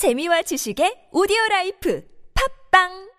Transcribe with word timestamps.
재미와 0.00 0.40
지식의 0.48 1.12
오디오 1.12 1.36
라이프. 1.50 2.00
팝빵 2.32 3.09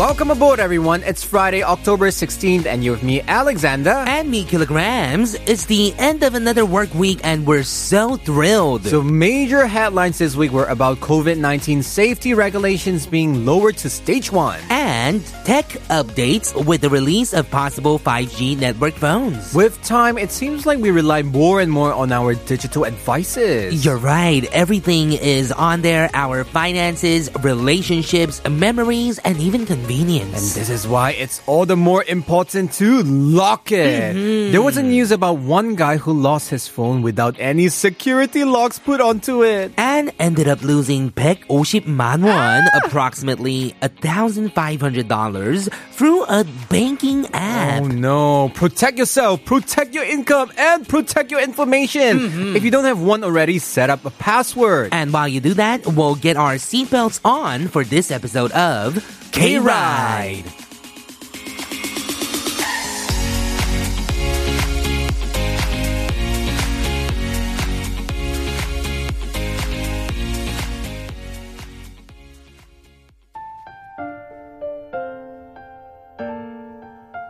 Welcome 0.00 0.30
aboard, 0.30 0.60
everyone. 0.60 1.02
It's 1.02 1.22
Friday, 1.22 1.62
October 1.62 2.08
16th, 2.08 2.64
and 2.64 2.82
you're 2.82 2.94
with 2.94 3.02
me, 3.02 3.20
Alexander. 3.20 3.90
and 3.90 4.30
me 4.30 4.46
Killagramz. 4.46 5.38
It's 5.46 5.66
the 5.66 5.92
end 5.98 6.22
of 6.22 6.34
another 6.34 6.64
work 6.64 6.94
week 6.94 7.20
and 7.22 7.46
we're 7.46 7.64
so 7.64 8.16
thrilled. 8.16 8.86
So, 8.86 9.02
major 9.02 9.66
headlines 9.66 10.16
this 10.16 10.34
week 10.36 10.52
were 10.52 10.64
about 10.64 11.00
COVID 11.00 11.36
19 11.36 11.82
safety 11.82 12.32
regulations 12.32 13.06
being 13.06 13.44
lowered 13.44 13.76
to 13.76 13.90
stage 13.90 14.32
one. 14.32 14.58
and 14.70 15.22
tech 15.44 15.66
updates 15.90 16.56
with 16.64 16.80
the 16.80 16.88
release 16.88 17.34
of 17.34 17.50
possible 17.50 17.98
5G 17.98 18.56
network 18.56 18.94
phones. 18.94 19.52
With 19.52 19.82
time, 19.82 20.16
it 20.16 20.30
seems 20.32 20.64
like 20.64 20.78
we 20.78 20.90
rely 20.90 21.20
more 21.20 21.60
and 21.60 21.70
more 21.70 21.92
on 21.92 22.10
our 22.10 22.32
digital 22.48 22.86
advices. 22.86 23.84
You're 23.84 23.98
right. 23.98 24.46
Everything 24.52 25.12
is 25.12 25.52
on 25.52 25.82
there. 25.82 26.08
Our 26.14 26.44
finances, 26.44 27.28
relationships, 27.42 28.40
memories, 28.48 29.18
and 29.18 29.36
even 29.36 29.66
And 29.70 29.89
convenience. 29.90 30.54
this 30.54 30.70
is 30.70 30.86
why 30.86 31.10
it's 31.10 31.42
all 31.46 31.66
the 31.66 31.76
more 31.76 32.04
important 32.04 32.72
to 32.72 33.02
lock 33.02 33.72
it. 33.72 34.14
Mm-hmm. 34.14 34.52
There 34.52 34.62
was 34.62 34.76
a 34.76 34.82
news 34.82 35.10
about 35.10 35.38
one 35.38 35.74
guy 35.74 35.96
who 35.96 36.12
lost 36.12 36.50
his 36.50 36.68
phone 36.68 37.02
without 37.02 37.34
any 37.40 37.68
security 37.68 38.44
locks 38.44 38.78
put 38.78 39.00
onto 39.00 39.42
it. 39.42 39.72
And 39.76 40.12
ended 40.20 40.46
up 40.46 40.62
losing 40.62 41.10
150만 41.10 42.22
won, 42.22 42.62
ah! 42.70 42.80
approximately 42.84 43.74
$1,500 43.82 45.72
through 45.90 46.24
a 46.24 46.44
banking 46.68 47.26
app. 47.34 47.82
Oh 47.82 47.86
no. 47.88 48.48
Protect 48.50 48.96
yourself, 48.96 49.44
protect 49.44 49.92
your 49.94 50.04
income, 50.04 50.52
and 50.56 50.86
protect 50.86 51.32
your 51.32 51.42
information. 51.42 52.18
Mm-hmm. 52.18 52.56
If 52.56 52.62
you 52.62 52.70
don't 52.70 52.84
have 52.84 53.02
one 53.02 53.24
already, 53.24 53.58
set 53.58 53.90
up 53.90 54.04
a 54.04 54.10
password. 54.10 54.90
And 54.92 55.12
while 55.12 55.26
you 55.26 55.40
do 55.40 55.54
that, 55.54 55.84
we'll 55.86 56.14
get 56.14 56.36
our 56.36 56.54
seatbelts 56.54 57.20
on 57.24 57.66
for 57.66 57.82
this 57.82 58.10
episode 58.10 58.52
of 58.52 59.02
K 59.31 59.59
Ride. 59.59 60.45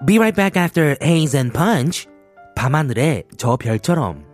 Be 0.06 0.20
right 0.20 0.36
back 0.36 0.56
after 0.56 0.96
Haze 1.02 1.36
and 1.36 1.52
Punch. 1.52 2.08
밤하늘의 2.56 3.24
저 3.38 3.58
별처럼. 3.58 4.29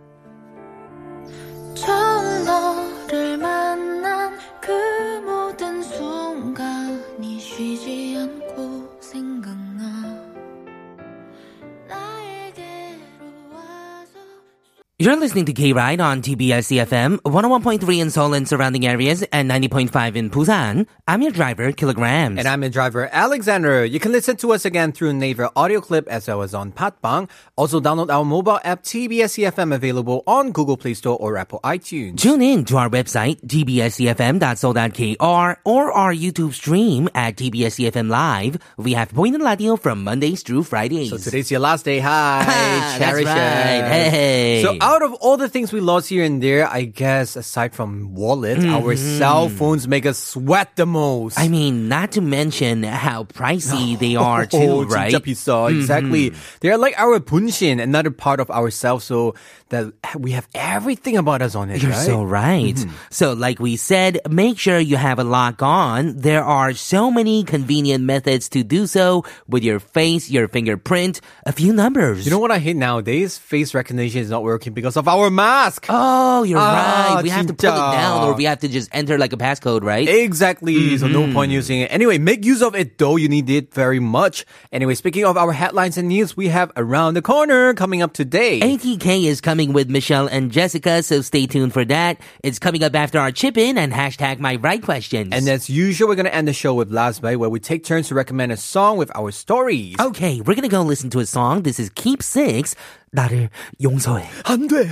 You're 14.99 15.15
listening 15.15 15.45
to 15.45 15.53
K 15.53 15.73
Ride 15.73 16.01
on 16.01 16.23
TBS 16.23 16.73
EFM, 16.73 17.19
101.3 17.19 18.01
in 18.01 18.09
Seoul 18.09 18.33
and 18.33 18.47
surrounding 18.47 18.87
areas, 18.87 19.21
and 19.31 19.47
90.5 19.47 20.15
in 20.15 20.31
Busan. 20.31 20.87
I'm 21.07 21.21
your 21.21 21.29
driver, 21.29 21.71
Killagramz. 21.71 22.39
And 22.39 22.47
I'm 22.47 22.63
your 22.63 22.71
driver, 22.71 23.07
Alexander. 23.11 23.85
You 23.85 23.99
can 23.99 24.11
listen 24.11 24.37
to 24.37 24.53
us 24.53 24.65
again 24.65 24.91
through 24.91 25.13
Naver 25.13 25.51
audio 25.55 25.81
clip 25.81 26.07
as 26.07 26.27
well 26.27 26.41
as 26.41 26.55
on 26.55 26.71
Podbbang. 26.71 27.29
Also 27.55 27.79
download 27.79 28.09
our 28.09 28.25
mobile 28.25 28.59
app 28.63 28.81
TBS 28.81 29.37
EFM 29.37 29.71
available 29.71 30.23
on 30.25 30.51
Google 30.51 30.77
Play 30.77 30.95
Store 30.95 31.15
or 31.19 31.37
Apple 31.37 31.59
iTunes. 31.63 32.17
Tune 32.17 32.41
in 32.41 32.65
to 32.65 32.77
our 32.77 32.89
website, 32.89 33.39
tbsefm.so.kr, 33.45 35.57
or 35.63 35.91
our 35.91 36.11
YouTube 36.11 36.53
stream 36.53 37.07
at 37.13 37.35
TBSEFM 37.35 38.09
Live. 38.09 38.57
We 38.77 38.93
have 38.93 39.13
Pointed 39.13 39.43
Radio 39.43 39.75
from 39.75 40.03
Mondays 40.03 40.41
through 40.41 40.63
Fridays. 40.63 41.11
So 41.11 41.17
today's 41.17 41.51
your 41.51 41.59
last 41.59 41.85
day. 41.85 41.99
Hi. 41.99 42.95
Cherish 42.97 43.25
right. 43.25 43.77
it. 43.77 44.09
Hey. 44.09 44.63
So 44.63 44.86
out 44.87 45.03
of 45.03 45.13
all 45.15 45.35
the 45.35 45.49
things 45.49 45.73
we 45.73 45.81
lost 45.81 46.07
here 46.07 46.23
and 46.23 46.41
there, 46.41 46.65
I 46.65 46.83
guess 46.85 47.35
aside 47.35 47.75
from 47.75 48.15
wallets, 48.15 48.63
mm-hmm. 48.63 48.73
our 48.73 48.95
cell 48.95 49.49
phones 49.49 49.85
make 49.85 50.05
us 50.05 50.17
sweat 50.17 50.77
the 50.77 50.85
most. 50.85 51.37
I 51.37 51.49
mean, 51.49 51.89
not 51.89 52.13
to 52.13 52.21
mention 52.21 52.83
how 52.83 53.25
pricey 53.25 53.95
oh, 53.95 53.97
they 53.99 54.15
are 54.15 54.43
oh, 54.43 54.45
too, 54.45 54.57
oh, 54.57 54.83
right? 54.85 55.13
Mm-hmm. 55.13 55.77
Exactly. 55.77 56.31
They 56.61 56.69
are 56.69 56.77
like 56.77 56.97
our 56.97 57.19
punshin, 57.19 57.81
another 57.81 58.11
part 58.11 58.39
of 58.39 58.49
ourselves, 58.49 59.03
so 59.03 59.35
that 59.69 59.91
we 60.15 60.31
have 60.31 60.47
everything 60.55 61.17
about 61.17 61.41
us 61.41 61.53
on 61.53 61.69
it. 61.69 61.81
You're 61.81 61.91
right? 61.91 62.05
so 62.05 62.23
right. 62.23 62.75
Mm-hmm. 62.75 62.95
So, 63.09 63.33
like 63.33 63.59
we 63.59 63.75
said, 63.75 64.19
make 64.29 64.57
sure 64.57 64.79
you 64.79 64.95
have 64.95 65.19
a 65.19 65.25
lock 65.25 65.61
on. 65.61 66.15
There 66.17 66.43
are 66.43 66.73
so 66.73 67.11
many 67.11 67.43
convenient 67.43 68.05
methods 68.05 68.47
to 68.49 68.63
do 68.63 68.87
so 68.87 69.25
with 69.47 69.63
your 69.63 69.79
face, 69.79 70.29
your 70.29 70.47
fingerprint, 70.47 71.19
a 71.45 71.51
few 71.51 71.73
numbers. 71.73 72.25
You 72.25 72.31
know 72.31 72.39
what 72.39 72.51
I 72.51 72.59
hate 72.59 72.77
nowadays? 72.77 73.37
Face 73.37 73.73
recognition 73.73 74.21
is 74.21 74.29
not 74.29 74.43
working 74.43 74.76
because 74.77 74.93
of 74.95 75.09
our 75.09 75.33
mask. 75.33 75.89
Oh, 75.89 76.45
you're 76.45 76.61
Ah, 76.61 77.15
right. 77.17 77.23
We 77.25 77.33
have 77.33 77.49
to 77.49 77.57
pull 77.57 77.73
it 77.73 77.73
진짜. 77.73 77.91
down 77.97 78.29
or 78.29 78.37
we 78.37 78.45
have 78.45 78.61
to 78.61 78.69
just 78.69 78.93
enter 78.93 79.17
like 79.17 79.33
a 79.33 79.37
passcode, 79.41 79.81
right? 79.81 80.05
Exactly. 80.07 80.95
So 81.01 81.07
no 81.09 81.25
point 81.33 81.49
using 81.51 81.81
it. 81.81 81.89
Anyway, 81.91 82.21
make 82.21 82.45
use 82.45 82.61
of 82.61 82.75
it 82.77 83.01
though. 83.01 83.17
You 83.17 83.25
need 83.27 83.49
it 83.49 83.73
very 83.73 83.97
much. 83.99 84.45
Anyway, 84.71 84.93
speaking 84.93 85.25
of 85.25 85.33
our 85.35 85.49
headlines 85.51 85.97
and 85.97 86.07
news, 86.13 86.37
we 86.37 86.53
have 86.53 86.69
around 86.77 87.15
the 87.17 87.25
corner 87.25 87.73
coming 87.73 88.05
up 88.05 88.13
today. 88.13 88.61
ATK 88.61 89.25
is 89.25 89.41
coming 89.41 89.73
with 89.73 89.89
Michelle 89.89 90.27
and 90.29 90.51
Jessica, 90.53 91.01
so 91.01 91.21
stay 91.25 91.47
tuned 91.49 91.73
for 91.73 91.83
that. 91.89 92.21
It's 92.45 92.59
coming 92.61 92.83
up 92.85 92.93
after 92.93 93.17
our 93.17 93.31
chip 93.33 93.57
in 93.57 93.77
and 93.81 93.89
hashtag 93.91 94.37
my 94.37 94.61
right 94.61 94.81
questions. 94.83 95.33
And 95.33 95.49
as 95.49 95.69
usual, 95.73 96.07
we're 96.07 96.15
gonna 96.21 96.29
end 96.29 96.47
the 96.47 96.53
show 96.53 96.75
with 96.77 96.91
Last 96.93 97.21
Bay, 97.25 97.35
where 97.35 97.49
we 97.49 97.57
take 97.59 97.81
turns 97.83 98.09
to 98.09 98.15
recommend 98.15 98.51
a 98.53 98.57
song 98.57 98.97
with 99.01 99.09
our 99.17 99.31
stories. 99.33 99.95
okay, 99.99 100.39
we're 100.45 100.53
gonna 100.53 100.69
go 100.69 100.83
listen 100.83 101.09
to 101.09 101.19
a 101.19 101.25
song. 101.25 101.63
This 101.63 101.79
is 101.79 101.89
Keep 101.95 102.21
Six. 102.21 102.75
나를 103.11 103.49
용서해. 103.81 104.27
안 104.45 104.67
돼. 104.67 104.87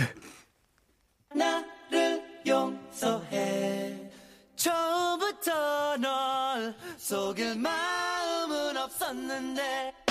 나를 1.34 2.24
용서해 2.48 4.10
처음부터 4.56 5.98
널 5.98 6.76
속일 6.98 7.56
마음은 7.56 8.78
없었는데 8.78 10.05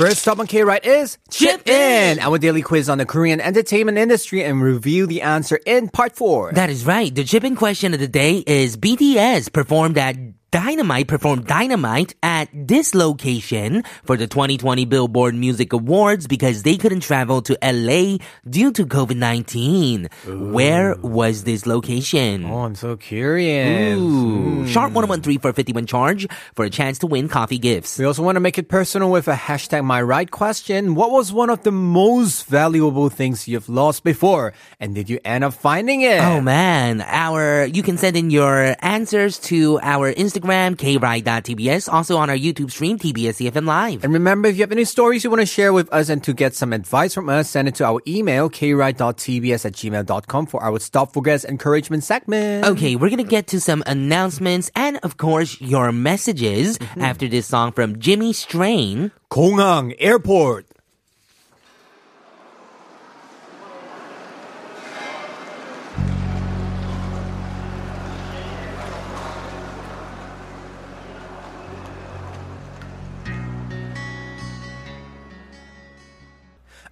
First 0.00 0.22
stop 0.22 0.38
on 0.38 0.46
K 0.46 0.64
Right 0.64 0.82
is 0.82 1.18
Chip 1.28 1.66
Chip 1.66 1.68
In, 1.68 2.20
our 2.20 2.38
daily 2.38 2.62
quiz 2.62 2.88
on 2.88 2.96
the 2.96 3.04
Korean 3.04 3.38
entertainment 3.38 3.98
industry, 3.98 4.42
and 4.42 4.62
review 4.62 5.06
the 5.06 5.20
answer 5.20 5.60
in 5.66 5.90
part 5.90 6.16
four. 6.16 6.52
That 6.52 6.70
is 6.70 6.86
right. 6.86 7.14
The 7.14 7.22
chip 7.22 7.44
in 7.44 7.54
question 7.54 7.92
of 7.92 8.00
the 8.00 8.08
day 8.08 8.38
is 8.38 8.78
BTS 8.78 9.52
performed 9.52 9.98
at 9.98 10.16
Dynamite 10.50 11.06
performed 11.06 11.46
Dynamite 11.46 12.16
at 12.24 12.48
this 12.52 12.92
location 12.92 13.84
for 14.02 14.16
the 14.16 14.26
2020 14.26 14.84
Billboard 14.84 15.32
Music 15.36 15.72
Awards 15.72 16.26
because 16.26 16.64
they 16.64 16.76
couldn't 16.76 17.00
travel 17.00 17.40
to 17.42 17.56
LA 17.62 18.18
due 18.48 18.72
to 18.72 18.84
COVID-19. 18.84 20.10
Where 20.52 20.96
was 20.96 21.44
this 21.44 21.66
location? 21.66 22.44
oh, 22.46 22.62
I'm 22.62 22.74
so 22.74 22.96
curious. 22.96 23.96
Ooh. 23.96 24.64
Hmm. 24.64 24.66
Sharp 24.66 24.92
1013 24.92 25.38
for 25.38 25.52
51 25.52 25.86
charge 25.86 26.26
for 26.54 26.64
a 26.64 26.70
chance 26.70 26.98
to 26.98 27.06
win 27.06 27.28
coffee 27.28 27.58
gifts. 27.58 27.96
We 27.96 28.04
also 28.04 28.24
want 28.24 28.34
to 28.34 28.40
make 28.40 28.58
it 28.58 28.68
personal 28.68 29.10
with 29.12 29.28
a 29.28 29.34
hashtag 29.34 29.84
my 29.84 30.02
right 30.02 30.28
question. 30.30 30.96
What 30.96 31.12
was 31.12 31.32
one 31.32 31.50
of 31.50 31.62
the 31.62 31.70
most 31.70 32.46
valuable 32.46 33.08
things 33.08 33.46
you've 33.46 33.68
lost 33.68 34.02
before? 34.02 34.52
And 34.80 34.96
did 34.96 35.08
you 35.08 35.20
end 35.24 35.44
up 35.44 35.54
finding 35.54 36.00
it? 36.00 36.18
Oh 36.20 36.40
man, 36.40 37.02
our 37.02 37.66
you 37.66 37.84
can 37.84 37.98
send 37.98 38.16
in 38.16 38.30
your 38.30 38.74
answers 38.80 39.38
to 39.50 39.78
our 39.82 40.12
Instagram 40.12 40.39
kride.tbs, 40.40 41.92
also 41.92 42.16
on 42.16 42.30
our 42.30 42.36
YouTube 42.36 42.70
stream 42.70 42.98
TBS 42.98 43.50
EFM 43.50 43.66
Live. 43.66 44.04
And 44.04 44.12
remember, 44.12 44.48
if 44.48 44.56
you 44.56 44.62
have 44.62 44.72
any 44.72 44.84
stories 44.84 45.24
you 45.24 45.30
want 45.30 45.40
to 45.40 45.46
share 45.46 45.72
with 45.72 45.92
us 45.92 46.08
and 46.08 46.22
to 46.24 46.32
get 46.32 46.54
some 46.54 46.72
advice 46.72 47.14
from 47.14 47.28
us, 47.28 47.50
send 47.50 47.68
it 47.68 47.74
to 47.76 47.84
our 47.84 48.00
email, 48.06 48.48
kride.tbs 48.48 49.64
at 49.64 49.72
gmail.com 49.72 50.46
for 50.46 50.62
our 50.62 50.78
Stop 50.78 51.12
Forgets 51.12 51.44
encouragement 51.44 52.04
segment. 52.04 52.64
Okay, 52.64 52.96
we're 52.96 53.10
gonna 53.10 53.24
get 53.24 53.48
to 53.48 53.60
some 53.60 53.82
announcements 53.86 54.70
and 54.74 54.98
of 54.98 55.16
course 55.16 55.60
your 55.60 55.92
messages 55.92 56.78
mm-hmm. 56.78 57.02
after 57.02 57.28
this 57.28 57.46
song 57.46 57.72
from 57.72 57.98
Jimmy 57.98 58.32
Strain. 58.32 59.12
공항, 59.30 59.94
airport. 59.98 60.69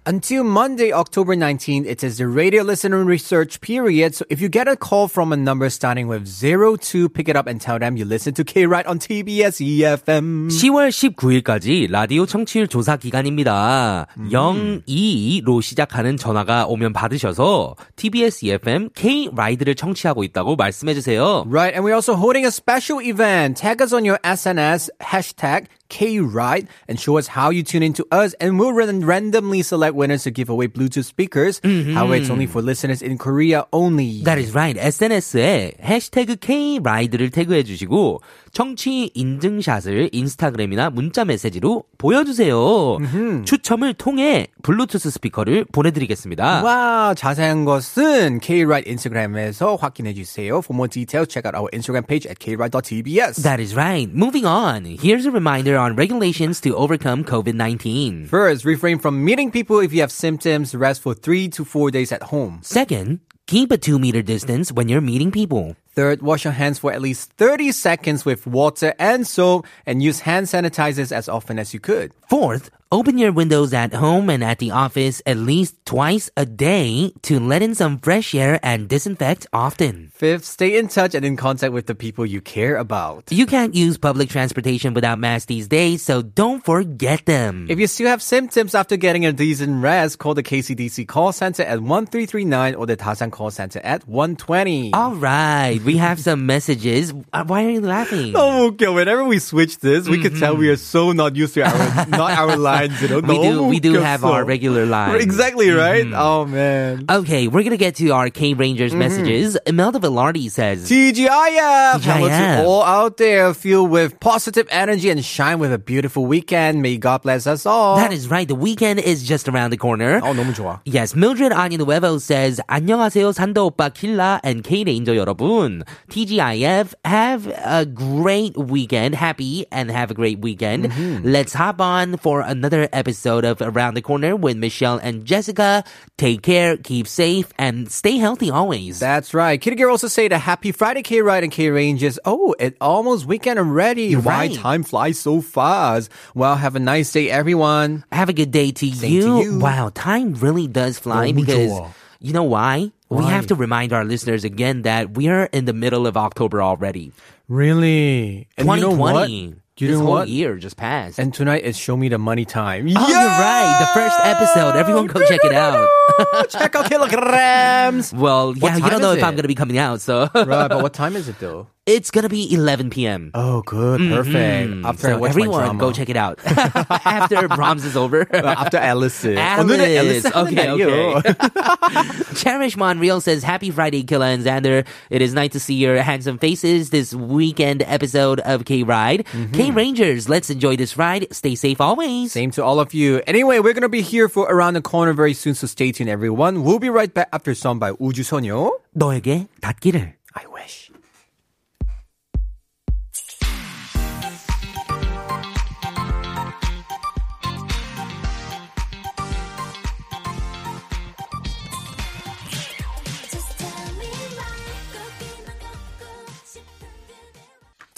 Until 0.08 0.44
Monday, 0.44 0.92
October 0.92 1.34
19th, 1.34 1.86
it 1.86 2.04
is 2.04 2.18
the 2.18 2.28
radio 2.28 2.62
listener 2.62 3.02
research 3.04 3.60
period. 3.62 4.14
So 4.14 4.26
if 4.28 4.38
you 4.38 4.50
get 4.50 4.68
a 4.68 4.76
call 4.76 5.08
from 5.08 5.32
a 5.32 5.36
number 5.36 5.70
starting 5.70 6.08
with 6.08 6.28
02, 6.28 7.08
pick 7.08 7.28
it 7.30 7.36
up 7.36 7.46
and 7.46 7.58
tell 7.58 7.78
them 7.78 7.96
you 7.96 8.04
listen 8.04 8.34
to 8.34 8.44
K-Ride 8.44 8.86
on 8.86 8.98
TBS 8.98 9.62
EFM. 9.64 10.48
10월 10.48 10.90
19일까지 10.90 11.90
라디오 11.90 12.26
청취율 12.26 12.68
조사 12.68 12.98
기간입니다. 12.98 14.06
02로 14.30 15.62
시작하는 15.62 16.18
전화가 16.18 16.66
오면 16.66 16.92
받으셔서 16.92 17.74
TBS 17.96 18.44
EFM 18.44 18.90
K 18.94 19.30
라이드를 19.34 19.74
청취하고 19.74 20.22
있다고 20.24 20.56
말씀해 20.56 20.92
주세요. 20.92 21.44
Right, 21.48 21.74
and 21.74 21.82
we're 21.82 21.94
also 21.94 22.14
holding 22.14 22.44
a 22.44 22.50
special 22.50 23.00
event. 23.00 23.56
Tag 23.56 23.80
us 23.82 23.94
on 23.94 24.04
your 24.04 24.18
SNS, 24.22 24.90
hashtag 25.00 25.68
K-Ride, 25.88 26.66
and 26.88 26.98
show 26.98 27.18
us 27.18 27.28
how 27.28 27.50
you 27.50 27.62
tune 27.62 27.82
into 27.82 28.06
us, 28.10 28.34
and 28.40 28.58
we'll 28.58 28.72
ran- 28.72 29.04
randomly 29.04 29.62
select 29.62 29.94
winners 29.94 30.24
to 30.24 30.30
give 30.30 30.48
away 30.48 30.66
Bluetooth 30.66 31.04
speakers. 31.04 31.60
However, 31.94 32.16
it's 32.16 32.30
only 32.30 32.46
for 32.46 32.62
listeners 32.62 33.00
in 33.02 33.16
Korea 33.18 33.66
only. 33.72 34.22
That 34.24 34.38
is 34.38 34.54
right. 34.54 34.76
SNS에 34.76 35.80
해시태그 35.80 36.36
K 36.40 36.80
라이드를 36.82 37.30
태그해 37.30 37.62
주시고 37.62 38.20
청취 38.51 39.11
인증샷을 39.13 40.09
인스타그램이나 40.11 40.89
문자 40.89 41.25
메시지로 41.25 41.83
보여주세요. 41.97 42.97
추첨을 43.45 43.93
통해 43.93 44.47
블루투스 44.63 45.09
스피커를 45.11 45.65
보내드리겠습니다. 45.71 46.63
와, 46.63 47.13
자세한 47.13 47.65
것은 47.65 48.39
K-Ride 48.39 48.91
인스타그램에서 48.91 49.75
확인해 49.75 50.13
주세요. 50.13 50.59
For 50.59 50.75
more 50.75 50.89
details, 50.89 51.27
check 51.29 51.45
out 51.45 51.55
our 51.55 51.69
Instagram 51.71 52.07
page 52.07 52.27
at 52.27 52.39
kride.tbs. 52.39 53.43
That 53.43 53.61
is 53.61 53.75
right. 53.75 54.09
Moving 54.13 54.45
on. 54.45 54.85
Here's 54.99 55.25
a 55.25 55.31
reminder 55.31 55.77
on 55.77 55.95
regulations 55.95 56.61
to 56.61 56.75
overcome 56.75 57.23
COVID-19. 57.23 58.27
First, 58.27 58.65
refrain 58.65 58.99
from 58.99 59.23
meeting 59.23 59.51
people 59.51 59.79
if 59.79 59.93
you 59.93 60.01
have 60.01 60.11
symptoms. 60.11 60.75
Rest 60.75 61.01
for 61.01 61.13
three 61.13 61.47
to 61.49 61.63
four 61.63 61.91
days 61.91 62.11
at 62.11 62.23
home. 62.23 62.59
Second, 62.61 63.19
keep 63.49 63.71
a 63.71 63.77
two 63.77 63.97
meter 63.97 64.21
distance 64.21 64.71
when 64.71 64.87
you're 64.87 65.01
meeting 65.01 65.31
people. 65.31 65.75
Third, 65.95 66.21
wash 66.21 66.43
your 66.43 66.53
hands 66.53 66.77
for 66.77 66.93
at 66.93 67.01
least 67.01 67.33
30 67.33 67.71
seconds 67.71 68.23
with 68.23 68.45
water 68.45 68.93
and 68.99 69.25
soap 69.25 69.65
and 69.87 70.03
use 70.03 70.19
hand 70.19 70.45
sanitizers 70.45 71.11
as 71.11 71.27
often 71.27 71.57
as 71.57 71.73
you 71.73 71.79
could. 71.79 72.13
Fourth, 72.29 72.69
Open 72.91 73.19
your 73.19 73.31
windows 73.31 73.71
at 73.71 73.93
home 73.93 74.31
and 74.31 74.43
at 74.43 74.57
the 74.57 74.71
office 74.71 75.21
at 75.23 75.37
least 75.37 75.75
twice 75.85 76.27
a 76.35 76.43
day 76.43 77.13
to 77.21 77.39
let 77.39 77.61
in 77.61 77.75
some 77.75 77.99
fresh 77.99 78.33
air 78.33 78.59
and 78.63 78.89
disinfect 78.89 79.45
often. 79.53 80.09
Fifth, 80.15 80.43
stay 80.43 80.75
in 80.75 80.87
touch 80.87 81.13
and 81.13 81.23
in 81.23 81.37
contact 81.37 81.71
with 81.71 81.85
the 81.85 81.93
people 81.93 82.25
you 82.25 82.41
care 82.41 82.77
about. 82.77 83.25
You 83.29 83.45
can't 83.45 83.75
use 83.75 83.99
public 83.99 84.29
transportation 84.29 84.95
without 84.95 85.19
masks 85.19 85.45
these 85.45 85.67
days, 85.67 86.01
so 86.01 86.23
don't 86.23 86.65
forget 86.65 87.27
them. 87.27 87.67
If 87.69 87.77
you 87.77 87.85
still 87.85 88.07
have 88.07 88.23
symptoms 88.23 88.73
after 88.73 88.97
getting 88.97 89.23
a 89.23 89.33
decent 89.33 89.83
rest, 89.83 90.17
call 90.17 90.33
the 90.33 90.41
KCDC 90.41 91.07
call 91.07 91.31
center 91.31 91.61
at 91.61 91.81
1339 91.81 92.73
or 92.73 92.87
the 92.87 92.97
Dasan 92.97 93.31
call 93.31 93.51
center 93.51 93.81
at 93.83 94.07
120. 94.07 94.93
All 94.93 95.13
right, 95.13 95.79
we 95.85 95.97
have 95.97 96.19
some 96.19 96.47
messages. 96.47 97.13
Uh, 97.31 97.43
why 97.43 97.65
are 97.65 97.69
you 97.69 97.81
laughing? 97.81 98.33
Oh, 98.39 98.67
okay. 98.67 98.87
Whenever 98.87 99.25
we 99.25 99.37
switch 99.37 99.79
this, 99.79 100.07
we 100.07 100.17
mm-hmm. 100.17 100.29
can 100.29 100.39
tell 100.39 100.55
we 100.55 100.65
mm-hmm. 100.65 100.73
are 100.73 100.77
so 100.77 101.11
not 101.11 101.35
used 101.35 101.53
to 101.55 101.61
our 101.61 102.07
not 102.07 102.31
our 102.31 102.55
life. 102.55 102.78
lines, 102.78 103.00
you 103.02 103.08
know. 103.08 103.20
we 103.20 103.38
do 103.38 103.52
너무 103.54 103.68
we 103.68 103.80
do 103.80 103.92
웃겼어. 103.94 104.02
have 104.02 104.24
our 104.24 104.44
regular 104.44 104.86
line. 104.86 105.20
Exactly, 105.20 105.70
right? 105.70 106.06
Oh 106.14 106.44
man. 106.46 107.04
Okay, 107.10 107.48
we're 107.48 107.62
gonna 107.62 107.76
get 107.76 107.96
to 107.96 108.10
our 108.10 108.30
K 108.30 108.54
Rangers 108.54 108.94
messages. 108.94 109.56
Imelda 109.66 109.98
Velarde 109.98 110.50
says, 110.50 110.88
TGIF! 110.88 112.00
How 112.02 112.18
about 112.18 112.30
TGIF. 112.30 112.62
you 112.62 112.68
all 112.68 112.82
out 112.82 113.16
there 113.16 113.54
feel 113.54 113.86
with 113.86 114.18
positive 114.20 114.66
energy 114.70 115.10
and 115.10 115.24
shine 115.24 115.58
with 115.58 115.72
a 115.72 115.78
beautiful 115.78 116.26
weekend. 116.26 116.82
May 116.82 116.96
God 116.96 117.22
bless 117.22 117.46
us 117.46 117.66
all. 117.66 117.96
That 117.96 118.12
is 118.12 118.28
right. 118.30 118.46
The 118.46 118.54
weekend 118.54 119.00
is 119.00 119.22
just 119.22 119.48
around 119.48 119.70
the 119.70 119.76
corner. 119.76 120.20
어, 120.20 120.34
너무 120.34 120.52
좋아. 120.54 120.80
Yes, 120.84 121.14
Mildred 121.14 121.52
Aninuevo 121.52 122.20
says, 122.20 122.60
안녕하세요, 122.68 123.32
산도 123.32 123.70
오빠 123.70 123.90
킬라 123.90 124.40
and 124.44 124.62
K 124.64 124.84
Ranger 124.84 125.14
여러분. 125.14 125.82
TGIF, 126.10 126.94
have 127.04 127.46
a 127.64 127.84
great 127.86 128.56
weekend. 128.56 129.14
Happy 129.14 129.66
and 129.70 129.90
have 129.90 130.10
a 130.10 130.14
great 130.14 130.40
weekend. 130.40 130.92
Let's 131.24 131.52
hop 131.54 131.80
on 131.80 132.16
for 132.16 132.40
another 132.40 132.67
another 132.69 132.87
episode 132.93 133.45
of 133.45 133.61
Around 133.61 133.95
the 133.95 134.01
Corner 134.01 134.35
with 134.35 134.55
Michelle 134.55 134.99
and 134.99 135.25
Jessica. 135.25 135.83
Take 136.17 136.43
care, 136.43 136.77
keep 136.77 137.07
safe, 137.07 137.51
and 137.57 137.91
stay 137.91 138.17
healthy 138.17 138.51
always. 138.51 138.99
That's 138.99 139.33
right. 139.33 139.59
Kitty 139.59 139.75
Girl 139.75 139.89
also 139.89 140.07
said 140.07 140.31
a 140.31 140.37
happy 140.37 140.71
Friday, 140.71 141.01
K 141.01 141.23
Ride 141.23 141.43
and 141.43 141.51
K 141.51 141.71
Rangers. 141.71 142.19
Oh, 142.25 142.53
it 142.59 142.77
almost 142.79 143.25
weekend 143.25 143.57
already. 143.57 144.15
Why 144.15 144.47
right. 144.47 144.55
time 144.55 144.83
flies 144.83 145.17
so 145.17 145.41
fast? 145.41 146.11
Well, 146.35 146.55
have 146.55 146.75
a 146.75 146.79
nice 146.79 147.11
day, 147.11 147.31
everyone. 147.31 148.05
Have 148.11 148.29
a 148.29 148.33
good 148.33 148.51
day 148.51 148.71
to, 148.71 148.85
you. 148.85 149.21
to 149.21 149.41
you. 149.41 149.59
Wow, 149.59 149.89
time 149.91 150.35
really 150.35 150.67
does 150.67 150.99
fly 150.99 151.29
oh, 151.29 151.33
because 151.33 151.81
you 152.19 152.33
know 152.33 152.43
why? 152.43 152.91
why? 153.07 153.21
We 153.21 153.25
have 153.25 153.47
to 153.47 153.55
remind 153.55 153.93
our 153.93 154.05
listeners 154.05 154.43
again 154.43 154.83
that 154.83 155.17
we 155.17 155.27
are 155.29 155.45
in 155.45 155.65
the 155.65 155.73
middle 155.73 156.05
of 156.05 156.17
October 156.17 156.61
already. 156.61 157.13
Really? 157.47 158.47
And 158.57 158.67
2020. 158.67 159.33
You 159.33 159.49
know 159.49 159.55
you 159.81 159.87
this 159.87 159.97
know 159.97 160.05
whole 160.05 160.13
what? 160.15 160.29
year 160.29 160.57
just 160.57 160.77
passed. 160.77 161.19
And 161.19 161.33
tonight 161.33 161.63
is 161.63 161.77
Show 161.77 161.95
Me 161.97 162.09
the 162.09 162.17
Money 162.17 162.45
time. 162.45 162.85
oh, 162.85 163.07
you're 163.07 163.17
right. 163.17 163.77
The 163.79 163.99
first 163.99 164.19
episode. 164.23 164.75
Everyone 164.77 165.07
go 165.07 165.25
check 165.25 165.39
it 165.43 165.53
out. 165.53 165.87
Check 166.49 166.75
out 166.75 166.85
Killagramz. 166.85 168.13
well, 168.13 168.55
yeah, 168.57 168.77
you 168.77 168.89
don't 168.89 169.01
know 169.01 169.11
is 169.11 169.17
if 169.17 169.23
I'm 169.23 169.33
going 169.35 169.43
to 169.43 169.47
be 169.47 169.55
coming 169.55 169.77
out, 169.77 170.01
so 170.01 170.27
right, 170.33 170.67
but 170.67 170.81
what 170.81 170.93
time 170.93 171.15
is 171.15 171.27
it 171.29 171.39
though? 171.39 171.67
it's 171.88 172.10
going 172.10 172.22
to 172.22 172.28
be 172.30 172.48
11 172.52 172.88
p.m. 172.90 173.30
Oh, 173.34 173.60
good, 173.62 174.00
perfect. 174.10 174.84
After 174.86 175.08
I 175.08 175.10
so 175.12 175.18
watch 175.18 175.20
my 175.20 175.28
everyone 175.28 175.64
drama. 175.64 175.78
go 175.80 175.92
check 175.92 176.08
it 176.08 176.16
out 176.16 176.40
after 176.46 177.46
Brahms 177.48 177.84
is 177.84 177.96
over. 177.96 178.24
After 178.34 178.78
Alice's. 178.78 179.36
Alice. 179.36 179.64
오늘은 179.64 179.84
앨리스 179.84 180.26
Okay, 180.34 180.54
하는 180.66 180.78
날이요. 180.78 182.34
Cherish 182.34 182.76
Monreal 182.76 183.20
says, 183.20 183.42
Happy 183.42 183.70
Friday, 183.70 184.02
Killa 184.02 184.26
and 184.28 184.42
Xander. 184.44 184.86
It 185.10 185.20
is 185.20 185.34
nice 185.34 185.52
to 185.52 185.60
see 185.60 185.74
your 185.74 186.00
handsome 186.02 186.38
faces 186.38 186.88
this 186.90 187.12
weekend 187.14 187.82
episode 187.86 188.40
of 188.40 188.64
K 188.64 188.82
Ride. 188.82 189.26
K 189.52 189.70
Rangers, 189.70 190.28
let's 190.28 190.48
enjoy 190.50 190.76
this 190.76 190.96
ride. 190.96 191.26
Stay 191.32 191.54
safe 191.54 191.80
always. 191.80 192.32
Same 192.32 192.50
to 192.52 192.64
all 192.64 192.80
of 192.80 192.94
you. 192.94 193.20
Anyway, 193.26 193.58
we're 193.60 193.74
going 193.74 193.82
to 193.82 193.88
be 193.92 194.00
here 194.02 194.28
for 194.28 194.46
Around 194.48 194.74
the 194.74 194.82
Corner 194.82 195.12
very 195.12 195.34
soon, 195.34 195.54
so 195.54 195.66
stay 195.66 195.92
tuned, 195.92 196.08
everyone. 196.10 196.64
We'll 196.64 196.78
be 196.80 196.88
right 196.90 197.12
back 197.12 197.28
after 197.32 197.54
song 197.54 197.78
by 197.78 197.92
우주소녀. 197.92 198.72
너에게 198.96 199.48
닿기를. 199.60 200.14
I 200.34 200.46
wish. 200.52 200.87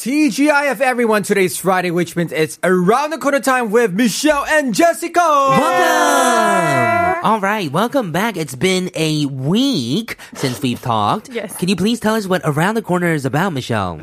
TGIF 0.01 0.81
everyone, 0.81 1.21
today's 1.21 1.59
Friday, 1.59 1.91
which 1.91 2.15
means 2.15 2.31
it's 2.31 2.57
around 2.63 3.11
the 3.11 3.19
corner 3.19 3.39
time 3.39 3.69
with 3.69 3.93
Michelle 3.93 4.43
and 4.47 4.73
Jessica! 4.73 5.19
Welcome! 5.19 7.01
Alright, 7.23 7.71
welcome 7.71 8.11
back. 8.11 8.35
It's 8.35 8.55
been 8.55 8.89
a 8.95 9.27
week 9.27 10.17
since 10.33 10.59
we've 10.59 10.81
talked. 10.81 11.29
Yes. 11.41 11.55
Can 11.55 11.69
you 11.69 11.75
please 11.75 11.99
tell 11.99 12.15
us 12.15 12.27
what 12.27 12.41
Around 12.43 12.75
the 12.75 12.81
Corner 12.81 13.13
is 13.13 13.25
about, 13.25 13.53
Michelle? 13.53 14.01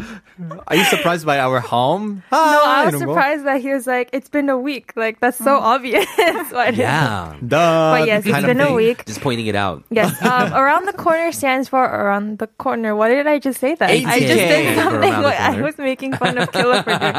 Are 0.67 0.76
you 0.76 0.85
surprised 0.85 1.26
by 1.26 1.40
our 1.40 1.61
home? 1.61 2.23
no, 2.33 2.38
I 2.38 2.87
was 2.87 2.97
surprised 2.99 3.45
that 3.45 3.61
he 3.61 3.71
was 3.73 3.87
like, 3.87 4.11
it's 4.12 4.28
been 4.28 4.49
a 4.49 4.57
week. 4.57 4.93
Like, 4.97 5.21
that's 5.21 5.37
so 5.37 5.59
mm. 5.59 5.61
obvious. 5.61 6.07
yeah. 6.19 7.37
Duh, 7.47 7.99
but 7.99 8.07
yes, 8.07 8.25
it's 8.25 8.47
been 8.47 8.61
a 8.61 8.73
week. 8.73 9.05
Just 9.05 9.21
pointing 9.21 9.47
it 9.47 9.57
out. 9.57 9.85
Yes. 9.90 10.17
Um, 10.28 10.52
around 10.52 10.87
the 10.87 10.93
Corner 10.93 11.33
stands 11.33 11.69
for 11.69 11.83
Around 11.83 12.38
the 12.38 12.47
Corner. 12.47 12.95
What 12.95 13.09
did 13.09 13.26
I 13.26 13.38
just 13.38 13.59
say 13.61 13.75
that? 13.75 13.90
I 13.90 14.21
just 14.21 14.28
said 14.28 14.76
something. 14.76 15.12
I 15.12 15.61
was 15.61 15.78
making 15.88 16.12
fun 16.14 16.37
of 16.38 16.52
Killa 16.52 16.83
for 16.83 16.95
doing. 16.99 17.14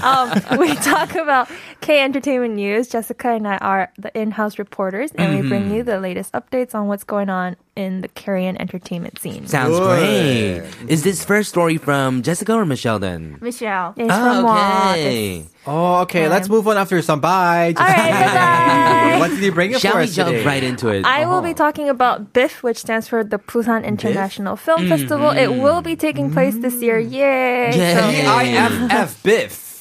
Um, 0.10 0.58
we 0.58 0.74
talk 0.76 1.14
about 1.14 1.48
K 1.80 2.00
Entertainment 2.02 2.54
News. 2.54 2.88
Jessica 2.88 3.28
and 3.30 3.46
I 3.46 3.56
are 3.58 3.92
the 3.98 4.10
in-house 4.20 4.58
reporters, 4.58 5.10
and 5.12 5.26
we 5.34 5.40
Mm-hmm. 5.40 5.48
bring 5.48 5.70
you 5.74 5.82
the 5.82 5.98
latest 6.00 6.32
updates 6.32 6.74
on 6.74 6.86
what's 6.86 7.04
going 7.04 7.30
on 7.30 7.56
in 7.76 8.00
the 8.02 8.08
Korean 8.08 8.60
entertainment 8.60 9.18
scene. 9.18 9.46
Sounds 9.46 9.78
Good. 9.78 9.86
great. 9.86 10.90
Is 10.90 11.02
this 11.02 11.24
first 11.24 11.48
story 11.48 11.76
from 11.76 12.22
Jessica 12.22 12.54
or 12.54 12.66
Michelle 12.66 12.98
then? 12.98 13.38
Michelle. 13.40 13.94
It's 13.96 14.12
Oh, 14.12 14.42
from 14.42 14.46
okay. 14.46 15.46
Oh, 15.66 16.00
okay. 16.02 16.28
Let's 16.28 16.48
move 16.48 16.66
on 16.68 16.76
after 16.76 17.00
some. 17.02 17.20
Bye. 17.20 17.74
All 17.76 17.84
right, 17.84 17.96
bye-bye. 17.96 19.18
What 19.20 19.28
did 19.30 19.40
you 19.40 19.52
bring 19.52 19.72
it 19.72 19.80
Shall 19.80 19.92
for 19.92 19.98
we 19.98 20.04
us 20.04 20.14
jump 20.16 20.30
today? 20.30 20.44
right 20.44 20.62
into 20.62 20.88
it? 20.88 21.04
I 21.04 21.26
will 21.26 21.42
be 21.42 21.50
uh-huh. 21.50 21.64
talking 21.64 21.88
about 21.88 22.32
BIF, 22.32 22.62
which 22.62 22.78
stands 22.78 23.06
for 23.06 23.22
the 23.22 23.38
Busan 23.38 23.84
International 23.84 24.56
Film 24.56 24.88
Festival. 24.88 25.30
It 25.30 25.48
mm-hmm. 25.48 25.60
will 25.60 25.82
be 25.82 25.94
taking 25.96 26.32
place 26.32 26.56
this 26.56 26.80
year. 26.80 26.98
Yay! 26.98 27.76
Yay. 27.76 27.94
So- 27.94 28.10
B-I-F-F, 28.10 29.22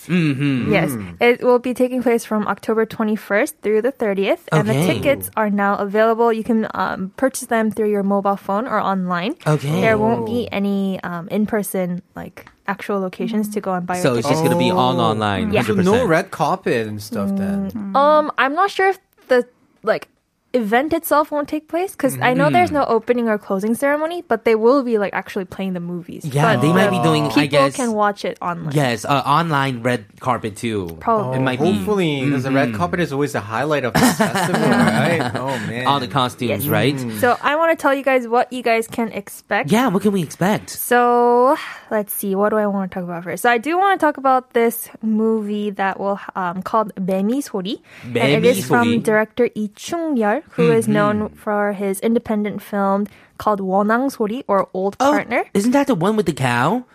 Biff. 0.10 0.68
Yes, 0.74 0.92
it 1.22 1.44
will 1.44 1.60
be 1.60 1.74
taking 1.74 2.02
place 2.02 2.26
from 2.26 2.48
October 2.48 2.86
21st 2.86 3.54
through 3.62 3.82
the 3.84 3.92
30th, 3.92 4.40
and 4.52 4.68
the 4.68 4.74
Okay. 4.74 4.94
tickets 4.94 5.30
are 5.38 5.50
now 5.50 5.78
available. 5.78 6.34
You 6.34 6.44
can 6.44 6.68
um, 6.74 7.12
purchase 7.16 7.48
them 7.48 7.70
through 7.70 7.92
your 7.92 8.02
mobile 8.04 8.36
phone 8.36 8.66
or 8.68 8.80
online. 8.80 9.36
Okay. 9.46 9.82
There 9.82 9.98
won't 9.98 10.26
be 10.26 10.50
any 10.52 11.00
um, 11.04 11.28
in-person 11.30 12.02
like 12.16 12.50
actual 12.68 13.00
locations 13.00 13.50
to 13.50 13.62
go 13.62 13.74
and 13.74 13.86
buy 13.86 13.98
so 14.02 14.10
your 14.10 14.20
it's 14.20 14.28
tickets. 14.28 14.42
just 14.42 14.44
going 14.50 14.58
to 14.58 14.64
be 14.66 14.72
all 14.72 15.00
online, 15.00 15.54
Yeah. 15.54 15.64
100%. 15.64 15.84
no 15.86 16.06
red 16.06 16.32
carpet 16.32 16.88
and 16.88 17.02
stuff 17.02 17.30
then. 17.38 17.72
Um, 17.96 18.32
I'm 18.38 18.54
not 18.56 18.70
sure 18.72 18.90
if 18.90 19.00
the 19.28 19.48
like 19.84 20.08
event 20.54 20.94
itself 20.94 21.32
won't 21.32 21.48
take 21.48 21.68
place 21.68 21.92
because 21.92 22.18
I 22.20 22.34
know 22.34 22.50
there's 22.50 22.72
no 22.72 22.86
opening 22.86 23.30
or 23.30 23.38
closing 23.38 23.76
ceremony, 23.76 24.24
but 24.28 24.46
they 24.46 24.56
will 24.56 24.84
be 24.84 24.98
like 24.98 25.14
actually 25.14 25.46
playing 25.46 25.74
the 25.74 25.80
movies. 25.80 26.26
Yeah, 26.26 26.56
but 26.56 26.62
they 26.62 26.74
might 26.74 26.90
be 26.90 27.02
doing. 27.04 27.28
people 27.28 27.42
I 27.42 27.48
guess. 27.48 27.76
can 27.76 27.94
watch 27.94 28.26
it 28.26 28.38
online. 28.42 28.74
Yes, 28.74 29.06
uh, 29.06 29.22
online 29.26 29.82
red 29.84 30.06
carpet 30.20 30.56
too. 30.56 30.98
Probably. 31.00 31.38
It 31.38 31.42
might. 31.42 31.60
Hopefully, 31.60 32.26
because 32.26 32.44
the 32.44 32.52
red 32.52 32.74
carpet 32.74 33.00
is 33.00 33.14
always 33.14 33.34
the 33.34 33.40
highlight 33.42 33.86
of 33.86 33.94
this 33.94 34.18
festival, 34.18 34.62
right? 34.70 35.32
Oh 35.36 35.48
man, 35.68 35.86
all 35.86 36.00
the 36.00 36.08
costumes, 36.08 36.68
right? 36.68 36.98
So 37.20 37.38
I 37.42 37.56
want 37.56 37.78
to 37.78 37.82
tell 37.82 37.94
you 37.94 38.04
guys 38.04 38.28
what 38.28 38.52
you 38.52 38.64
guys 38.64 38.88
can 38.88 39.12
expect. 39.12 39.72
Yeah, 39.72 39.88
what 39.90 40.02
can 40.02 40.12
we 40.12 40.24
expect? 40.24 40.70
So 40.72 41.58
let's 41.92 42.14
see, 42.14 42.36
what 42.36 42.50
do 42.50 42.58
I 42.58 42.68
want 42.68 42.92
to 42.92 42.96
talk 42.96 43.04
about 43.04 43.24
first? 43.24 43.44
So 43.44 43.50
I 43.50 43.58
do 43.58 43.78
want 43.78 44.00
to 44.00 44.06
talk 44.06 44.18
about 44.18 44.54
this 44.54 44.90
movie 45.02 45.70
that 45.72 46.00
will 46.00 46.20
um, 46.36 46.62
called 46.62 46.94
Bemi 46.96 47.44
Sori. 47.44 47.82
And 48.04 48.18
it 48.18 48.46
is 48.46 48.66
from 48.66 49.02
director 49.02 49.50
Lee 49.56 49.70
chung 49.76 50.18
who 50.18 50.22
mm-hmm. 50.22 50.72
is 50.72 50.88
known 50.88 51.30
for 51.30 51.74
his 51.74 52.00
independent 52.00 52.62
film 52.62 53.08
called 53.38 53.60
Wonang 53.60 54.16
Sori 54.16 54.44
or 54.48 54.70
Old 54.74 54.96
oh, 55.00 55.12
Partner. 55.12 55.46
Isn't 55.54 55.72
that 55.72 55.88
the 55.88 55.96
one 55.96 56.16
with 56.16 56.26
the 56.26 56.34
cow? 56.34 56.86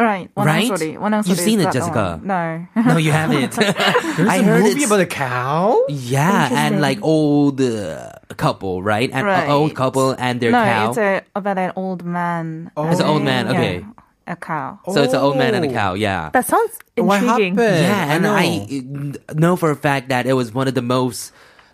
Right. 0.00 0.30
One 0.34 0.46
right? 0.46 1.00
One 1.00 1.12
You've 1.26 1.40
seen 1.40 1.58
it, 1.60 1.72
Jessica. 1.72 2.20
No. 2.22 2.66
no, 2.76 2.98
you 2.98 3.10
haven't. 3.10 3.50
There's 3.56 4.28
I 4.28 4.36
a 4.36 4.42
heard 4.44 4.62
movie 4.62 4.82
it's... 4.82 4.86
about 4.86 5.00
a 5.00 5.06
cow? 5.06 5.84
Yeah, 5.88 6.50
and 6.52 6.80
like 6.80 7.02
old 7.02 7.60
uh, 7.60 8.12
couple, 8.36 8.80
right? 8.80 9.10
And 9.12 9.26
uh, 9.26 9.30
right. 9.30 9.48
old 9.48 9.74
couple 9.74 10.12
and 10.12 10.40
their 10.40 10.52
no, 10.52 10.62
cow. 10.62 10.88
it's 10.90 10.98
a, 10.98 11.22
about 11.34 11.58
an 11.58 11.72
old 11.74 12.04
man. 12.04 12.70
Oh. 12.76 12.88
It's 12.88 13.00
an 13.00 13.06
old 13.06 13.22
man, 13.22 13.48
okay. 13.48 13.80
Yeah 13.80 13.86
a 14.28 14.36
cow. 14.36 14.78
So 14.92 15.02
it's 15.02 15.14
an 15.14 15.20
old 15.20 15.36
man 15.36 15.54
and 15.54 15.64
a 15.64 15.72
cow. 15.72 15.94
Yeah. 15.94 16.30
That 16.32 16.46
sounds 16.46 16.78
What 16.96 17.22
intriguing. 17.22 17.56
happened? 17.56 17.82
Yeah, 17.82 18.14
and 18.14 18.26
I 18.26 19.34
know 19.34 19.56
for 19.56 19.70
a 19.70 19.76
fact 19.76 20.08
that 20.10 20.26
it 20.26 20.34
was 20.34 20.52
one 20.52 20.68
of 20.68 20.74
the 20.74 20.82
most 20.82 21.32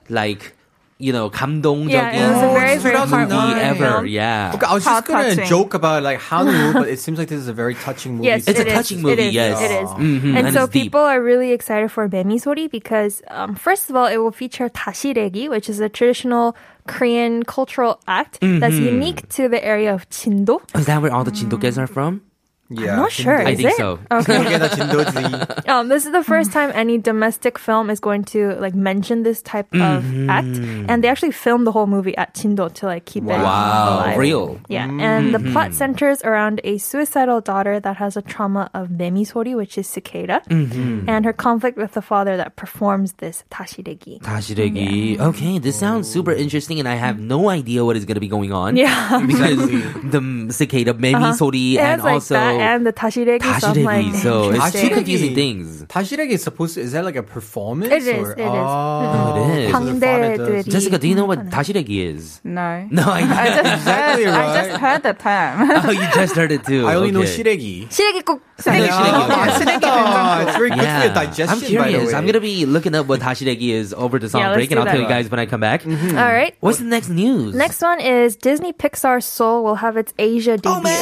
like 0.08 0.54
you 0.98 1.12
know 1.12 1.28
감동적인 1.28 1.90
Yeah, 1.90 2.14
it 2.14 2.22
was 2.30 2.38
a 2.38 2.50
very, 2.54 2.78
very 2.78 3.26
movie 3.26 3.60
ever. 3.60 4.06
Yeah. 4.06 4.52
Okay, 4.54 4.66
I 4.66 4.74
was 4.74 4.84
just 4.84 5.06
gonna 5.06 5.46
joke 5.46 5.74
about 5.74 6.02
like 6.02 6.20
Halloween, 6.20 6.72
but 6.72 6.88
it 6.88 7.00
seems 7.04 7.18
like 7.18 7.28
this 7.28 7.40
is 7.40 7.48
a 7.48 7.52
very 7.52 7.74
touching 7.74 8.16
movie. 8.16 8.30
Yes, 8.30 8.46
It's 8.46 8.58
a 8.58 8.62
it 8.62 8.68
is. 8.68 8.74
touching 8.74 9.02
movie, 9.02 9.12
It 9.12 9.18
is. 9.18 9.34
yes. 9.34 9.60
it 9.60 9.72
is. 9.82 9.90
Mhm, 9.90 10.38
and 10.38 10.46
and 10.46 10.54
so 10.54 10.66
people 10.70 11.00
are 11.02 11.20
really 11.20 11.50
excited 11.50 11.90
for 11.90 12.08
Bemisori 12.08 12.70
because 12.70 13.22
um, 13.28 13.54
first 13.58 13.90
of 13.90 13.96
all, 13.96 14.06
it 14.06 14.18
will 14.18 14.30
feature 14.32 14.68
tashiregi, 14.70 15.50
which 15.50 15.68
is 15.68 15.80
a 15.80 15.88
traditional 15.88 16.54
Korean 16.86 17.42
cultural 17.42 17.98
act 18.06 18.38
that's 18.40 18.76
mm-hmm. 18.78 18.94
unique 19.00 19.28
to 19.34 19.48
the 19.48 19.58
area 19.64 19.92
of 19.92 20.08
Jindo. 20.10 20.60
Is 20.78 20.86
that 20.86 21.02
where 21.02 21.12
all 21.12 21.24
the 21.24 21.32
chindokas 21.32 21.76
are 21.76 21.88
from? 21.88 22.22
Yeah, 22.70 22.92
I'm 22.92 22.96
not 22.96 23.12
sure. 23.12 23.36
I 23.36 23.54
think 23.54 23.70
it? 23.70 23.76
so. 23.76 23.98
Okay. 24.10 24.54
um, 25.68 25.88
this 25.88 26.06
is 26.06 26.12
the 26.12 26.24
first 26.24 26.50
time 26.50 26.72
any 26.74 26.96
domestic 26.96 27.58
film 27.58 27.90
is 27.90 28.00
going 28.00 28.24
to 28.32 28.54
like 28.54 28.74
mention 28.74 29.22
this 29.22 29.42
type 29.42 29.68
of 29.74 30.02
mm-hmm. 30.02 30.30
act, 30.30 30.56
and 30.88 31.04
they 31.04 31.08
actually 31.08 31.32
filmed 31.32 31.66
the 31.66 31.72
whole 31.72 31.86
movie 31.86 32.16
at 32.16 32.34
Jindo 32.34 32.72
to 32.74 32.86
like 32.86 33.04
keep 33.04 33.24
wow. 33.24 33.34
it 33.34 33.42
Wow, 33.42 34.16
real. 34.16 34.60
Yeah, 34.68 34.86
mm-hmm. 34.86 35.00
and 35.00 35.34
the 35.34 35.40
plot 35.52 35.76
mm-hmm. 35.76 35.76
centers 35.76 36.22
around 36.22 36.62
a 36.64 36.78
suicidal 36.78 37.42
daughter 37.42 37.78
that 37.80 37.96
has 37.96 38.16
a 38.16 38.22
trauma 38.22 38.70
of 38.72 38.88
nemisori, 38.88 39.54
which 39.54 39.76
is 39.76 39.86
cicada, 39.86 40.40
mm-hmm. 40.48 41.08
and 41.08 41.26
her 41.26 41.34
conflict 41.34 41.76
with 41.76 41.92
the 41.92 42.02
father 42.02 42.38
that 42.38 42.56
performs 42.56 43.12
this 43.20 43.44
tashiregi. 43.50 44.22
Tashiregi. 44.22 45.16
Yeah. 45.16 45.26
Okay, 45.28 45.58
this 45.58 45.78
sounds 45.78 46.08
super 46.08 46.32
interesting, 46.32 46.80
and 46.80 46.88
I 46.88 46.94
have 46.94 47.20
no 47.20 47.50
idea 47.50 47.84
what 47.84 47.96
is 47.96 48.06
going 48.06 48.16
to 48.16 48.24
be 48.24 48.28
going 48.28 48.52
on. 48.52 48.76
Yeah, 48.76 49.20
because 49.26 49.58
the 50.00 50.48
cicada 50.48 50.94
nemisori 50.94 51.76
uh-huh. 51.76 51.84
and, 51.84 52.00
also. 52.00 52.34
Like 52.34 52.53
and 52.53 52.85
the 52.85 52.93
다시래기. 52.93 53.43
So 53.59 53.67
I'm 53.69 53.83
like, 53.83 54.05
다시래기. 54.07 54.21
So 54.21 54.49
it's 54.49 54.71
two 54.71 54.87
interesting. 54.89 54.93
confusing 54.93 55.35
things. 55.35 55.83
다시래기 55.85 56.31
is 56.31 56.43
supposed 56.43 56.75
to, 56.75 56.81
is 56.81 56.91
that 56.93 57.05
like 57.05 57.15
a 57.15 57.23
performance? 57.23 57.91
It 57.93 58.03
is, 58.07 58.27
Or? 58.27 58.31
it 58.33 58.39
is. 58.39 58.45
Oh, 58.45 58.99
Oh, 59.09 59.53
it 59.53 59.59
is. 59.59 59.71
so 59.71 59.79
the 59.79 59.93
father 59.99 60.37
does- 60.37 60.65
방대들이 60.65 60.71
Jessica, 60.71 60.97
do 60.97 61.07
you 61.07 61.15
know 61.15 61.25
what 61.25 61.49
다시래기 61.49 61.89
is? 62.15 62.41
No. 62.43 62.87
No, 62.91 63.03
I, 63.09 63.21
I 63.21 63.47
just 63.49 63.73
Exactly 63.79 64.23
heard, 64.25 64.33
I 64.33 64.39
right. 64.39 64.55
just 64.69 64.81
heard 64.81 65.03
the 65.03 65.13
term. 65.13 65.71
oh, 65.85 65.91
you 65.91 66.07
just 66.13 66.35
heard 66.35 66.51
it 66.51 66.63
too. 66.65 66.85
I 66.87 66.95
only 66.95 67.11
know 67.11 67.21
Okay. 67.21 67.35
시래기. 67.43 67.87
시래기 67.89 68.21
꼭 68.23 68.41
시래기. 68.59 68.87
맛있다. 68.89 70.47
It's 70.49 70.57
very 70.57 70.69
good 70.69 70.79
for 70.79 70.85
your 70.89 71.09
Yeah, 71.09 71.13
digestion. 71.13 71.49
I'm 71.49 71.59
by 71.59 71.65
the 71.65 71.67
curious. 71.67 72.07
way. 72.11 72.15
I'm 72.15 72.25
gonna 72.25 72.39
be 72.39 72.65
looking 72.65 72.95
up 72.95 73.07
what 73.07 73.19
다시래기 73.21 73.71
is 73.73 73.93
over 73.93 74.19
the 74.19 74.29
song 74.29 74.41
Yeah, 74.41 74.47
let's 74.49 74.57
break, 74.57 74.71
and 74.71 74.77
do 74.77 74.81
I'll 74.81 74.85
tell 74.91 75.01
that. 75.01 75.07
you 75.07 75.07
guys 75.09 75.29
when 75.31 75.39
I 75.39 75.45
come 75.45 75.61
back. 75.61 75.83
Mm-hmm. 75.83 76.17
All 76.17 76.31
right. 76.31 76.55
What's 76.59 76.79
the 76.79 76.85
next 76.85 77.09
news? 77.09 77.55
Next 77.55 77.81
one 77.81 77.99
is 77.99 78.35
Disney 78.35 78.73
Pixar 78.73 79.23
Soul 79.23 79.63
will 79.63 79.75
have 79.75 79.97
its 79.97 80.13
Asia 80.19 80.57
debut 80.57 80.71
Oh, 80.77 80.81
man. 80.81 80.99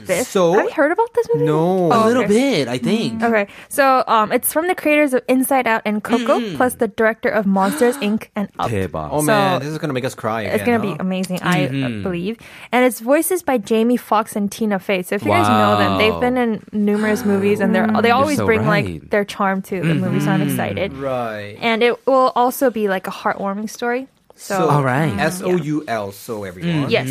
at 0.00 0.06
BIFF. 0.06 0.26
So- 0.28 0.54
Have 0.54 0.64
you 0.66 0.70
heard 0.91 0.99
about 0.99 1.13
this 1.13 1.27
movie? 1.33 1.45
No. 1.45 1.91
a 1.91 2.03
Oh, 2.03 2.07
little 2.07 2.23
okay. 2.23 2.65
bit, 2.65 2.67
I 2.67 2.77
think. 2.77 3.23
Okay, 3.23 3.47
so 3.69 4.03
um, 4.07 4.31
it's 4.31 4.51
from 4.51 4.67
the 4.67 4.75
creators 4.75 5.13
of 5.13 5.23
Inside 5.27 5.67
Out 5.67 5.81
and 5.85 6.03
Coco, 6.03 6.39
plus 6.57 6.75
the 6.75 6.87
director 6.89 7.29
of 7.29 7.45
Monsters 7.45 7.95
Inc. 8.03 8.27
and 8.35 8.49
Up. 8.59 8.69
대박. 8.69 9.09
Oh 9.11 9.19
So- 9.21 9.27
man, 9.27 9.59
this 9.59 9.69
is 9.69 9.77
gonna 9.77 9.93
make 9.93 10.03
us 10.05 10.15
cry. 10.15 10.43
It's 10.43 10.63
gonna 10.63 10.79
be 10.83 10.95
amazing, 10.99 11.39
I 11.41 11.65
uh, 11.65 11.69
Mm-hmm. 11.71 12.03
believe. 12.03 12.37
And 12.71 12.83
it's 12.85 12.99
voices 12.99 13.43
by 13.43 13.57
Jamie 13.57 13.95
Foxx 13.97 14.35
and 14.35 14.51
Tina 14.51 14.79
Fey. 14.79 15.01
So 15.03 15.15
if 15.15 15.23
you 15.23 15.31
guys 15.31 15.47
know 15.47 15.77
them, 15.77 15.97
they've 15.97 16.19
been 16.19 16.35
in 16.37 16.63
numerous 16.73 17.23
movies, 17.23 17.59
and 17.61 17.73
they're 17.73 17.87
they 18.01 18.11
always 18.11 18.37
so 18.37 18.45
bring 18.45 18.65
right. 18.65 18.83
Mm-hmm. 18.85 18.93
like 19.07 19.09
their 19.11 19.23
charm 19.25 19.61
to 19.71 19.79
the 19.81 19.95
movie. 19.95 20.19
So 20.19 20.31
I'm 20.31 20.41
excited. 20.43 20.91
Right. 20.93 21.55
And 21.61 21.81
it 21.83 21.95
will 22.05 22.33
also 22.35 22.69
be 22.69 22.87
like 22.89 23.07
a 23.07 23.11
heartwarming 23.11 23.69
story. 23.69 24.07
So, 24.35 24.67
All 24.67 24.83
right. 24.83 25.13
S 25.19 25.41
O 25.41 25.55
U 25.55 25.83
L. 25.87 26.11
So 26.11 26.43
everyone. 26.43 26.89
Yes. 26.89 27.07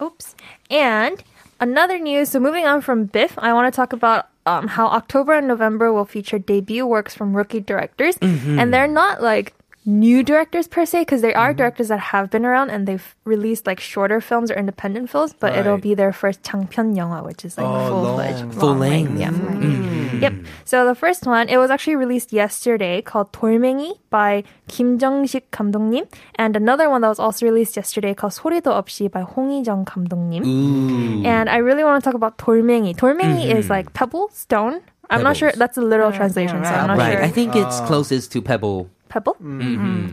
Oops. 0.00 0.34
And 0.70 1.22
another 1.60 1.98
news. 1.98 2.30
So 2.30 2.40
moving 2.40 2.66
on 2.66 2.80
from 2.80 3.06
Biff, 3.06 3.38
I 3.38 3.52
want 3.52 3.72
to 3.72 3.76
talk 3.76 3.92
about 3.92 4.28
um, 4.46 4.68
how 4.68 4.86
October 4.86 5.32
and 5.34 5.46
November 5.46 5.92
will 5.92 6.04
feature 6.06 6.38
debut 6.38 6.86
works 6.86 7.14
from 7.14 7.36
rookie 7.36 7.60
directors, 7.60 8.16
and 8.58 8.72
they're 8.72 8.86
not 8.88 9.22
like 9.22 9.54
new 9.87 10.23
directors 10.23 10.65
per 10.65 10.85
se 10.85 11.01
because 11.01 11.21
they 11.21 11.33
are 11.33 11.53
directors 11.53 11.89
that 11.89 11.99
have 12.15 12.29
been 12.31 12.45
around 12.45 12.69
and 12.69 12.87
they've 12.87 13.15
released 13.25 13.67
like 13.67 13.81
shorter 13.81 14.21
films 14.21 14.49
or 14.49 14.55
independent 14.55 15.09
films, 15.09 15.35
but 15.37 15.51
it'll 15.59 15.73
Right. 15.75 15.83
be 15.83 15.93
their 15.93 16.13
first 16.15 16.41
장편 16.41 16.95
영화, 16.95 17.19
which 17.21 17.43
is 17.43 17.57
like 17.57 17.67
Oh, 17.67 17.89
full 17.91 18.01
long. 18.03 18.15
fledged, 18.15 18.53
Full 18.55 18.75
length. 18.79 19.19
Yeah. 19.19 19.35
Yep. 20.23 20.33
So 20.63 20.85
the 20.87 20.95
first 20.95 21.27
one, 21.27 21.49
it 21.49 21.57
was 21.57 21.67
actually 21.69 21.97
released 21.99 22.31
yesterday 22.31 23.01
called 23.03 23.33
돌멩이 23.35 23.99
by 24.09 24.45
Kim 24.71 24.95
Jong-sik 24.97 25.51
감독님, 25.51 26.07
and 26.39 26.55
another 26.55 26.87
one 26.89 27.01
that 27.03 27.09
was 27.11 27.19
also 27.19 27.43
released 27.45 27.75
yesterday 27.75 28.13
called 28.15 28.31
소리도 28.31 28.71
없이 28.71 29.11
by 29.11 29.23
홍희정 29.27 29.83
감독님. 29.83 30.47
Ooh. 30.47 31.27
And 31.27 31.49
I 31.49 31.57
really 31.59 31.83
want 31.83 31.99
to 32.01 32.07
talk 32.07 32.15
about 32.15 32.37
돌멩이. 32.39 32.95
돌멩이 32.95 33.51
is 33.51 33.67
like 33.69 33.91
pebble, 33.91 34.29
stone. 34.31 34.79
I'm 35.11 35.21
not 35.23 35.35
sure 35.35 35.49
Pebbles. 35.51 35.59
that's 35.59 35.77
a 35.77 35.81
literal 35.83 36.13
translation, 36.15 36.63
so 36.63 36.71
I'm 36.71 36.87
not 36.87 36.97
right. 36.97 37.19
sure. 37.19 37.23
I 37.23 37.27
think 37.27 37.51
it's 37.57 37.81
closest 37.83 38.31
to 38.31 38.41
Pebble. 38.41 38.87
Pebble? 39.09 39.37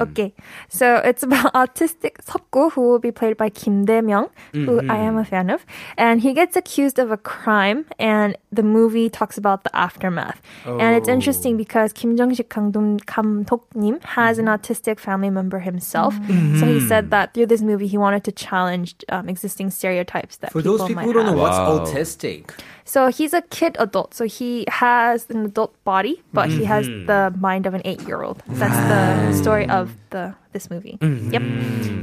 Okay. 0.01 0.35
So 0.69 0.97
it's 0.97 1.23
about 1.23 1.55
autistic 1.55 2.17
석구 2.23 2.73
who 2.73 2.83
will 2.83 2.99
be 2.99 3.11
played 3.11 3.37
by 3.39 3.49
Kim 3.49 3.87
Dae-myung, 3.87 4.29
who 4.53 4.81
I 4.91 4.99
am 4.99 5.17
a 5.17 5.25
fan 5.25 5.49
of. 5.49 5.65
And 5.97 6.21
he 6.21 6.35
gets 6.35 6.55
accused 6.55 6.99
of 6.99 7.11
a 7.11 7.17
crime 7.17 7.87
and 7.99 8.37
the 8.53 8.63
movie 8.63 9.09
talks 9.09 9.39
about 9.39 9.65
the 9.65 9.75
aftermath. 9.75 10.43
And 10.67 10.95
it's 10.97 11.09
interesting 11.09 11.57
because 11.57 11.95
Kim 11.95 12.15
Jong-sik 12.17 12.51
감독, 12.51 13.01
감독님 13.07 14.03
has 14.05 14.39
an 14.39 14.47
autistic 14.47 14.99
family 14.99 15.31
member 15.31 15.61
himself. 15.61 16.15
So 16.59 16.67
he 16.67 16.81
said 16.81 17.11
that 17.11 17.33
through 17.33 17.47
this 17.47 17.63
movie 17.63 17.87
he 17.87 17.97
wanted 17.97 18.25
to 18.25 18.33
challenge 18.33 18.97
um, 19.09 19.29
existing 19.31 19.71
stereotypes 19.71 20.37
that 20.39 20.53
For 20.53 20.61
people 20.61 20.77
those 20.77 20.89
people 20.89 20.95
might 20.97 21.07
who 21.07 21.13
don't 21.15 21.25
know 21.25 21.31
have. 21.31 21.39
what's 21.39 21.57
Wow. 21.57 21.79
autistic, 21.87 22.51
So 22.86 23.08
he's 23.08 23.34
a 23.34 23.42
kid 23.42 23.76
adult. 23.80 24.14
So 24.14 24.26
he 24.26 24.66
has 24.70 25.28
an 25.30 25.46
adult 25.46 25.74
body, 25.84 26.22
but 26.32 26.50
he 26.50 26.66
has 26.66 26.88
mm-hmm. 26.88 27.08
the 27.08 27.34
mind 27.38 27.66
of 27.66 27.74
an 27.74 27.82
eight-year-old. 27.84 28.44
That's 28.48 28.78
the 28.88 29.42
story 29.42 29.68
of 29.68 29.92
the 30.12 30.36
this 30.56 30.72
movie. 30.72 30.96
Mm-hmm. 31.04 31.36
Yep. 31.36 31.44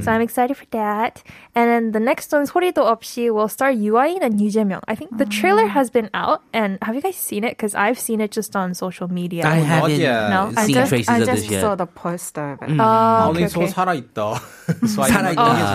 So 0.05 0.13
I'm 0.13 0.21
excited 0.21 0.53
for 0.53 0.69
that. 0.77 1.25
And 1.57 1.65
then 1.69 1.91
the 1.91 1.99
next 1.99 2.31
one, 2.31 2.45
소리도 2.45 2.85
없이, 2.85 3.33
will 3.33 3.49
star 3.49 3.73
UI 3.73 4.21
and 4.21 4.39
Yu 4.39 4.53
Jae-myung. 4.53 4.85
I 4.87 4.93
think 4.93 5.17
the 5.17 5.25
trailer 5.25 5.65
ah. 5.65 5.73
has 5.73 5.89
been 5.89 6.13
out, 6.13 6.45
and 6.53 6.77
have 6.85 6.93
you 6.93 7.01
guys 7.01 7.17
seen 7.17 7.43
it? 7.43 7.57
Because 7.57 7.73
I've 7.73 7.97
seen 7.97 8.21
it 8.21 8.29
just 8.29 8.55
on 8.55 8.77
social 8.77 9.09
media. 9.09 9.49
I 9.49 9.65
haven't 9.65 9.97
no? 9.97 10.53
seen 10.61 10.77
I 10.77 10.85
just, 10.85 10.93
traces 10.93 11.09
I 11.09 11.17
of 11.17 11.25
this 11.25 11.49
yet. 11.49 11.49
I 11.49 11.51
just 11.57 11.65
saw 11.65 11.73
the 11.73 11.89
poster. 11.89 12.61
Mm. 12.61 12.77
Oh, 12.77 13.33
okay, 13.33 13.49
okay. 13.49 13.65
Uh, 13.65 13.73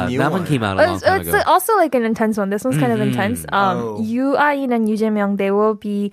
that 0.22 0.30
one 0.30 0.46
came 0.46 0.62
out 0.62 0.78
a 0.78 0.86
long 0.86 1.00
time 1.00 1.20
it's, 1.20 1.28
ago. 1.28 1.42
Also 1.46 1.76
like 1.76 1.94
an 1.98 2.04
intense 2.04 2.38
one. 2.38 2.50
This 2.50 2.62
one's 2.62 2.76
mm-hmm. 2.76 2.86
kind 2.86 2.92
of 2.94 3.00
mm-hmm. 3.02 3.10
intense. 3.10 3.44
Um, 3.50 3.76
oh. 3.76 4.00
Yoo 4.00 4.36
Ah-in 4.38 4.72
and 4.72 4.88
Yu 4.88 4.96
Jae-myung, 4.96 5.36
they 5.36 5.50
will 5.50 5.74
be... 5.74 6.12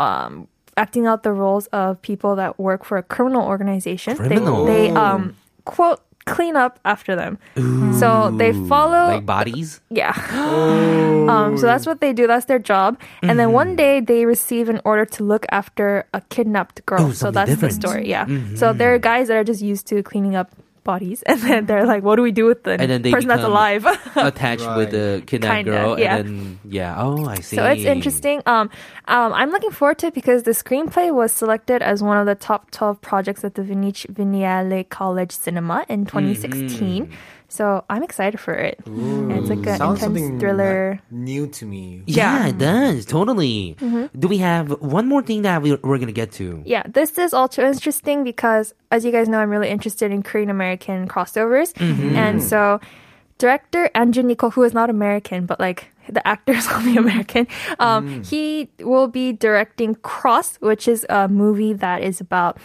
Um, 0.00 0.48
acting 0.78 1.10
out 1.10 1.24
the 1.24 1.32
roles 1.32 1.66
of 1.74 2.00
people 2.00 2.36
that 2.36 2.56
work 2.56 2.84
for 2.84 2.96
a 2.96 3.02
criminal 3.02 3.42
organization. 3.42 4.16
Criminal. 4.16 4.64
They, 4.64 4.88
they 4.88 4.94
um, 4.94 5.34
quote 5.68 6.00
clean 6.26 6.56
up 6.56 6.78
after 6.84 7.16
them. 7.16 7.38
So 7.98 8.30
they 8.36 8.52
follow 8.68 9.16
like 9.16 9.26
bodies. 9.26 9.80
yeah. 9.90 10.12
um, 11.28 11.56
so 11.56 11.66
that's 11.66 11.86
what 11.86 12.00
they 12.00 12.12
do. 12.12 12.26
That's 12.26 12.46
their 12.46 12.58
job. 12.58 13.00
And 13.22 13.38
then 13.38 13.52
one 13.52 13.76
day 13.76 14.00
they 14.00 14.26
receive 14.26 14.68
an 14.68 14.80
order 14.84 15.04
to 15.16 15.24
look 15.24 15.46
after 15.50 16.06
a 16.12 16.20
kidnapped 16.28 16.84
girl. 16.86 17.08
Oh, 17.08 17.12
so 17.12 17.30
that's 17.30 17.50
different. 17.50 17.74
the 17.74 17.88
story. 17.88 18.08
Yeah. 18.08 18.26
So 18.56 18.72
there 18.72 18.94
are 18.94 18.98
guys 18.98 19.28
that 19.28 19.36
are 19.36 19.44
just 19.44 19.62
used 19.62 19.86
to 19.88 20.02
cleaning 20.02 20.36
up 20.36 20.52
bodies, 20.88 21.22
and 21.30 21.38
then 21.46 21.66
they're 21.68 21.86
like, 21.92 22.02
"What 22.02 22.16
do 22.16 22.22
we 22.22 22.32
do 22.40 22.46
with 22.50 22.64
the 22.64 22.74
And 22.82 22.90
then 22.92 23.02
they 23.02 23.12
person 23.12 23.28
that's 23.28 23.44
alive?" 23.52 23.84
attached 24.16 24.68
with 24.80 24.90
the 24.96 25.22
kidnapped 25.28 25.68
Kinda, 25.68 25.70
girl, 25.70 26.00
yeah. 26.00 26.16
and 26.16 26.28
then 26.28 26.60
yeah. 26.78 27.04
Oh, 27.04 27.26
I 27.26 27.36
see. 27.44 27.56
So 27.56 27.64
it's 27.72 27.84
interesting. 27.84 28.42
Um, 28.46 28.70
um, 29.06 29.30
I'm 29.40 29.50
looking 29.50 29.70
forward 29.70 29.98
to 30.02 30.06
it 30.08 30.14
because 30.14 30.42
the 30.48 30.56
screenplay 30.62 31.12
was 31.20 31.32
selected 31.32 31.82
as 31.82 32.02
one 32.02 32.16
of 32.16 32.26
the 32.26 32.34
top 32.34 32.70
12 32.70 33.00
projects 33.00 33.44
at 33.44 33.54
the 33.54 33.62
Venice 33.62 34.06
Biennale 34.06 34.88
College 34.88 35.32
Cinema 35.32 35.84
in 35.88 36.06
2016. 36.06 37.06
Mm-hmm. 37.06 37.12
So 37.48 37.84
I'm 37.88 38.02
excited 38.02 38.38
for 38.38 38.52
it. 38.52 38.80
And 38.86 39.32
it's 39.32 39.48
like 39.48 39.66
an 39.66 39.78
Sounds 39.78 40.02
intense 40.02 40.38
thriller. 40.40 41.00
new 41.10 41.46
to 41.48 41.64
me. 41.64 42.02
Yeah, 42.06 42.48
it 42.48 42.58
does 42.58 43.06
totally. 43.06 43.74
Mm-hmm. 43.80 44.18
Do 44.20 44.28
we 44.28 44.38
have 44.38 44.70
one 44.82 45.08
more 45.08 45.22
thing 45.22 45.42
that 45.42 45.62
we, 45.62 45.74
we're 45.76 45.98
gonna 45.98 46.12
get 46.12 46.32
to? 46.32 46.62
Yeah, 46.66 46.82
this 46.86 47.16
is 47.16 47.32
also 47.32 47.64
interesting 47.64 48.22
because, 48.22 48.74
as 48.90 49.04
you 49.04 49.12
guys 49.12 49.28
know, 49.28 49.38
I'm 49.38 49.48
really 49.48 49.70
interested 49.70 50.12
in 50.12 50.22
Korean 50.22 50.50
American 50.50 51.08
crossovers. 51.08 51.72
And 51.80 52.42
so, 52.42 52.80
director 53.38 53.90
Andrew 53.94 54.22
Niccol, 54.22 54.52
who 54.52 54.62
is 54.62 54.74
not 54.74 54.90
American, 54.90 55.46
but 55.46 55.58
like 55.58 55.88
the 56.08 56.26
actor 56.28 56.52
is 56.52 56.68
only 56.72 56.96
American, 56.98 57.46
um, 57.78 58.22
he 58.24 58.68
will 58.80 59.08
be 59.08 59.32
directing 59.32 59.94
Cross, 59.94 60.56
which 60.60 60.86
is 60.86 61.06
a 61.08 61.28
movie 61.28 61.72
that 61.72 62.02
is 62.02 62.20
about 62.20 62.58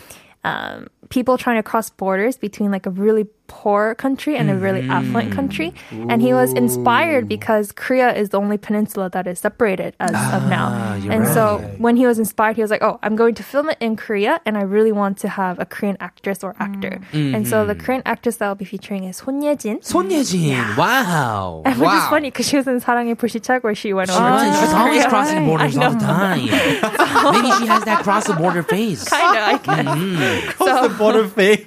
um, 0.44 0.88
people 1.10 1.38
trying 1.38 1.56
to 1.58 1.63
cross 1.63 1.90
borders 1.90 2.38
between 2.38 2.70
like 2.70 2.86
a 2.86 2.90
really 2.90 3.25
poor 3.52 3.95
country 3.97 4.37
and 4.37 4.50
a 4.50 4.55
really 4.55 4.85
affluent 4.88 5.33
country. 5.33 5.73
And 5.90 6.21
he 6.21 6.35
was 6.35 6.52
inspired 6.52 7.26
because 7.28 7.73
Korea 7.73 8.12
is 8.12 8.28
the 8.28 8.37
only 8.38 8.59
peninsula 8.59 9.09
that 9.17 9.26
is 9.26 9.40
separated 9.40 9.97
as 9.99 10.12
of 10.37 10.45
now. 10.52 10.95
you're 11.00 11.12
And 11.17 11.25
so 11.26 11.57
right. 11.57 11.81
when 11.81 11.97
he 11.97 12.05
was 12.05 12.19
inspired, 12.21 12.57
he 12.57 12.62
was 12.62 12.69
like, 12.71 12.85
"Oh, 12.85 13.00
I'm 13.02 13.17
going 13.17 13.33
to 13.40 13.43
film 13.43 13.71
it 13.73 13.78
in 13.81 13.97
Korea, 13.97 14.40
and 14.45 14.61
I 14.61 14.62
really 14.69 14.93
want 14.93 15.17
to 15.25 15.33
have 15.33 15.57
a 15.59 15.64
Korean 15.64 15.97
actress 15.99 16.45
or 16.45 16.52
actor." 16.61 17.00
And 17.17 17.49
so 17.49 17.64
the 17.64 17.73
Korean 17.75 18.02
actress 18.05 18.37
that 18.37 18.49
will 18.52 18.61
be 18.61 18.69
featuring 18.69 19.05
is 19.09 19.17
Son 19.25 19.40
Ye-jin. 19.40 19.81
손예진. 19.81 20.52
Wow. 20.76 21.62
And 21.64 21.81
which 21.81 21.88
is 21.88 22.05
Wow. 22.05 22.12
funny 22.12 22.28
because 22.28 22.45
she 22.52 22.61
was 22.61 22.69
in 22.69 22.85
사랑의 22.85 23.17
불시착 23.17 23.64
where 23.64 23.75
she 23.75 23.97
went 23.97 24.12
over. 24.12 24.21
Right, 24.21 24.52
to 24.52 24.61
She's 24.61 24.76
always 24.76 25.02
Korea. 25.05 25.09
crossing 25.09 25.40
borders 25.49 25.73
all 25.81 25.97
the 25.97 26.05
time. 26.05 26.45
Maybe 27.33 27.50
she 27.59 27.67
has 27.67 27.81
that 27.88 28.05
cross 28.05 28.28
the 28.28 28.37
border 28.37 28.62
face. 28.62 29.09
Kinda, 29.09 29.40
I 29.40 29.57
guess. 29.57 29.88
Mm-hmm. 29.88 30.49
Cross 30.61 30.76
the 30.85 30.95
border 31.00 31.25
face. 31.33 31.64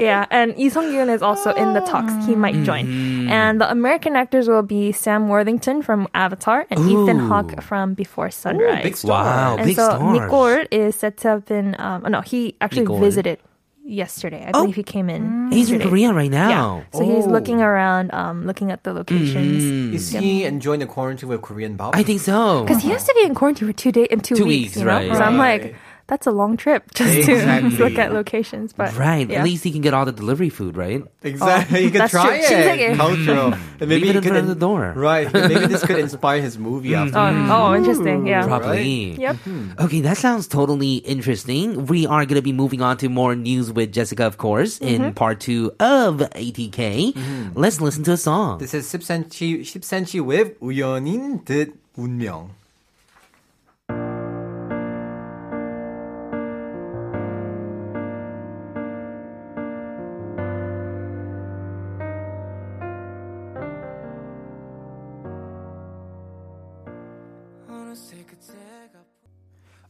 Yeah, 0.00 0.24
and 0.30 0.56
Lee 0.56 0.70
Sung 0.70 0.86
Yoon 0.94 1.10
is 1.12 1.21
also 1.23 1.53
in 1.53 1.73
the 1.73 1.79
talks. 1.81 2.13
He 2.25 2.35
might 2.35 2.55
join. 2.63 2.85
Mm-hmm. 2.85 3.29
And 3.29 3.59
the 3.61 3.69
American 3.71 4.15
actors 4.15 4.47
will 4.47 4.61
be 4.63 4.91
Sam 4.91 5.29
Worthington 5.29 5.81
from 5.81 6.07
Avatar 6.13 6.67
and 6.69 6.79
Ethan 6.89 7.19
Hawke 7.19 7.61
from 7.63 7.93
Before 7.95 8.29
Sunrise. 8.29 8.83
Big 8.83 8.97
star. 8.97 9.23
Wow, 9.23 9.55
and 9.57 9.65
big 9.65 9.75
so 9.75 9.85
stars. 9.85 10.01
Niccol 10.19 10.67
is 10.71 10.95
set 10.95 11.17
to 11.17 11.27
have 11.29 11.45
been. 11.45 11.75
Um, 11.79 12.03
oh, 12.05 12.09
no, 12.09 12.21
he 12.21 12.55
actually 12.61 12.85
Niccol. 12.85 12.99
visited 12.99 13.39
yesterday. 13.85 14.45
I 14.47 14.51
Oh. 14.53 14.61
believe 14.61 14.75
he 14.75 14.83
came 14.83 15.09
in. 15.09 15.51
He's 15.51 15.69
in. 15.71 15.81
Korea 15.81 16.13
right 16.13 16.31
Yeah. 16.31 16.47
now. 16.47 16.83
So 16.93 17.03
he's 17.03 17.27
Oh. 17.27 17.29
looking 17.29 17.61
around, 17.61 18.13
um, 18.13 18.45
looking 18.47 18.71
at 18.71 18.83
the 18.83 18.93
locations. 18.93 19.63
Mm. 19.63 19.93
Is 19.93 20.11
he 20.11 20.45
enjoying 20.45 20.79
the 20.79 20.85
quarantine 20.85 21.27
with 21.29 21.41
Korean 21.41 21.75
Bob? 21.75 21.93
I 21.95 22.03
think 22.03 22.21
so. 22.21 22.63
Because 22.63 22.81
he 22.81 22.89
has 22.91 23.03
to 23.03 23.13
be 23.13 23.25
in 23.27 23.35
quarantine 23.35 23.67
for 23.67 23.73
two 23.73 23.91
days 23.91 24.07
in 24.09 24.21
two, 24.21 24.35
Two 24.35 24.45
weeks, 24.45 24.75
weeks, 24.75 24.77
you 24.77 24.85
know? 24.85 24.91
right. 24.91 25.11
So 25.15 25.21
I'm 25.21 25.37
like, 25.37 25.75
that's 26.08 26.26
a 26.26 26.30
long 26.32 26.56
trip 26.56 26.88
just 26.94 27.12
Exactly. 27.28 27.68
to 27.76 27.84
look 27.84 27.98
at 27.98 28.12
locations. 28.14 28.72
But 28.72 28.96
Right. 28.96 29.28
yeah. 29.28 29.40
At 29.40 29.44
least 29.44 29.62
he 29.62 29.70
can 29.70 29.82
get 29.82 29.92
all 29.92 30.06
the 30.06 30.12
delivery 30.12 30.48
food, 30.48 30.74
right? 30.74 31.04
Exactly. 31.22 31.84
you 31.84 31.90
could 31.90 32.00
that's 32.00 32.12
try 32.16 32.40
true. 32.40 32.56
it. 32.56 32.64
신세계. 32.64 32.96
Cultural. 32.96 33.52
And 33.52 33.88
maybe 33.92 34.08
Leave 34.08 34.16
it 34.16 34.16
you 34.16 34.18
in 34.18 34.22
could 34.24 34.32
front 34.32 34.48
of 34.48 34.48
the 34.48 34.54
door. 34.58 34.94
Right. 34.96 35.28
Maybe 35.32 35.66
this 35.68 35.84
could 35.84 35.98
inspire 35.98 36.40
his 36.40 36.56
movie 36.56 36.94
after. 36.94 37.18
Oh, 37.18 37.28
oh, 37.28 37.74
interesting. 37.76 38.26
Yeah. 38.26 38.46
Probably. 38.46 39.20
Yep. 39.20 39.36
Okay, 39.84 40.00
that 40.00 40.16
sounds 40.16 40.48
totally 40.48 41.04
interesting. 41.04 41.84
We 41.84 42.06
are 42.06 42.24
going 42.24 42.40
to 42.40 42.42
be 42.42 42.56
moving 42.56 42.80
on 42.80 42.96
to 43.04 43.08
more 43.12 43.36
news 43.36 43.70
with 43.70 43.92
Jessica, 43.92 44.24
of 44.24 44.38
course, 44.38 44.78
in 44.80 45.12
part 45.12 45.40
two 45.40 45.72
of 45.78 46.24
ATK. 46.32 47.12
Let's 47.54 47.80
listen 47.84 48.02
to 48.04 48.12
a 48.12 48.16
song. 48.16 48.58
This 48.58 48.72
is 48.72 48.88
10cm, 48.88 49.60
10cm 49.60 50.24
with 50.24 50.58
우연인 50.60 51.44
듯 51.44 51.74
운명. 51.98 52.48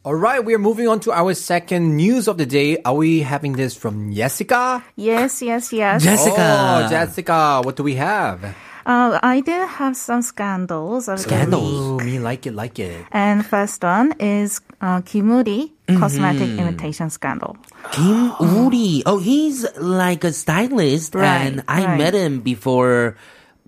All 0.05 0.15
right, 0.15 0.43
we 0.43 0.53
are 0.53 0.59
moving 0.59 0.89
on 0.89 0.99
to 1.07 1.13
our 1.13 1.33
second 1.33 1.95
news 1.95 2.27
of 2.27 2.37
the 2.37 2.45
day. 2.45 2.77
Are 2.83 2.93
we 2.93 3.21
having 3.21 3.53
this 3.53 3.73
from 3.73 4.11
Jessica? 4.13 4.83
Yes, 4.97 5.41
yes, 5.41 5.71
yes. 5.71 6.03
Jessica. 6.03 6.83
Oh, 6.83 6.89
Jessica, 6.89 7.61
what 7.63 7.77
do 7.77 7.83
we 7.83 7.95
have? 7.95 8.43
Uh, 8.85 9.17
I 9.23 9.39
did 9.39 9.65
have 9.65 9.95
some 9.95 10.21
scandals. 10.21 11.07
of 11.07 11.19
the 11.19 11.23
Scandals? 11.23 11.63
week. 11.71 12.01
Oh, 12.01 12.05
me 12.05 12.19
like 12.19 12.45
it, 12.45 12.51
like 12.53 12.79
it. 12.79 13.05
And 13.13 13.45
first 13.45 13.81
one 13.81 14.11
is 14.19 14.59
uh, 14.81 14.99
Kimuri 15.07 15.71
cosmetic 15.87 16.49
imitation 16.59 17.09
scandal. 17.09 17.55
Kim 17.93 18.33
Uri. 18.41 19.03
Oh, 19.05 19.19
he's 19.19 19.63
like 19.77 20.25
a 20.25 20.33
stylist, 20.33 21.15
Right, 21.15 21.47
and 21.47 21.63
I 21.69 21.85
right. 21.85 21.97
met 21.97 22.13
him 22.13 22.41
before 22.41 23.15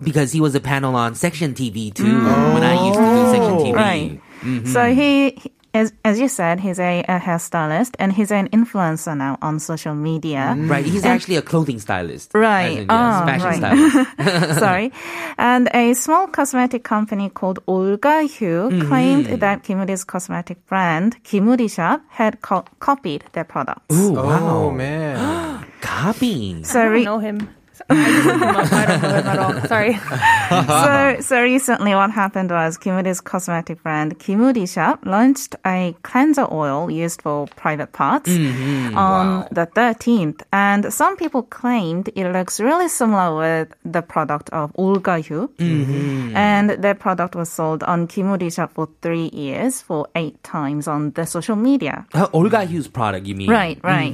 because 0.03 0.33
he 0.33 0.41
was 0.41 0.53
a 0.53 0.59
panel 0.59 0.97
on 0.97 1.15
Section 1.15 1.53
TV 1.53 1.93
too. 1.93 2.03
When 2.03 2.63
I 2.63 2.75
used 2.87 2.99
to 2.99 3.05
do 3.05 3.31
Section 3.31 3.55
TV. 3.63 3.73
Right. 3.73 4.67
So 4.67 4.93
he, 4.93 5.29
he- 5.31 5.51
as, 5.75 5.91
as 6.05 6.19
you 6.19 6.29
said, 6.29 6.61
he's 6.61 6.79
a, 6.79 7.01
a 7.01 7.19
hairstylist 7.19 7.95
and 7.99 8.13
he's 8.13 8.31
an 8.31 8.47
influencer 8.49 9.15
now 9.15 9.37
on 9.41 9.59
social 9.59 9.93
media. 9.93 10.55
Mm. 10.55 10.69
Right, 10.69 10.85
he's 10.85 11.03
actually 11.05 11.35
a 11.35 11.41
clothing 11.41 11.79
stylist. 11.79 12.31
Right. 12.33 12.77
In, 12.79 12.87
yes, 12.87 12.89
Oh, 12.89 13.25
fashion 13.27 13.61
right. 13.61 14.07
stylist. 14.17 14.59
Sorry. 14.65 14.91
And 15.37 15.69
a 15.73 15.93
small 15.93 16.27
cosmetic 16.27 16.83
company 16.83 17.29
called 17.29 17.59
Olga 17.67 18.21
Hue 18.23 18.69
mm-hmm. 18.71 18.87
claimed 18.87 19.25
that 19.41 19.63
Kimuri's 19.63 20.05
cosmetic 20.05 20.65
brand, 20.65 21.21
Kimuri 21.23 21.69
Shop, 21.69 22.01
had 22.09 22.41
co- 22.41 22.65
copied 22.79 23.25
their 23.33 23.43
products. 23.43 23.93
Ooh, 23.93 24.17
oh, 24.17 24.23
wow. 24.25 24.47
Oh, 24.65 24.71
man. 24.71 25.65
Copy. 25.81 26.63
So, 26.63 26.79
I 26.79 26.83
don't 26.85 26.93
re- 26.93 27.03
know 27.03 27.19
him. 27.19 27.37
I 27.37 27.41
just 27.41 27.43
him 27.43 27.49
up. 27.49 27.64
I 27.89 28.85
don't 28.87 29.01
know 29.01 29.09
him 29.09 29.27
at 29.27 29.39
all. 29.39 29.67
Sorry. 29.67 29.97
so, 31.19 31.21
so 31.21 31.41
recently 31.41 31.95
what 31.95 32.11
happened 32.11 32.51
was 32.51 32.77
Kimuri's 32.77 33.21
cosmetic 33.21 33.81
brand 33.83 34.19
Kimuri 34.19 34.71
Shop 34.71 34.99
launched 35.05 35.55
a 35.65 35.95
cleanser 36.03 36.47
oil 36.51 36.89
used 36.89 37.21
for 37.21 37.47
private 37.55 37.91
parts 37.91 38.29
on 38.29 39.47
the 39.51 39.67
13th. 39.67 40.41
And 40.53 40.93
some 40.93 41.17
people 41.17 41.43
claimed 41.43 42.09
it 42.15 42.31
looks 42.31 42.59
really 42.59 42.87
similar 42.87 43.35
with 43.35 43.73
the 43.83 44.01
product 44.01 44.49
of 44.51 44.71
Olga 44.75 45.19
Hue. 45.19 45.51
And 45.59 46.69
their 46.71 46.95
product 46.95 47.35
was 47.35 47.49
sold 47.49 47.83
on 47.83 48.07
Kimuri 48.07 48.53
Shop 48.53 48.73
for 48.73 48.89
three 49.01 49.29
years 49.33 49.81
for 49.81 50.07
eight 50.15 50.41
times 50.43 50.87
on 50.87 51.11
the 51.11 51.25
social 51.25 51.55
media. 51.55 52.05
Uh, 52.13 52.27
Olga 52.33 52.63
Hughes 52.65 52.87
product, 52.87 53.25
you 53.27 53.35
mean? 53.35 53.49
Right, 53.49 53.79
right. 53.83 54.13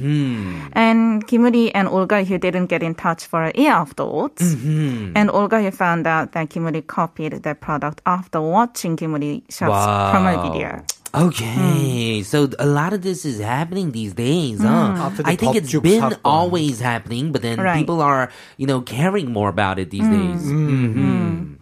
And 0.72 1.26
Kimuri 1.26 1.70
and 1.74 1.88
Olga 1.88 2.22
Hyu 2.22 2.38
didn't 2.38 2.66
get 2.66 2.82
in 2.82 2.94
touch 2.94 3.26
for 3.26 3.51
year 3.54 3.72
afterwards. 3.72 4.54
Mm-hmm. 4.54 5.16
And 5.16 5.30
Olga 5.30 5.60
Hyu 5.60 5.70
found 5.70 6.06
out 6.06 6.32
that 6.32 6.50
Kimuri 6.50 6.86
copied 6.86 7.42
their 7.42 7.54
product 7.54 8.00
after 8.06 8.40
watching 8.40 8.96
Kimuri 8.96 9.42
Shop's 9.50 9.70
Wow. 9.70 10.12
promo 10.12 10.52
video. 10.52 10.82
Okay, 11.14 12.18
hmm. 12.18 12.22
so 12.22 12.48
a 12.58 12.64
lot 12.64 12.94
of 12.94 13.02
this 13.02 13.26
is 13.26 13.38
happening 13.38 13.92
these 13.92 14.14
days, 14.14 14.62
huh? 14.62 14.92
Hmm. 14.92 14.96
After 14.96 15.22
the 15.22 15.28
I 15.28 15.36
think 15.36 15.56
it's 15.56 15.70
been 15.78 16.00
사건. 16.00 16.16
always 16.24 16.80
happening, 16.80 17.32
but 17.32 17.42
then 17.42 17.60
Right. 17.60 17.76
people 17.76 18.00
are, 18.00 18.30
you 18.56 18.66
know, 18.66 18.80
caring 18.80 19.30
more 19.30 19.50
about 19.50 19.78
it 19.78 19.90
these 19.90 20.06
hmm. 20.06 20.32
days. 20.32 20.42
Mm-hmm. 20.42 21.54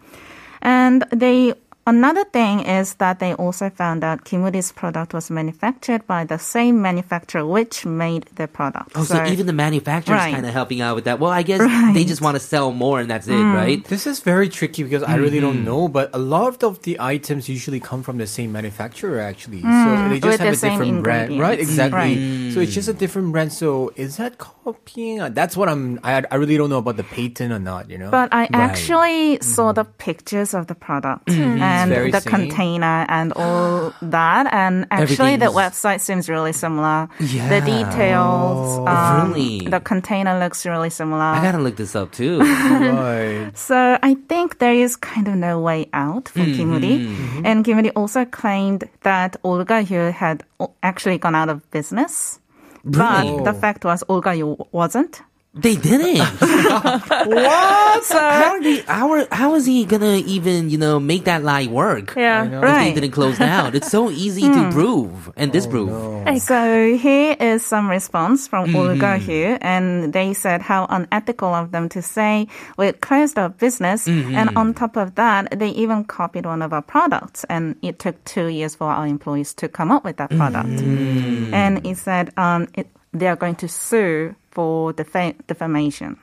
And 0.61 1.03
they 1.11 1.53
Another 1.87 2.23
thing 2.25 2.59
is 2.61 2.93
that 2.95 3.17
they 3.19 3.33
also 3.33 3.69
found 3.71 4.03
out 4.03 4.23
Kimuri's 4.23 4.71
product 4.71 5.13
was 5.15 5.31
manufactured 5.31 6.05
by 6.05 6.23
the 6.23 6.37
same 6.37 6.79
manufacturer 6.79 7.43
which 7.43 7.85
made 7.87 8.25
the 8.35 8.47
product. 8.47 8.91
Oh, 8.95 9.03
so, 9.03 9.25
even 9.25 9.47
the 9.47 9.53
manufacturer's 9.53 10.19
Right. 10.19 10.31
kind 10.33 10.45
of 10.45 10.53
helping 10.53 10.81
out 10.81 10.93
with 10.95 11.05
that. 11.05 11.19
Well, 11.19 11.31
I 11.31 11.41
guess 11.41 11.59
they 11.95 12.05
just 12.05 12.21
want 12.21 12.35
to 12.35 12.39
sell 12.39 12.71
more 12.71 12.99
and 12.99 13.09
that's 13.09 13.27
it, 13.27 13.33
Mm. 13.33 13.55
right? 13.55 13.83
This 13.85 14.05
is 14.05 14.19
very 14.19 14.47
tricky 14.47 14.83
because 14.83 15.01
I 15.01 15.15
really 15.15 15.37
Mm-hmm. 15.41 15.65
don't 15.65 15.65
know, 15.65 15.87
but 15.87 16.11
a 16.13 16.19
lot 16.19 16.63
of 16.63 16.83
the 16.83 16.97
items 16.99 17.49
usually 17.49 17.79
come 17.79 18.03
from 18.03 18.17
the 18.19 18.27
same 18.27 18.51
manufacturer 18.51 19.19
actually. 19.19 19.61
so 19.61 20.07
they 20.09 20.19
just 20.19 20.37
with 20.37 20.39
have 20.39 20.59
the 20.59 20.67
a 20.67 20.69
different 20.69 21.01
brand. 21.03 21.29
Right, 21.39 21.57
ingredients. 21.59 21.69
exactly. 21.71 22.15
Mm. 22.17 22.53
So 22.53 22.59
it's 22.59 22.75
just 22.75 22.89
a 22.89 22.93
different 22.93 23.31
brand. 23.31 23.53
So 23.53 23.91
is 23.95 24.17
that 24.17 24.37
copying? 24.37 25.19
Uh, 25.19 25.29
That's 25.29 25.57
what 25.57 25.67
I'm 25.67 25.99
I, 26.03 26.21
I 26.29 26.35
really 26.35 26.57
don't 26.57 26.69
know 26.69 26.77
about 26.77 26.97
the 26.97 27.03
patent 27.09 27.51
or 27.51 27.59
not, 27.59 27.89
you 27.89 27.97
know? 27.97 28.11
But 28.11 28.29
I 28.31 28.41
Right. 28.41 28.55
actually 28.69 29.39
saw 29.41 29.71
the 29.73 29.85
pictures 29.85 30.53
of 30.53 30.67
the 30.67 30.75
product 30.75 31.25
Mm-hmm. 31.25 31.70
And 31.71 32.13
the 32.13 32.21
container 32.21 33.05
and 33.09 33.33
all 33.33 33.93
that. 34.01 34.51
And 34.53 34.85
actually, 34.91 35.37
the 35.37 35.47
website 35.47 36.01
seems 36.01 36.27
really 36.29 36.53
similar. 36.53 37.07
Yeah. 37.19 37.49
The 37.49 37.61
details, 37.65 38.79
um, 38.87 39.33
Really? 39.33 39.67
the 39.67 39.79
container 39.79 40.39
looks 40.39 40.65
really 40.65 40.89
similar. 40.89 41.21
I 41.21 41.41
gotta 41.41 41.59
look 41.59 41.75
this 41.77 41.95
up 41.95 42.11
too. 42.11 42.39
right. 42.41 43.51
So 43.55 43.97
I 44.01 44.15
think 44.27 44.59
there 44.59 44.73
is 44.73 44.95
kind 44.95 45.27
of 45.27 45.35
no 45.35 45.59
way 45.59 45.89
out 45.93 46.29
for 46.29 46.39
Mm-hmm. 46.39 46.73
Kimuri. 46.73 47.45
And 47.45 47.63
Kimuri 47.65 47.91
also 47.95 48.25
claimed 48.25 48.89
that 49.03 49.37
Olga 49.43 49.81
Hyu 49.81 50.11
had 50.11 50.43
actually 50.83 51.17
gone 51.17 51.35
out 51.35 51.49
of 51.49 51.69
business. 51.71 52.39
Really? 52.83 53.37
But 53.37 53.43
the 53.43 53.53
fact 53.53 53.85
was 53.85 54.03
Olga 54.09 54.33
Hyu 54.33 54.57
wasn't. 54.71 55.21
They 55.53 55.75
didn't. 55.75 56.19
what? 57.25 58.03
how, 58.09 58.55
are 58.55 58.63
they, 58.63 58.77
how, 58.87 59.27
how 59.31 59.55
is 59.55 59.65
he 59.65 59.83
gonna 59.83 60.15
even, 60.25 60.69
you 60.69 60.77
know, 60.77 60.97
make 60.97 61.25
that 61.25 61.43
lie 61.43 61.67
work? 61.67 62.13
Yeah. 62.15 62.45
If 62.45 62.95
they 62.95 63.01
didn't 63.01 63.11
close 63.11 63.37
down. 63.37 63.75
It's 63.75 63.91
so 63.91 64.09
easy 64.09 64.43
to 64.47 64.69
prove 64.71 65.29
and 65.35 65.51
disprove. 65.51 65.89
So 66.39 66.95
here 66.95 67.35
is 67.39 67.65
some 67.65 67.89
response 67.89 68.47
from 68.47 68.61
Mm-hmm. 68.61 68.75
Olga 68.77 69.17
here, 69.17 69.57
and 69.59 70.13
they 70.13 70.33
said 70.33 70.61
how 70.61 70.85
unethical 70.89 71.53
of 71.53 71.71
them 71.71 71.89
to 71.89 72.01
say 72.01 72.47
we 72.77 72.91
closed 72.93 73.37
our 73.37 73.49
business, 73.49 74.07
Mm-hmm. 74.07 74.35
and 74.35 74.55
on 74.55 74.73
top 74.73 74.95
of 74.95 75.15
that, 75.15 75.59
they 75.59 75.69
even 75.69 76.05
copied 76.05 76.45
one 76.45 76.61
of 76.61 76.71
our 76.71 76.81
products, 76.81 77.43
and 77.49 77.75
it 77.81 77.99
took 77.99 78.23
two 78.23 78.47
years 78.47 78.75
for 78.75 78.87
our 78.87 79.05
employees 79.07 79.53
to 79.55 79.67
come 79.67 79.91
up 79.91 80.05
with 80.05 80.17
that 80.17 80.29
product. 80.29 80.69
Mm-hmm. 80.69 81.53
And 81.53 81.85
he 81.85 81.93
said 81.95 82.31
um, 82.37 82.67
it, 82.75 82.87
they 83.12 83.26
are 83.28 83.36
going 83.36 83.56
to 83.56 83.68
sue 83.68 84.34
for 84.50 84.92
defa- 84.92 85.34
defamation. 85.46 86.16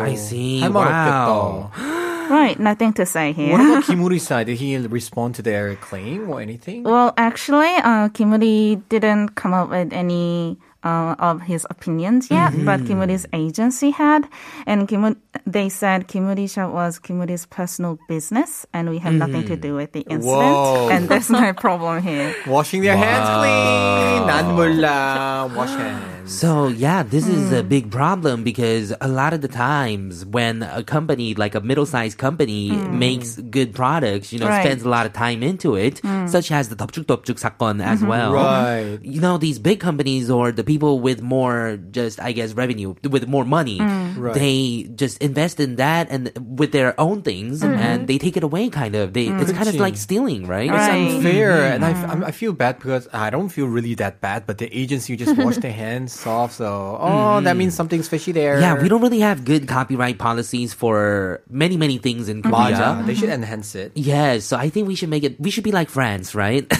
I 0.00 0.14
see. 0.16 0.60
할 0.60 0.70
말 0.70 0.86
Wow. 0.86 1.70
없겠다. 1.70 2.02
Right, 2.32 2.58
nothing 2.58 2.92
to 2.94 3.04
say 3.04 3.32
here. 3.32 3.52
What 3.52 3.60
about 3.60 3.84
Kimuri's 3.84 4.22
side? 4.24 4.46
Did 4.46 4.56
he 4.56 4.78
respond 4.78 5.34
to 5.36 5.42
their 5.42 5.74
claim 5.76 6.30
or 6.30 6.40
anything? 6.40 6.82
Well, 6.84 7.12
actually, 7.18 7.68
uh, 7.84 8.08
Kimuri 8.08 8.80
didn't 8.88 9.34
come 9.34 9.52
up 9.52 9.68
with 9.68 9.92
any 9.92 10.56
uh, 10.82 11.14
of 11.18 11.42
his 11.42 11.66
opinions 11.70 12.30
yet, 12.30 12.52
Mm-hmm. 12.52 12.64
but 12.66 12.80
Kimuri's 12.82 13.26
agency 13.32 13.90
had, 13.90 14.26
and 14.66 14.88
Kimuri, 14.88 15.16
they 15.46 15.68
said 15.68 16.08
Kimuri 16.08 16.50
shop 16.50 16.72
was 16.72 16.98
Kimuri's 16.98 17.46
personal 17.46 17.98
business, 18.08 18.66
and 18.74 18.90
we 18.90 18.98
have 18.98 19.14
nothing 19.14 19.44
to 19.46 19.56
do 19.56 19.74
with 19.74 19.92
the 19.92 20.00
incident, 20.10 20.24
Whoa. 20.26 20.88
and 20.90 21.08
there's 21.08 21.30
no 21.30 21.52
problem 21.54 22.02
here. 22.02 22.34
Washing 22.46 22.82
their 22.82 22.96
hands 22.96 23.28
clean. 23.38 24.26
난 24.26 24.54
몰라. 24.56 25.48
Wash 25.56 25.70
hands. 25.70 26.15
So 26.26 26.68
yeah, 26.68 27.02
this 27.02 27.26
is 27.26 27.50
Hmm. 27.50 27.60
a 27.60 27.62
big 27.62 27.90
problem 27.90 28.44
because 28.44 28.94
a 29.00 29.08
lot 29.08 29.34
of 29.34 29.40
the 29.42 29.48
times 29.50 30.24
when 30.24 30.62
a 30.62 30.82
company 30.82 31.34
like 31.34 31.54
a 31.54 31.60
middle-sized 31.60 32.16
company 32.16 32.70
makes 32.70 33.36
good 33.50 33.74
products, 33.74 34.32
you 34.32 34.38
know, 34.38 34.46
Hmm. 34.46 34.52
Right. 34.52 34.62
Hmm. 34.62 34.66
spends 34.70 34.82
a 34.86 34.88
lot 34.88 35.04
of 35.06 35.12
time 35.12 35.42
into 35.42 35.74
it, 35.74 35.98
such 36.30 36.52
as 36.54 36.68
the 36.70 36.76
덥죽덥죽 36.78 37.38
사건 37.42 37.82
as 37.82 37.98
Mm-hmm. 38.00 38.08
well. 38.08 38.32
Right. 38.38 38.98
You 39.02 39.20
know, 39.20 39.36
these 39.36 39.58
big 39.58 39.80
companies 39.82 40.30
or 40.30 40.52
the 40.52 40.62
people 40.64 41.00
with 41.02 41.20
more 41.22 41.76
just 41.90 42.22
I 42.22 42.30
guess 42.32 42.54
revenue 42.54 42.94
with 43.02 43.26
more 43.26 43.44
money, 43.44 43.78
Hmm. 43.82 44.14
Right. 44.16 44.34
they 44.38 44.86
just 44.94 45.18
invest 45.18 45.58
in 45.58 45.76
that 45.82 46.06
and 46.10 46.30
with 46.38 46.70
their 46.70 46.94
own 47.02 47.22
things 47.26 47.60
Mm-hmm. 47.66 47.82
and 47.82 47.98
they 48.06 48.16
take 48.18 48.36
it 48.38 48.46
away 48.46 48.70
kind 48.70 48.94
of. 48.94 49.12
They 49.12 49.26
it's 49.26 49.50
kind 49.52 49.66
of 49.68 49.74
그치. 49.74 49.82
like 49.82 49.96
stealing, 49.98 50.46
right? 50.46 50.70
It's 50.70 50.86
Right. 50.88 51.18
unfair, 51.18 51.66
and 51.74 51.82
I, 51.84 51.90
f- 51.92 52.06
I'm- 52.08 52.24
I 52.24 52.30
feel 52.30 52.54
bad 52.54 52.78
because 52.78 53.10
I 53.12 53.28
don't 53.30 53.50
feel 53.50 53.66
really 53.66 53.94
that 53.98 54.22
bad, 54.22 54.46
but 54.46 54.58
the 54.62 54.70
agency 54.70 55.16
just 55.18 55.34
washed 55.36 55.60
their 55.66 55.74
hands 55.74 56.14
off, 56.25 56.53
so 56.53 56.97
oh, 56.99 57.41
that 57.41 57.51
mm-hmm. 57.51 57.57
means 57.57 57.75
something's 57.75 58.07
fishy 58.07 58.31
there. 58.31 58.59
Yeah, 58.59 58.81
we 58.81 58.89
don't 58.89 59.01
really 59.01 59.19
have 59.19 59.45
good 59.45 59.67
copyright 59.67 60.17
policies 60.17 60.73
for 60.73 61.41
many, 61.49 61.77
many 61.77 61.97
things 61.97 62.29
in 62.29 62.41
Korea. 62.41 62.73
맞아. 62.73 63.05
They 63.05 63.15
should 63.15 63.29
enhance 63.29 63.75
it. 63.75 63.91
Yes, 63.95 64.45
so 64.45 64.57
I 64.57 64.69
think 64.69 64.87
we 64.87 64.95
should 64.95 65.09
make 65.09 65.23
it. 65.23 65.39
We 65.39 65.51
should 65.51 65.63
be 65.63 65.71
like 65.71 65.89
France, 65.89 66.33
right? 66.33 66.65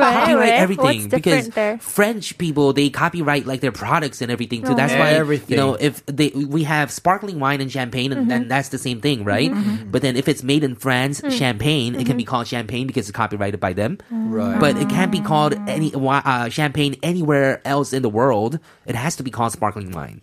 Right, 0.00 0.24
copyright 0.24 0.54
everything 0.54 1.10
What's 1.10 1.14
because 1.14 1.48
there? 1.48 1.78
French 1.78 2.38
people 2.38 2.72
they 2.72 2.90
copyright 2.90 3.46
like 3.46 3.60
their 3.60 3.72
products 3.72 4.22
and 4.22 4.30
everything 4.30 4.62
too. 4.62 4.74
That's 4.74 4.92
why 4.94 5.10
Everything. 5.12 5.50
you 5.50 5.56
know 5.56 5.74
if 5.74 6.04
they 6.06 6.30
we 6.30 6.64
have 6.64 6.90
sparkling 6.90 7.40
wine 7.40 7.60
and 7.60 7.70
champagne, 7.70 8.12
and 8.12 8.30
then 8.30 8.42
mm-hmm. 8.42 8.48
that's 8.48 8.70
the 8.70 8.78
same 8.78 9.00
thing, 9.00 9.24
right? 9.24 9.50
Mm-hmm. 9.50 9.90
But 9.90 10.02
then 10.02 10.16
if 10.16 10.28
it's 10.28 10.42
made 10.42 10.64
in 10.64 10.76
France, 10.76 11.22
champagne, 11.30 11.94
it 11.94 12.06
can 12.06 12.16
be 12.16 12.24
called 12.24 12.46
champagne 12.46 12.86
because 12.86 13.08
it's 13.08 13.16
copyrighted 13.16 13.60
by 13.60 13.72
them. 13.72 13.98
Right. 14.10 14.58
But 14.58 14.76
it 14.76 14.88
can't 14.88 15.12
be 15.12 15.20
called 15.20 15.54
any 15.68 15.92
ah. 15.94 16.22
uh, 16.24 16.48
champagne 16.48 16.96
anywhere 17.02 17.60
else 17.64 17.92
in 17.92 18.02
the 18.02 18.08
world. 18.08 18.29
It 18.86 18.94
has 18.94 19.16
to 19.16 19.22
be 19.22 19.30
called 19.30 19.52
sparkling 19.52 19.92
wine. 19.92 20.20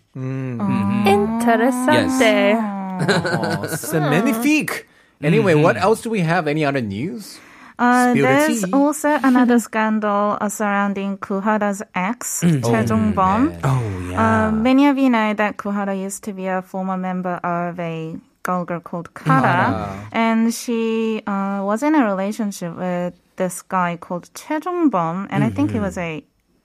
Interessante. 1.06 2.58
Oh, 3.00 3.68
c'est 3.68 4.00
magnifique. 4.10 4.88
Anyway, 5.22 5.56
what 5.56 5.78
else 5.78 6.02
do 6.02 6.10
we 6.10 6.22
have? 6.22 6.48
Any 6.48 6.66
other 6.66 6.82
news? 6.82 7.40
Uh, 7.80 8.14
there's 8.14 8.64
also 8.74 9.20
another 9.24 9.60
scandal 9.60 10.38
uh, 10.42 10.50
surrounding 10.50 11.18
Goo 11.22 11.42
Hara's 11.42 11.84
ex, 11.94 12.42
Choi 12.42 12.84
Jong-bom. 12.86 13.54
Oh 13.64 14.10
yeah. 14.10 14.48
Uh, 14.48 14.52
many 14.52 14.88
of 14.88 14.98
you 14.98 15.10
know 15.12 15.34
that 15.36 15.58
Goo 15.58 15.70
Hara 15.70 15.94
used 15.94 16.24
to 16.24 16.34
be 16.34 16.48
a 16.48 16.62
former 16.64 16.98
member 16.98 17.36
of 17.44 17.80
a 17.80 18.16
girl 18.42 18.66
group 18.66 18.84
called 18.84 19.14
Kara, 19.14 20.08
and 20.12 20.52
she 20.54 21.22
uh, 21.28 21.62
was 21.64 21.84
in 21.84 21.94
a 21.94 22.04
relationship 22.06 22.76
with 22.76 23.14
this 23.36 23.62
guy 23.62 23.96
called 23.98 24.30
Choi 24.34 24.60
Jong-bom, 24.60 25.28
and 25.30 25.44
I 25.44 25.52
think 25.52 25.70
he 25.72 25.80
was 25.80 25.98
a 26.00 26.02
a 26.02 26.24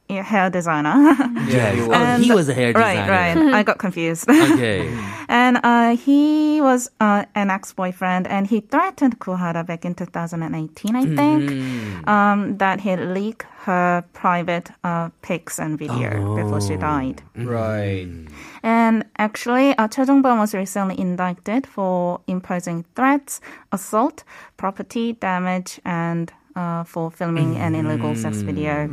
hair 0.09 0.51
designer. 0.51 1.17
Yeah, 1.53 1.73
you 1.73 1.93
oh, 1.93 2.17
he 2.17 2.33
was 2.33 2.49
a 2.49 2.55
hair 2.55 2.73
designer. 2.73 3.11
right, 3.11 3.37
right. 3.37 3.55
I 3.55 3.63
got 3.63 3.79
confused. 3.79 4.29
Okay. 4.29 4.89
And 5.29 5.59
uh, 5.63 5.97
he 5.97 6.61
was 6.61 6.91
uh, 7.01 7.25
an 7.35 7.49
ex-boyfriend, 7.49 8.27
and 8.27 8.47
he 8.47 8.61
threatened 8.61 9.19
Goo 9.19 9.35
Hara 9.35 9.65
back 9.65 9.87
in 9.87 9.95
2018, 9.95 10.95
I 10.95 11.05
think, 11.07 12.07
um, 12.09 12.59
that 12.59 12.81
he'd 12.81 13.01
leak 13.01 13.45
her 13.65 14.05
private 14.13 14.71
uh, 14.85 15.09
pics 15.23 15.59
and 15.59 15.79
video 15.79 16.37
before 16.37 16.61
she 16.61 16.77
died. 16.77 17.23
Right. 17.35 18.09
And 18.63 19.05
actually, 19.17 19.75
uh, 19.79 19.89
Choi 19.89 20.05
Jong-bom 20.05 20.39
was 20.39 20.53
recently 20.53 20.99
indicted 21.01 21.67
for 21.67 22.21
imposing 22.27 22.85
threats, 22.95 23.41
assault, 23.71 24.25
property 24.59 25.15
damage, 25.15 25.81
and 25.85 26.31
uh, 26.57 26.85
for 26.85 27.11
filming 27.11 27.57
an 27.57 27.75
illegal 27.75 28.15
sex 28.15 28.39
video 28.43 28.89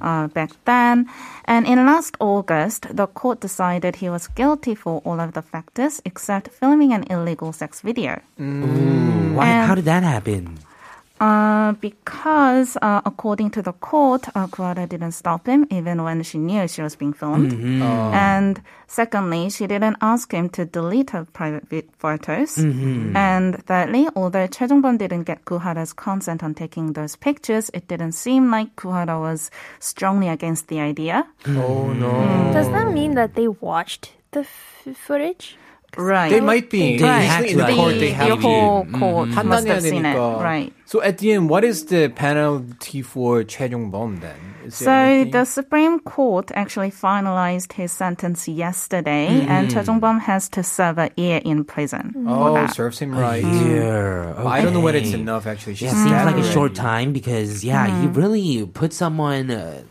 uh, 0.00 0.26
back 0.28 0.50
then. 0.64 1.06
And 1.46 1.66
in 1.66 1.84
last 1.86 2.16
August, 2.20 2.86
the 2.96 3.06
court 3.06 3.40
decided 3.40 3.96
he 3.96 4.08
was 4.10 4.28
guilty 4.28 4.74
for 4.74 5.00
all 5.04 5.20
of 5.20 5.32
the 5.32 5.42
factors 5.42 6.00
except 6.04 6.48
filming 6.48 6.92
an 6.92 7.04
illegal 7.10 7.52
sex 7.52 7.80
video. 7.80 8.20
Why? 8.38 9.46
And- 9.46 9.68
How 9.68 9.74
did 9.74 9.84
that 9.86 10.02
happen? 10.02 10.58
Uh, 11.24 11.72
because 11.80 12.76
uh, 12.82 13.00
according 13.06 13.48
to 13.50 13.62
the 13.62 13.72
court, 13.72 14.24
uh, 14.34 14.46
Goo 14.52 14.62
Hara 14.62 14.86
didn't 14.86 15.12
stop 15.12 15.46
him 15.46 15.66
even 15.70 16.02
when 16.02 16.22
she 16.22 16.38
knew 16.38 16.68
she 16.68 16.82
was 16.82 16.96
being 16.96 17.14
filmed. 17.14 17.52
And 18.12 18.60
secondly, 18.86 19.48
she 19.48 19.66
didn't 19.66 19.96
ask 20.02 20.30
him 20.32 20.48
to 20.50 20.64
delete 20.66 21.10
her 21.10 21.24
private 21.32 21.66
vi- 21.70 21.88
photos. 21.96 22.58
And 22.58 23.64
thirdly, 23.64 24.08
although 24.14 24.46
Choi 24.46 24.66
Jong-bom 24.66 24.96
didn't 24.98 25.24
get 25.24 25.44
Goo 25.46 25.58
Hara's 25.58 25.92
consent 25.94 26.42
on 26.44 26.52
taking 26.54 26.92
those 26.92 27.16
pictures, 27.16 27.70
it 27.72 27.88
didn't 27.88 28.12
seem 28.12 28.50
like 28.50 28.76
Goo 28.76 28.90
Hara 28.92 29.18
was 29.18 29.50
strongly 29.80 30.28
against 30.28 30.68
the 30.68 30.80
idea. 30.80 31.26
Oh 31.48 31.92
no. 32.04 32.12
Does 32.52 32.68
that 32.70 32.92
mean 32.92 33.14
that 33.14 33.34
they 33.34 33.48
watched 33.48 34.12
the 34.32 34.40
f- 34.40 34.88
footage? 35.06 35.56
Right. 35.96 36.30
They 36.30 36.40
might 36.40 36.70
be. 36.70 36.98
They 36.98 37.04
right. 37.04 37.48
In 37.48 37.58
the 37.58 37.74
court, 37.74 37.94
they 37.94 38.10
have 38.10 38.28
your 38.28 38.40
whole 38.40 38.84
mm-hmm. 38.84 38.98
court 38.98 39.28
mm-hmm. 39.28 39.48
must 39.48 39.66
have 39.66 39.82
seen 39.82 40.04
it. 40.04 40.16
Right. 40.16 40.72
So 40.86 41.02
at 41.02 41.18
the 41.18 41.32
end, 41.32 41.48
what 41.48 41.64
is 41.64 41.86
the 41.86 42.08
penalty 42.08 43.02
for 43.02 43.42
Choi 43.42 43.68
Jong-bom 43.68 44.20
then? 44.20 44.54
so 44.70 45.24
the 45.24 45.44
Supreme 45.44 45.98
Court 46.00 46.50
actually 46.54 46.90
finalized 46.90 47.72
his 47.72 47.92
sentence 47.92 48.46
yesterday, 48.48 49.28
mm. 49.28 49.48
and 49.48 49.70
Choi 49.70 49.82
Jong-bom 49.82 50.20
has 50.20 50.48
to 50.50 50.62
serve 50.62 50.98
a 50.98 51.10
year 51.16 51.40
in 51.44 51.64
prison. 51.64 52.14
Oh, 52.28 52.66
serves 52.68 52.98
him 52.98 53.12
right. 53.12 53.42
A 53.42 53.48
year. 53.48 54.24
Mm-hmm. 54.28 54.40
Okay. 54.40 54.48
I 54.48 54.60
don't 54.62 54.72
know 54.72 54.80
whether 54.80 54.98
it's 54.98 55.12
enough. 55.12 55.46
Actually, 55.46 55.74
it 55.74 55.82
yeah, 55.82 55.90
seems 55.90 56.10
like 56.10 56.34
already. 56.34 56.48
a 56.48 56.52
short 56.52 56.74
time 56.74 57.12
because 57.12 57.64
yeah, 57.64 57.88
mm. 57.88 58.00
he 58.02 58.06
really 58.08 58.66
put 58.66 58.92
someone 58.92 59.50
uh, 59.50 59.82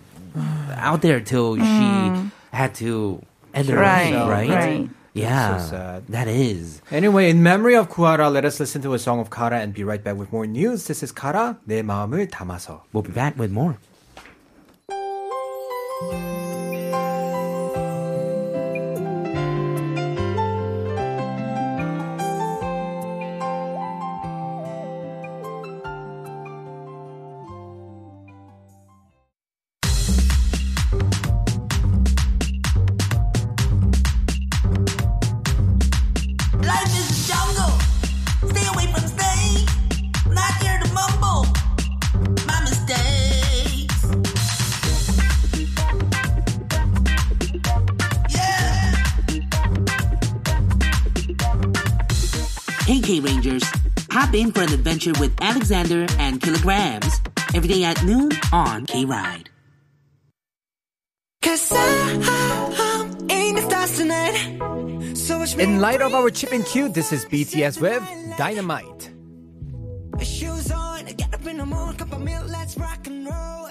out 0.76 1.02
there 1.02 1.20
till 1.20 1.58
mm. 1.58 1.62
she 1.62 2.32
had 2.56 2.76
to 2.76 3.22
end 3.54 3.68
her 3.70 3.78
right. 3.78 4.13
life, 4.13 4.30
right? 4.30 4.50
Right. 4.50 4.89
Yeah. 5.13 5.58
So 5.58 5.69
sad. 5.69 6.08
That 6.10 6.28
is. 6.28 6.82
Anyway, 6.91 7.30
in 7.30 7.43
memory 7.43 7.76
of 7.76 7.89
Goo 7.89 8.04
Hara, 8.04 8.30
let 8.30 8.45
us 8.45 8.60
listen 8.60 8.82
to 8.82 8.93
a 8.93 8.99
song 8.99 9.19
of 9.19 9.30
Kara 9.30 9.60
and 9.60 9.73
be 9.73 9.84
right 9.84 10.04
back 10.04 10.17
with 10.17 10.32
more 10.32 10.47
news. 10.47 10.88
This 10.88 11.04
is 11.04 11.12
Kara, 11.12 11.58
내 11.67 11.84
마음을 11.84 12.28
담아서. 12.30 12.82
We'll 12.93 13.04
be 13.04 13.13
back 13.13 13.38
with 13.38 13.52
more. 13.52 13.78
Hey 52.86 53.00
K 53.00 53.22
Rangers, 53.22 53.63
hop 54.12 54.34
in 54.34 54.52
for 54.52 54.62
an 54.62 54.74
adventure 54.74 55.13
with 55.17 55.34
Alexander 55.39 56.06
and 56.19 56.41
Killagramz 56.41 57.56
every 57.56 57.69
day 57.69 57.86
at 57.86 58.04
noon 58.04 58.30
on 58.52 58.86
K 58.86 59.06
Ride. 59.06 59.50
Cause 61.41 61.72
I'm 61.74 62.22
dance 63.69 63.98
tonight. 63.98 65.15
So 65.15 65.39
watch 65.39 65.56
me 65.56 65.63
In 65.63 65.80
light 65.80 66.02
of 66.02 66.13
our 66.13 66.30
chip 66.30 66.52
and 66.52 66.65
cue, 66.65 66.89
this 66.89 67.13
is 67.13 67.24
BTS 67.26 67.80
with 67.80 68.04
Dynamite. 68.38 69.12
shoes 70.22 70.69
on, 70.69 71.06
get 71.06 71.34
up 71.34 71.46
in 71.46 71.58
the 71.58 71.65
morning, 71.65 71.96
cup 71.96 72.12
of 72.12 72.22
milk, 72.22 72.50
let's 72.50 72.78
rock 72.78 73.08
and 73.08 73.26
roll. 73.26 73.62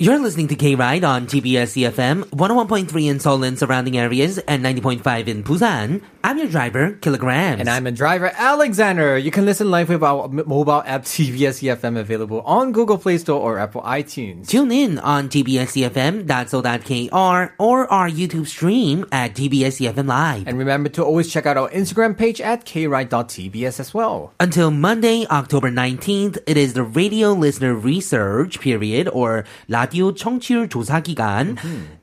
You're 0.00 0.20
listening 0.20 0.46
to 0.46 0.54
K 0.54 0.76
Ride 0.76 1.02
on 1.02 1.26
TBS 1.26 1.74
EFM 1.74 2.22
101.3 2.26 3.10
in 3.10 3.18
Seoul 3.18 3.42
and 3.42 3.58
surrounding 3.58 3.98
areas 3.98 4.38
and 4.38 4.64
90.5 4.64 5.26
in 5.26 5.42
Busan. 5.42 6.02
I'm 6.22 6.38
your 6.38 6.46
driver, 6.46 6.92
Killagramz. 7.00 7.58
And 7.58 7.68
I'm 7.68 7.84
a 7.84 7.90
driver, 7.90 8.30
Alexander. 8.32 9.18
You 9.18 9.32
can 9.32 9.44
listen 9.44 9.72
live 9.72 9.88
with 9.88 10.04
our 10.04 10.28
mobile 10.28 10.84
app 10.86 11.02
TBS 11.02 11.66
EFM 11.66 11.98
available 11.98 12.42
on 12.42 12.70
Google 12.70 12.96
Play 12.96 13.18
Store 13.18 13.40
or 13.40 13.58
Apple 13.58 13.82
iTunes. 13.82 14.46
Tune 14.46 14.70
in 14.70 15.00
on 15.00 15.28
tbsefm.so.kr 15.28 17.52
or 17.58 17.92
our 17.92 18.08
YouTube 18.08 18.46
stream 18.46 19.04
at 19.10 19.34
tbscfm 19.34 20.06
live. 20.06 20.46
And 20.46 20.58
remember 20.58 20.90
to 20.90 21.02
always 21.02 21.28
check 21.28 21.44
out 21.44 21.56
our 21.56 21.70
Instagram 21.70 22.16
page 22.16 22.40
at 22.40 22.64
kride.tbs 22.64 23.80
as 23.80 23.92
well. 23.92 24.32
Until 24.38 24.70
Monday, 24.70 25.26
October 25.28 25.72
19th, 25.72 26.38
it 26.46 26.56
is 26.56 26.74
the 26.74 26.84
radio 26.84 27.32
listener 27.32 27.74
research 27.74 28.60
period 28.60 29.08
or 29.08 29.44
라디오 29.87 30.13
청취율 30.13 30.69
조사 30.69 31.01
기간. 31.01 31.55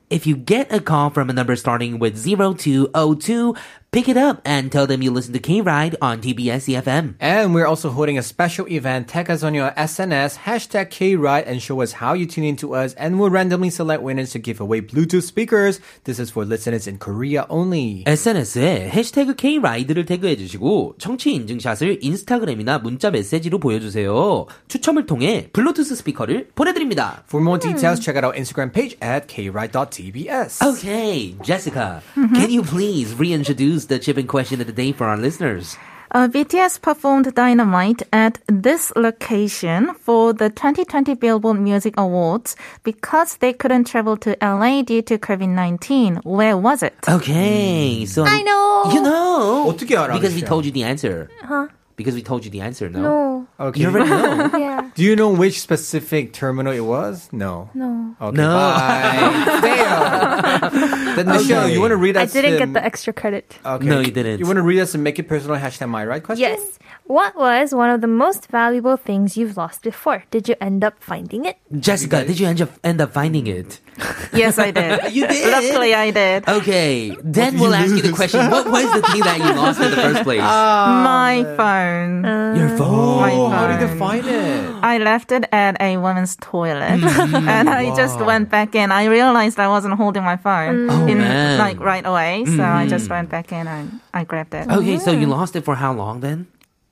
If 0.09 0.27
you 0.27 0.35
get 0.35 0.71
a 0.71 0.79
call 0.79 1.09
from 1.09 1.29
a 1.29 1.33
number 1.33 1.55
starting 1.55 1.99
with 1.99 2.17
0202, 2.17 3.55
pick 3.91 4.07
it 4.07 4.15
up 4.15 4.41
and 4.45 4.71
tell 4.71 4.87
them 4.87 5.01
you 5.01 5.11
listen 5.11 5.33
to 5.33 5.39
K-Ride 5.39 5.97
on 6.01 6.21
TBS 6.21 6.71
EFM. 6.71 7.15
And 7.19 7.53
we're 7.53 7.65
also 7.65 7.89
holding 7.89 8.17
a 8.17 8.23
special 8.23 8.65
event. 8.69 9.09
Tag 9.09 9.29
us 9.29 9.43
on 9.43 9.53
your 9.53 9.71
SNS, 9.71 10.37
hashtag 10.47 10.87
KRide, 10.89 11.43
and 11.45 11.61
show 11.61 11.81
us 11.81 11.91
how 11.99 12.13
you 12.13 12.25
tune 12.25 12.45
into 12.45 12.73
us. 12.73 12.93
And 12.93 13.19
we'll 13.19 13.29
randomly 13.29 13.69
select 13.69 14.01
winners 14.01 14.31
to 14.31 14.39
give 14.39 14.61
away 14.61 14.79
Bluetooth 14.79 15.23
speakers. 15.23 15.81
This 16.05 16.19
is 16.19 16.31
for 16.31 16.45
listeners 16.45 16.87
in 16.87 16.99
Korea 16.99 17.45
only. 17.49 18.05
SNS에 18.07 18.89
해시태그 18.89 19.35
K-Ride를 19.35 20.05
태그해주시고 20.05 20.95
청취 20.97 21.33
인증샷을 21.33 21.99
인스타그램이나 22.01 22.79
문자 22.79 23.11
메시지로 23.11 23.59
보여주세요. 23.59 24.45
추첨을 24.69 25.05
통해 25.05 25.49
블루투스 25.51 25.95
스피커를 25.95 26.51
보내드립니다. 26.55 27.23
For 27.27 27.43
more 27.43 27.59
details, 27.59 27.99
check 27.99 28.15
out 28.15 28.23
our 28.23 28.33
Instagram 28.33 28.71
page 28.71 28.95
at 29.01 29.27
kride.tbs. 29.27 30.61
Okay, 30.65 31.35
Jessica, 31.43 32.01
can 32.15 32.49
you 32.49 32.63
please 32.63 33.13
reintroduce 33.15 33.74
the 33.84 33.98
chip 33.98 34.16
in 34.16 34.26
question 34.26 34.62
of 34.62 34.66
the 34.66 34.72
day 34.72 34.92
for 34.92 35.06
our 35.06 35.18
listeners? 35.18 35.76
Uh, 36.12 36.28
BTS 36.28 36.80
performed 36.80 37.34
Dynamite 37.34 38.02
at 38.12 38.38
this 38.46 38.90
location 38.96 39.92
for 39.94 40.32
the 40.32 40.48
2020 40.48 41.14
Billboard 41.14 41.60
Music 41.60 41.92
Awards 41.98 42.56
because 42.84 43.36
they 43.36 43.52
couldn't 43.52 43.84
travel 43.84 44.16
to 44.16 44.34
LA 44.40 44.80
due 44.80 45.02
to 45.02 45.18
COVID-19. 45.18 46.24
Where 46.24 46.56
was 46.56 46.82
it? 46.82 46.94
Okay, 47.06 47.98
hmm. 47.98 48.04
so 48.06 48.24
I 48.24 48.40
know. 48.42 48.92
You 48.94 49.02
know. 49.02 49.66
어떻게 49.68 49.96
알아? 49.96 50.14
Because 50.14 50.34
we 50.34 50.40
told 50.40 50.64
you 50.64 50.72
the 50.72 50.84
answer. 50.84 51.28
Huh? 51.42 51.68
Because 51.96 52.14
we 52.14 52.22
told 52.22 52.46
you 52.46 52.50
the 52.50 52.62
answer, 52.62 52.88
no? 52.88 53.00
No. 53.02 53.35
Oh, 53.58 53.66
okay. 53.68 53.80
You 53.80 53.88
already 53.88 54.08
know. 54.10 54.50
Yeah. 54.66 54.90
Do 54.94 55.02
you 55.04 55.14
know 55.16 55.30
which 55.30 55.60
specific 55.60 56.32
terminal 56.32 56.72
it 56.72 56.80
was? 56.80 57.28
No. 57.32 57.68
No. 57.74 58.14
Okay, 58.20 58.36
No. 58.36 58.48
bye. 58.48 59.60
Damn. 59.62 61.16
Then 61.16 61.26
Michelle, 61.26 61.64
Okay. 61.64 61.72
you 61.74 61.80
want 61.80 61.90
to 61.92 61.96
read 61.96 62.16
I 62.16 62.26
didn't 62.26 62.52
the- 62.52 62.58
get 62.58 62.72
the 62.72 62.84
extra 62.84 63.12
credit. 63.12 63.58
Okay. 63.64 63.84
No, 63.86 64.00
you 64.00 64.10
didn't. 64.10 64.38
You 64.40 64.46
want 64.46 64.56
to 64.56 64.62
read 64.62 64.80
us 64.80 64.94
and 64.94 65.02
make 65.04 65.18
it 65.18 65.28
personal 65.28 65.56
hashtag 65.56 65.88
my 65.88 66.04
right 66.04 66.22
question? 66.22 66.48
Yes. 66.48 66.78
What 67.04 67.36
was 67.36 67.72
one 67.74 67.90
of 67.90 68.00
the 68.00 68.08
most 68.10 68.48
valuable 68.48 68.96
things 68.96 69.36
you've 69.36 69.56
lost 69.56 69.82
before? 69.82 70.24
Did 70.30 70.48
you 70.48 70.56
end 70.60 70.82
up 70.84 70.94
finding 71.00 71.44
it? 71.44 71.56
Jessica, 71.78 72.24
did 72.24 72.38
you 72.40 72.46
end 72.48 72.60
up, 72.62 72.70
end 72.84 73.00
up 73.00 73.12
finding 73.12 73.46
it? 73.46 73.80
Yes, 74.36 74.58
I 74.58 74.70
did. 74.72 75.14
You 75.16 75.26
did? 75.26 75.48
Luckily, 75.48 75.94
I 75.94 76.10
did. 76.10 76.44
Okay, 76.46 77.16
then 77.24 77.58
we'll 77.58 77.72
ask 77.72 77.88
you 77.94 78.02
the 78.02 78.12
question. 78.12 78.50
What 78.50 78.68
was 78.68 78.84
the 78.92 79.00
thing 79.08 79.22
that 79.24 79.38
you 79.38 79.48
lost 79.56 79.80
in 79.80 79.88
the 79.90 79.96
first 79.96 80.22
place? 80.24 80.42
My 80.42 81.40
phone. 81.56 82.24
Uh, 82.26 82.54
Your 82.58 82.68
phone. 82.76 83.16
My 83.26 83.32
Oh, 83.34 83.48
how 83.48 83.66
did 83.66 83.80
you 83.80 83.88
phone. 83.88 83.98
find 83.98 84.26
it? 84.26 84.74
I 84.92 84.98
left 84.98 85.32
it 85.32 85.44
at 85.52 85.80
a 85.80 85.96
women's 85.96 86.36
toilet 86.36 87.00
mm. 87.00 87.48
and 87.56 87.68
I 87.68 87.94
just 87.96 88.18
went 88.20 88.50
back 88.50 88.74
in. 88.74 88.92
I 88.92 89.04
realized 89.06 89.58
I 89.58 89.68
wasn't 89.68 89.94
holding 89.94 90.24
my 90.24 90.36
phone 90.36 90.88
mm. 90.88 91.10
in 91.10 91.18
oh, 91.18 91.24
man. 91.24 91.58
like 91.58 91.78
right 91.80 92.06
away, 92.06 92.44
so 92.46 92.62
I 92.62 92.86
just 92.86 93.06
mm. 93.06 93.10
went 93.10 93.30
back 93.30 93.52
in 93.52 93.66
and 93.66 94.00
I 94.14 94.24
grabbed 94.24 94.54
it. 94.54 94.68
Okay, 94.68 94.98
so 94.98 95.10
you 95.10 95.26
lost 95.26 95.56
it 95.56 95.64
for 95.64 95.74
how 95.74 95.92
long 95.92 96.20
then? 96.20 96.46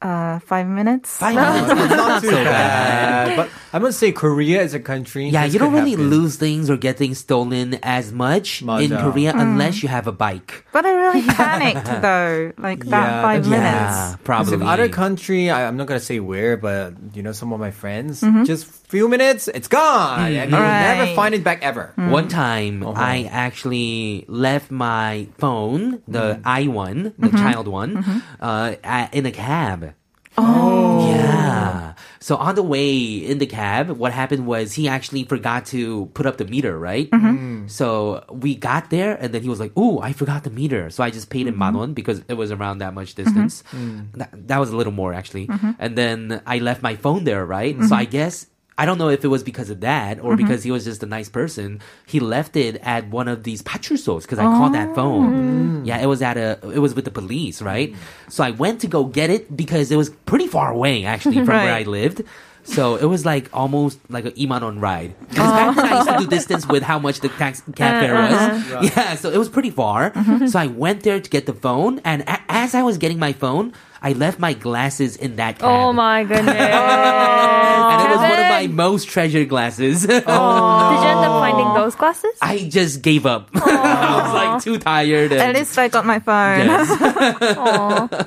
Uh, 0.04 0.36
five 0.44 0.68
minutes. 0.68 1.16
Five 1.16 1.32
minutes. 1.32 1.64
That's 1.80 1.96
not 1.96 2.20
so 2.22 2.30
bad. 2.44 3.32
Uh, 3.32 3.36
but 3.40 3.48
I 3.72 3.78
must 3.80 3.96
say, 3.98 4.12
Korea 4.12 4.60
is 4.60 4.74
a 4.76 4.78
country. 4.80 5.32
Yeah, 5.32 5.48
you 5.48 5.56
don't 5.58 5.72
really 5.72 5.96
happen. 5.96 6.10
lose 6.12 6.36
things 6.36 6.68
or 6.68 6.76
get 6.76 6.98
things 7.00 7.16
stolen 7.24 7.80
as 7.82 8.12
much 8.12 8.60
in 8.60 8.68
맞아. 8.68 9.00
Korea 9.00 9.32
unless 9.32 9.80
you 9.82 9.88
have 9.88 10.04
a 10.06 10.12
bike. 10.12 10.68
But 10.76 10.84
I 10.84 10.92
really 10.92 11.22
panicked 11.40 11.88
though, 12.04 12.52
like 12.60 12.84
that 12.92 13.08
Yeah, 13.16 13.22
five 13.24 13.48
minutes. 13.48 13.64
Yeah, 13.64 14.16
Because 14.20 14.24
probably. 14.28 14.54
in 14.60 14.62
other 14.68 14.88
country, 14.92 15.48
I, 15.48 15.64
I'm 15.66 15.78
not 15.80 15.86
gonna 15.88 16.04
say 16.04 16.20
where, 16.20 16.58
but 16.60 16.92
you 17.16 17.22
know, 17.24 17.32
some 17.32 17.56
of 17.56 17.58
my 17.58 17.70
friends, 17.72 18.20
Mm-hmm. 18.20 18.44
just 18.44 18.68
few 18.92 19.08
minutes, 19.08 19.48
it's 19.48 19.72
gone, 19.72 20.20
and 20.20 20.50
you'll 20.52 20.60
Right. 20.60 21.00
never 21.00 21.16
find 21.16 21.32
it 21.34 21.40
back 21.42 21.64
ever. 21.64 21.96
One 21.96 22.28
time, 22.28 22.84
Uh-huh. 22.84 22.92
I 22.92 23.24
actually 23.32 24.28
left 24.28 24.68
my 24.70 25.32
phone, 25.40 26.04
the 26.06 26.36
Mm-hmm. 26.44 26.44
i1, 26.44 27.12
the 27.16 27.30
child 27.32 27.66
one, 27.72 28.04
uh, 28.38 28.76
at, 28.84 29.14
in 29.16 29.24
a 29.24 29.32
cab. 29.32 29.93
Oh, 30.38 31.08
Yeah. 31.10 31.94
So 32.20 32.36
on 32.36 32.54
the 32.54 32.62
way 32.62 33.04
in 33.20 33.36
the 33.36 33.44
cab, 33.44 33.90
what 33.90 34.12
happened 34.12 34.46
was 34.46 34.72
he 34.72 34.88
actually 34.88 35.24
forgot 35.24 35.66
to 35.76 36.06
put 36.14 36.24
up 36.24 36.38
the 36.38 36.46
meter, 36.46 36.72
right? 36.78 37.10
Mm. 37.10 37.68
So 37.70 38.24
we 38.32 38.54
got 38.54 38.88
there 38.88 39.12
and 39.20 39.34
then 39.34 39.42
he 39.42 39.48
was 39.50 39.60
like, 39.60 39.76
"Ooh, 39.76 40.00
I 40.00 40.14
forgot 40.14 40.42
the 40.42 40.48
meter." 40.48 40.88
So 40.88 41.04
I 41.04 41.10
just 41.10 41.28
paid 41.28 41.46
him 41.46 41.54
Mm-hmm. 41.60 41.76
manon 41.76 41.92
because 41.92 42.22
it 42.26 42.34
was 42.40 42.50
around 42.50 42.78
that 42.78 42.94
much 42.94 43.14
distance. 43.14 43.62
Mm. 43.76 44.08
That, 44.16 44.48
that 44.48 44.56
was 44.58 44.70
a 44.70 44.76
little 44.76 44.92
more 44.92 45.12
actually. 45.12 45.50
And 45.78 45.98
then 46.00 46.40
I 46.46 46.58
left 46.64 46.80
my 46.82 46.96
phone 46.96 47.24
there, 47.24 47.44
right? 47.44 47.76
So 47.84 47.94
I 47.94 48.06
guess 48.08 48.46
I 48.76 48.86
don't 48.86 48.98
know 48.98 49.08
if 49.08 49.24
it 49.24 49.28
was 49.28 49.42
because 49.42 49.70
of 49.70 49.80
that 49.80 50.18
or 50.18 50.32
mm-hmm. 50.32 50.42
because 50.44 50.64
he 50.64 50.70
was 50.70 50.84
just 50.84 51.02
a 51.02 51.06
nice 51.06 51.28
person. 51.28 51.80
He 52.06 52.18
left 52.18 52.56
it 52.56 52.76
at 52.82 53.08
one 53.08 53.28
of 53.28 53.44
these 53.44 53.62
pachusos 53.62 54.22
because 54.22 54.38
I 54.38 54.44
called 54.44 54.74
that 54.74 54.88
oh. 54.90 54.94
phone. 54.94 55.82
Mm. 55.82 55.86
Yeah, 55.86 55.98
it 55.98 56.06
was 56.06 56.22
at 56.22 56.36
a, 56.36 56.58
it 56.62 56.80
was 56.80 56.94
with 56.94 57.04
the 57.04 57.10
police, 57.10 57.62
right? 57.62 57.94
So 58.28 58.42
I 58.42 58.50
went 58.50 58.80
to 58.80 58.88
go 58.88 59.04
get 59.04 59.30
it 59.30 59.56
because 59.56 59.92
it 59.92 59.96
was 59.96 60.10
pretty 60.10 60.48
far 60.48 60.72
away 60.72 61.04
actually 61.04 61.36
from 61.36 61.46
where 61.46 61.74
I 61.74 61.82
lived. 61.82 62.22
So 62.64 62.96
it 62.96 63.04
was 63.04 63.26
like 63.26 63.50
almost 63.52 63.98
like 64.08 64.24
an 64.24 64.32
Imanon 64.32 64.80
ride. 64.80 65.14
Because 65.28 65.50
back 65.52 65.76
then 65.76 65.84
I 65.84 65.96
used 65.96 66.08
to 66.08 66.18
do 66.18 66.26
distance 66.26 66.66
with 66.66 66.82
how 66.82 66.98
much 66.98 67.20
the 67.20 67.28
tax 67.28 67.62
uh, 67.68 67.72
cab 67.72 68.02
fare 68.02 68.14
was. 68.14 68.32
Uh-huh. 68.32 68.80
Yeah, 68.82 69.14
so 69.16 69.30
it 69.30 69.36
was 69.36 69.50
pretty 69.50 69.70
far. 69.70 70.10
Mm-hmm. 70.10 70.46
So 70.46 70.58
I 70.58 70.66
went 70.66 71.02
there 71.02 71.20
to 71.20 71.30
get 71.30 71.44
the 71.46 71.52
phone, 71.52 72.00
and 72.04 72.22
a- 72.22 72.40
as 72.48 72.74
I 72.74 72.82
was 72.82 72.96
getting 72.96 73.18
my 73.18 73.34
phone, 73.34 73.74
I 74.04 74.12
left 74.12 74.38
my 74.38 74.52
glasses 74.52 75.16
in 75.16 75.36
that 75.36 75.56
oh 75.56 75.64
cab. 75.64 75.70
Oh 75.70 75.92
my 75.94 76.24
goodness. 76.28 76.54
And 76.54 78.02
it 78.04 78.10
was 78.12 78.20
one 78.20 78.38
of 78.38 78.48
my 78.52 78.66
most 78.68 79.08
treasured 79.08 79.48
glasses. 79.48 80.04
Oh, 80.26 80.90
did 80.90 81.00
you 81.00 81.08
end 81.08 81.24
up 81.24 81.40
finding 81.40 81.72
those 81.74 81.94
glasses? 81.94 82.36
I 82.42 82.68
just 82.68 83.00
gave 83.00 83.24
up. 83.24 83.48
I 83.54 84.22
was 84.22 84.34
like 84.34 84.62
too 84.62 84.78
tired. 84.78 85.32
And, 85.32 85.40
At 85.40 85.54
least 85.54 85.78
I 85.78 85.88
got 85.88 86.04
my 86.04 86.18
phone. 86.18 86.66
Yes. 86.66 86.88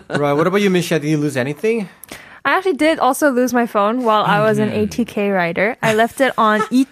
Right. 0.10 0.34
What 0.34 0.48
about 0.48 0.62
you, 0.62 0.70
Michelle? 0.70 1.00
Did 1.00 1.10
you 1.10 1.18
lose 1.18 1.38
anything? 1.38 1.90
I 2.44 2.58
actually 2.58 2.74
did 2.74 2.98
also 2.98 3.30
lose 3.30 3.54
my 3.54 3.68
phone 3.68 4.04
while 4.04 4.24
I 4.24 4.40
oh, 4.40 4.44
was 4.46 4.58
an 4.58 4.70
ATK 4.70 5.34
rider. 5.34 5.78
I 5.82 5.94
left 5.94 6.22
it 6.22 6.34
on 6.38 6.64
E. 6.72 6.86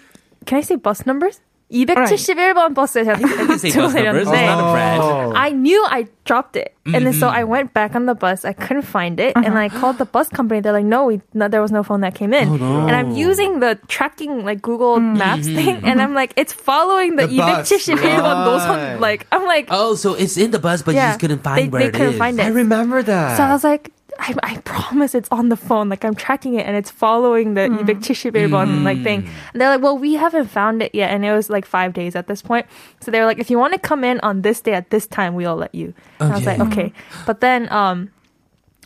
Can 0.44 0.58
I 0.58 0.60
say 0.60 0.76
bus 0.76 1.06
numbers? 1.06 1.40
271번 1.71 2.73
버스에 2.75 3.05
제가 3.05 3.15
I 3.15 3.21
can 3.47 3.59
say 3.59 3.71
bus 3.71 3.93
numbers. 3.95 4.27
It's 4.27 4.35
내렸는데 4.35 4.45
not 4.45 4.59
a 4.59 4.71
brand. 4.73 5.37
I 5.37 5.49
knew 5.51 5.79
I 5.87 6.07
dropped 6.25 6.57
it, 6.59 6.75
and 6.85 7.05
then 7.07 7.13
so 7.13 7.29
I 7.31 7.45
went 7.45 7.71
back 7.73 7.95
on 7.95 8.05
the 8.07 8.13
bus. 8.13 8.43
I 8.43 8.51
couldn't 8.51 8.83
find 8.83 9.19
it, 9.21 9.31
and 9.39 9.57
I 9.57 9.69
called 9.69 9.97
the 9.97 10.03
bus 10.03 10.27
company. 10.27 10.59
They're 10.59 10.75
like, 10.75 10.83
"No, 10.83 11.05
we, 11.07 11.21
no 11.33 11.47
there 11.47 11.61
was 11.63 11.71
no 11.71 11.79
phone 11.81 12.01
that 12.03 12.11
came 12.13 12.33
in." 12.35 12.59
And 12.59 12.91
I'm 12.91 13.15
using 13.15 13.63
the 13.63 13.79
tracking 13.87 14.43
like 14.43 14.59
Google 14.61 14.99
Maps 14.99 15.47
thing, 15.47 15.79
and 15.87 16.01
I'm 16.03 16.11
like, 16.13 16.33
it's 16.35 16.51
following 16.51 17.15
the, 17.15 17.27
The 17.31 17.37
bus. 17.39 17.71
271번 17.71 18.19
Right. 18.19 18.43
노선. 18.51 18.99
Like 18.99 19.27
I'm 19.31 19.47
like, 19.47 19.67
Oh, 19.71 19.95
so 19.95 20.11
it's 20.13 20.35
in 20.35 20.51
the 20.51 20.59
bus, 20.59 20.83
but 20.83 20.91
you 20.91 20.99
Yeah, 20.99 21.15
just 21.15 21.23
couldn't 21.23 21.39
find 21.39 21.55
they- 21.55 21.69
where 21.71 21.87
they 21.87 21.87
it 21.87 21.93
couldn't 21.95 22.19
is. 22.19 22.19
find 22.19 22.35
it. 22.35 22.43
I 22.43 22.51
remember 22.51 22.99
that. 23.01 23.37
So 23.39 23.43
I 23.47 23.51
was 23.55 23.63
like, 23.63 23.94
I, 24.18 24.34
I 24.42 24.56
promise 24.64 25.14
it's 25.14 25.28
on 25.30 25.48
the 25.48 25.56
phone. 25.56 25.88
Like 25.88 26.04
I'm 26.04 26.14
tracking 26.14 26.54
it 26.54 26.66
and 26.66 26.76
it's 26.76 26.90
following 26.90 27.54
the 27.54 27.62
Mm. 27.62 27.86
271 27.86 28.84
like 28.84 29.02
thing. 29.02 29.28
And 29.52 29.60
they're 29.60 29.68
like, 29.70 29.82
well, 29.82 29.98
we 29.98 30.14
haven't 30.14 30.46
found 30.48 30.82
it 30.82 30.94
yet. 30.94 31.10
And 31.10 31.24
it 31.24 31.32
was 31.32 31.50
like 31.50 31.64
five 31.66 31.92
days 31.92 32.16
at 32.16 32.26
this 32.26 32.42
point. 32.42 32.66
So 33.00 33.10
they 33.10 33.20
were 33.20 33.26
like, 33.26 33.38
if 33.38 33.50
you 33.50 33.58
want 33.58 33.72
to 33.74 33.78
come 33.78 34.04
in 34.04 34.20
on 34.20 34.42
this 34.42 34.60
day 34.60 34.72
at 34.72 34.90
this 34.90 35.06
time, 35.06 35.34
we'll 35.34 35.56
let 35.56 35.74
you. 35.74 35.92
And 36.20 36.32
I 36.32 36.36
was 36.36 36.46
like, 36.46 36.60
okay. 36.60 36.92
But 37.26 37.40
then, 37.40 37.70
um, 37.72 38.10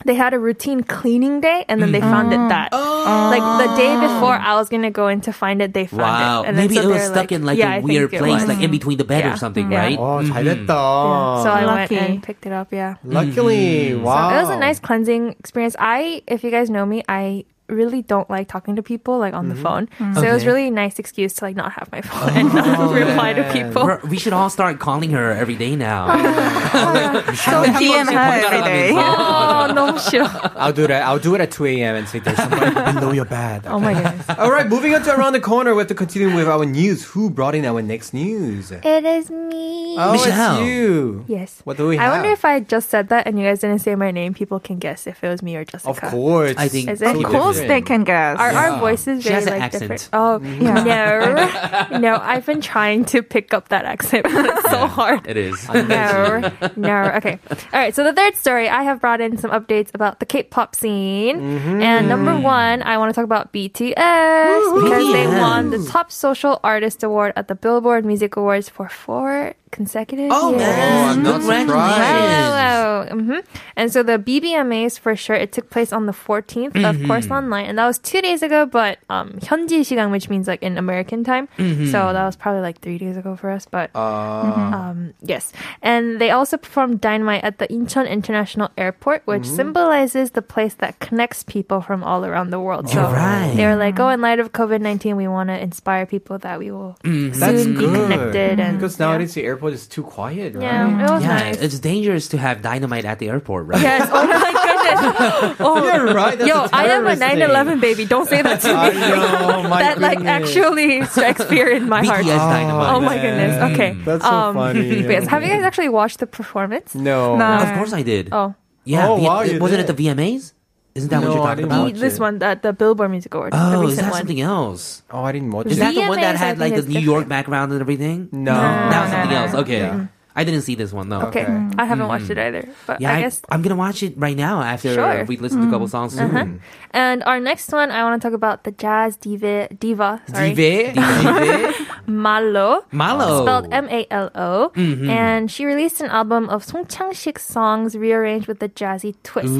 they 0.03 0.13
had 0.13 0.33
a 0.35 0.39
routine 0.39 0.83
cleaning 0.83 1.39
day 1.39 1.63
and 1.69 1.81
then 1.81 1.91
they 1.93 2.01
found 2.01 2.33
it 2.33 2.37
that. 2.49 2.69
Like 2.73 3.41
the 3.63 3.75
day 3.79 3.95
before 3.95 4.35
I 4.35 4.53
was 4.55 4.67
going 4.69 4.83
to 4.83 4.91
go 4.91 5.07
in 5.07 5.21
to 5.21 5.31
find 5.33 5.61
it, 5.61 5.73
they 5.73 5.87
found 5.87 6.01
Wow. 6.01 6.43
it. 6.43 6.47
And 6.49 6.57
then 6.57 6.65
Maybe 6.65 6.75
so 6.75 6.81
it 6.81 6.87
was 6.87 6.97
they're 6.97 7.09
stuck 7.15 7.31
in 7.31 7.45
like 7.45 7.57
yeah, 7.57 7.71
I 7.71 7.75
a 7.75 7.79
think 7.79 7.89
weird 7.89 8.13
it 8.13 8.19
place, 8.19 8.41
was. 8.43 8.49
like 8.49 8.61
in 8.61 8.71
between 8.71 8.97
the 8.99 9.05
bed 9.07 9.23
Yeah. 9.23 9.33
or 9.33 9.37
something, 9.37 9.71
Yeah. 9.71 9.79
right? 9.79 9.97
Oh, 9.97 10.19
잘됐다. 10.21 10.67
So 10.67 11.49
I 11.49 11.65
went 11.65 11.89
Lucky. 11.89 11.97
and 11.97 12.21
picked 12.21 12.45
it 12.45 12.51
up, 12.51 12.73
yeah. 12.73 12.95
Luckily, 13.03 13.95
wow. 13.95 14.29
So 14.29 14.35
it 14.35 14.41
was 14.41 14.49
a 14.51 14.59
nice 14.59 14.79
cleansing 14.79 15.29
experience. 15.39 15.75
I, 15.79 16.21
if 16.27 16.43
you 16.43 16.51
guys 16.51 16.69
know 16.69 16.85
me, 16.85 17.01
I 17.07 17.45
really 17.69 18.03
don't 18.03 18.29
like 18.29 18.47
talking 18.47 18.75
to 18.75 18.83
people 18.83 19.17
like 19.17 19.33
on 19.33 19.49
the 19.49 19.55
phone. 19.55 19.89
So 19.97 20.21
it 20.21 20.29
was 20.31 20.43
Okay. 20.43 20.45
really 20.45 20.67
a 20.67 20.71
nice 20.71 20.99
excuse 20.99 21.33
to 21.41 21.45
like 21.49 21.55
not 21.55 21.71
have 21.73 21.89
my 21.91 22.01
phone 22.01 22.29
and 22.37 22.53
not 22.53 22.93
reply 22.93 23.33
to 23.33 23.41
people. 23.51 23.81
We're- 23.89 24.05
We 24.05 24.19
should 24.21 24.33
all 24.37 24.51
start 24.53 24.77
calling 24.77 25.09
her 25.17 25.31
every 25.33 25.55
day 25.57 25.73
now. 25.75 26.13
So 27.33 27.65
DM 27.65 28.05
her 28.05 28.29
every 28.45 28.61
day. 28.61 28.91
Oh, 28.93 29.73
너무 29.73 29.97
싫어. 29.97 30.29
I'll 30.55 30.73
do 30.73 30.85
that. 30.85 31.01
I'll 31.09 31.17
do 31.17 31.33
it 31.33 31.41
at 31.41 31.49
2 31.49 31.65
a.m. 31.65 31.95
and 31.95 32.07
say 32.07 32.19
there's 32.19 32.37
somebody 32.37 32.69
below 32.69 33.11
your 33.11 33.25
bed. 33.25 33.65
Oh 33.65 33.79
my 33.79 33.93
goodness. 33.97 34.29
All 34.37 34.51
right, 34.51 34.67
moving 34.69 34.93
on 34.93 35.01
to 35.03 35.15
around 35.17 35.33
the 35.33 35.41
corner. 35.41 35.73
We 35.73 35.79
have 35.81 35.87
to 35.89 35.95
continue 35.97 36.35
with 36.35 36.47
our 36.47 36.65
news. 36.65 37.03
Who 37.17 37.29
brought 37.33 37.55
in 37.55 37.65
our 37.65 37.81
next 37.81 38.13
news? 38.13 38.69
It 38.71 39.05
is 39.05 39.31
me. 39.31 39.95
Oh, 39.97 40.11
Michelle. 40.13 40.59
it's 40.61 40.69
you. 40.69 41.25
Yes. 41.27 41.61
What 41.63 41.77
do 41.77 41.87
we 41.87 41.97
I 41.97 42.03
have? 42.03 42.11
wonder 42.21 42.29
if 42.29 42.45
I 42.45 42.59
just 42.59 42.89
said 42.93 43.09
that 43.09 43.25
and 43.25 43.39
you 43.39 43.45
guys 43.49 43.59
didn't 43.65 43.79
say 43.79 43.95
my 43.95 44.11
name, 44.11 44.33
people 44.37 44.59
can 44.59 44.77
guess 44.77 45.07
if 45.07 45.23
it 45.23 45.29
was 45.29 45.41
me 45.41 45.55
or 45.55 45.65
Jessica. 45.65 45.89
Of 45.89 46.01
course. 46.13 46.53
I 46.57 46.67
think 46.67 46.89
Is 46.89 47.01
it? 47.01 47.15
Of 47.15 47.23
course 47.23 47.55
they 47.68 47.82
can 47.82 48.04
guess. 48.04 48.38
Our, 48.38 48.50
our 48.50 48.78
voices 48.78 49.22
She 49.22 49.28
very 49.28 49.34
has 49.42 49.46
an 49.46 49.52
like 49.54 49.62
accent. 49.62 49.80
different. 49.82 50.08
Oh 50.12 50.40
mm-hmm. 50.42 51.90
no, 51.90 51.98
no! 51.98 52.18
I've 52.22 52.46
been 52.46 52.60
trying 52.60 53.04
to 53.06 53.22
pick 53.22 53.54
up 53.54 53.68
that 53.68 53.84
accent, 53.84 54.24
but 54.24 54.46
it's 54.46 54.70
so 54.70 54.86
hard. 54.86 55.26
It 55.26 55.36
is. 55.36 55.68
No, 55.68 56.52
no. 56.76 57.02
Okay. 57.16 57.38
All 57.50 57.80
right. 57.80 57.94
So 57.94 58.04
the 58.04 58.12
third 58.12 58.36
story, 58.36 58.68
I 58.68 58.82
have 58.82 59.00
brought 59.00 59.20
in 59.20 59.36
some 59.36 59.50
updates 59.50 59.94
about 59.94 60.20
the 60.20 60.26
K-pop 60.26 60.74
scene. 60.74 61.38
Mm-hmm. 61.40 61.82
And 61.82 62.08
number 62.08 62.36
one, 62.38 62.82
I 62.82 62.98
want 62.98 63.10
to 63.10 63.14
talk 63.14 63.24
about 63.24 63.52
BTS 63.52 64.82
because 64.82 65.12
they 65.12 65.26
won 65.26 65.70
the 65.70 65.84
top 65.90 66.12
social 66.12 66.60
artist 66.62 67.02
award 67.02 67.32
at 67.36 67.48
the 67.48 67.54
Billboard 67.54 68.04
Music 68.04 68.36
Awards 68.36 68.68
for 68.68 68.88
four 68.88 69.54
consecutive 69.71 70.31
Oh, 70.31 70.51
years. 70.51 70.61
man. 70.61 71.09
I'm 71.09 71.23
not 71.23 71.41
Congratulations. 71.41 71.69
surprised. 71.69 72.55
Wow. 72.55 73.05
hmm 73.11 73.39
And 73.75 73.91
so 73.91 74.03
the 74.03 74.17
BBMAs 74.17 74.97
for 74.97 75.15
sure, 75.15 75.35
it 75.35 75.51
took 75.51 75.69
place 75.69 75.91
on 75.91 76.05
the 76.05 76.13
14th, 76.15 76.79
of 76.83 76.95
course, 77.05 77.29
online. 77.29 77.65
And 77.65 77.77
that 77.77 77.85
was 77.85 77.99
two 77.99 78.21
days 78.21 78.41
ago, 78.41 78.65
but 78.65 78.99
um, 79.09 79.35
현지 79.43 79.83
시간, 79.83 80.11
which 80.11 80.29
means 80.29 80.47
like 80.47 80.63
in 80.63 80.77
American 80.77 81.23
time. 81.23 81.49
So 81.91 82.13
that 82.13 82.23
was 82.23 82.35
probably 82.37 82.61
like 82.61 82.79
three 82.79 82.97
days 82.97 83.17
ago 83.17 83.35
for 83.35 83.49
us. 83.51 83.67
But 83.69 83.91
um, 83.95 85.13
yes. 85.21 85.51
And 85.81 86.19
they 86.21 86.31
also 86.31 86.55
performed 86.57 87.01
Dynamite 87.01 87.43
at 87.43 87.59
the 87.59 87.67
Incheon 87.67 88.07
International 88.09 88.69
Airport, 88.77 89.23
which 89.25 89.45
symbolizes 89.45 90.31
the 90.31 90.41
place 90.41 90.75
that 90.75 90.99
connects 90.99 91.43
people 91.43 91.81
from 91.81 92.03
all 92.03 92.23
around 92.25 92.49
the 92.51 92.59
world. 92.59 92.89
So 92.89 93.01
Right. 93.03 93.53
they 93.55 93.65
were 93.65 93.75
like, 93.75 93.99
oh, 93.99 94.09
in 94.09 94.21
light 94.21 94.39
of 94.39 94.51
COVID 94.53 94.79
19, 94.81 95.15
we 95.15 95.27
want 95.27 95.49
to 95.49 95.59
inspire 95.59 96.05
people 96.05 96.37
that 96.39 96.59
we 96.59 96.71
will 96.71 96.95
That's 97.03 97.63
soon 97.63 97.73
be 97.75 97.79
good. 97.79 98.09
connected. 98.11 98.59
And 98.59 98.77
Because 98.77 98.99
nowadays 98.99 99.33
the 99.33 99.43
airport 99.43 99.58
is 99.68 99.86
too 99.86 100.02
quiet, 100.02 100.54
right? 100.54 100.62
yeah, 100.62 101.04
it 101.06 101.10
was 101.12 101.22
Yeah, 101.22 101.28
nice. 101.36 101.60
it's 101.60 101.78
dangerous 101.78 102.28
to 102.28 102.38
have 102.38 102.62
dynamite 102.62 103.04
at 103.04 103.18
the 103.18 103.28
airport, 103.28 103.66
right? 103.66 103.80
Yes. 103.82 104.08
Oh 104.12 104.26
my 104.26 104.52
goodness. 104.66 105.56
Oh, 105.60 105.84
You're 105.84 106.14
right. 106.14 106.38
That's 106.38 106.48
Yo, 106.48 106.56
a 106.64 106.68
I 106.72 106.84
am 106.86 107.06
a 107.06 107.14
terrorist 107.16 107.76
9/11 107.76 107.80
baby. 107.80 108.04
Don't 108.06 108.26
say 108.28 108.42
that 108.42 108.60
to 108.62 108.68
I 108.70 108.90
me. 108.90 108.98
know, 109.00 109.38
oh 109.64 109.68
my 109.68 109.82
that 109.82 110.00
like 110.00 110.20
actually 110.24 111.04
strikes 111.06 111.44
fear 111.44 111.70
in 111.70 111.88
my 111.88 112.04
heart. 112.04 112.24
BTS 112.24 112.38
dynamite. 112.38 112.94
Oh 112.94 113.00
my 113.00 113.16
goodness. 113.16 113.58
Oh, 113.60 113.72
okay. 113.72 113.92
That's 114.04 114.24
so 114.24 114.30
um, 114.30 114.54
funny. 114.54 115.00
yes. 115.02 115.26
Have 115.28 115.42
you 115.42 115.48
guys 115.48 115.62
actually 115.62 115.88
watched 115.90 116.18
the 116.18 116.26
performance? 116.26 116.94
No. 116.94 117.36
No. 117.36 117.58
Of 117.58 117.74
course 117.76 117.92
I 117.92 118.02
did. 118.02 118.30
Oh, 118.32 118.54
Yeah. 118.84 119.08
Oh, 119.08 119.16
V- 119.16 119.24
wow, 119.26 119.42
you 119.42 119.58
wasn't 119.60 119.80
it 119.82 119.86
did. 119.86 119.96
the 119.96 120.06
VMAs? 120.08 120.52
Isn't 120.94 121.08
that 121.10 121.20
No, 121.20 121.28
what 121.28 121.34
you're 121.36 121.44
talking 121.46 121.64
about? 121.64 121.94
the, 121.94 122.00
this 122.00 122.14
it. 122.16 122.20
one, 122.20 122.38
that 122.40 122.62
the 122.62 122.72
Billboard 122.72 123.10
Music 123.10 123.32
Award, 123.34 123.52
the 123.52 123.58
Oh, 123.58 123.86
is 123.86 123.96
that 123.96 124.10
one. 124.10 124.18
something 124.18 124.40
else? 124.40 125.02
Oh, 125.10 125.22
I 125.22 125.32
didn't 125.32 125.50
watch 125.52 125.66
Is 125.66 125.76
it. 125.76 125.80
that 125.80 125.94
the 125.94 126.00
one 126.08 126.20
that 126.20 126.36
had 126.36 126.58
like 126.58 126.74
think 126.74 126.86
the 126.86 126.92
New 126.92 126.98
York 127.00 127.24
different. 127.24 127.28
background 127.28 127.72
and 127.72 127.80
everything? 127.80 128.28
No. 128.32 128.54
That 128.54 129.02
was 129.02 129.10
something 129.10 129.30
no, 129.30 129.36
else. 129.36 129.52
no. 129.52 129.58
Okay. 129.60 129.80
Mm-hmm. 129.80 130.04
I 130.40 130.44
didn't 130.44 130.62
see 130.62 130.74
this 130.74 130.92
one 130.92 131.08
though. 131.12 131.28
Okay, 131.28 131.42
Okay. 131.44 131.52
I 131.76 131.84
haven't 131.84 132.08
mm-hmm. 132.08 132.08
watched 132.08 132.30
it 132.32 132.38
either, 132.40 132.64
but 132.88 133.00
Yeah, 133.00 133.12
I 133.12 133.20
guess 133.20 133.44
I 133.44 133.52
guess. 133.52 133.54
am 133.54 133.60
gonna 133.62 133.76
watch 133.76 134.02
it 134.02 134.14
right 134.16 134.36
now 134.36 134.62
after 134.64 134.94
Sure. 134.96 135.24
we 135.28 135.36
listen 135.36 135.60
to 135.60 135.68
a 135.68 135.70
couple 135.70 135.86
mm-hmm. 135.86 136.08
songs 136.08 136.16
uh-huh. 136.18 136.32
soon. 136.32 136.60
And 136.96 137.22
our 137.28 137.38
next 137.38 137.68
one, 137.72 137.90
I 137.92 138.02
want 138.04 138.20
to 138.20 138.22
talk 138.26 138.34
about 138.34 138.64
the 138.64 138.72
jazz 138.72 139.16
diva, 139.20 139.68
diva, 139.78 140.22
sorry, 140.32 140.54
Dive, 140.56 140.94
Dive, 140.96 141.76
Malo. 142.08 142.84
Malo. 142.90 143.44
spelled 143.44 143.68
M 143.72 143.86
A 143.92 144.06
L 144.10 144.30
O, 144.34 144.72
Mm-hmm. 144.74 145.10
and 145.10 145.50
she 145.50 145.64
released 145.68 146.00
an 146.00 146.10
album 146.10 146.48
of 146.48 146.64
Song 146.64 146.86
Chang-sik 146.86 147.38
songs 147.38 147.94
rearranged 147.94 148.48
with 148.48 148.62
a 148.62 148.68
jazzy 148.68 149.14
twist, 149.22 149.52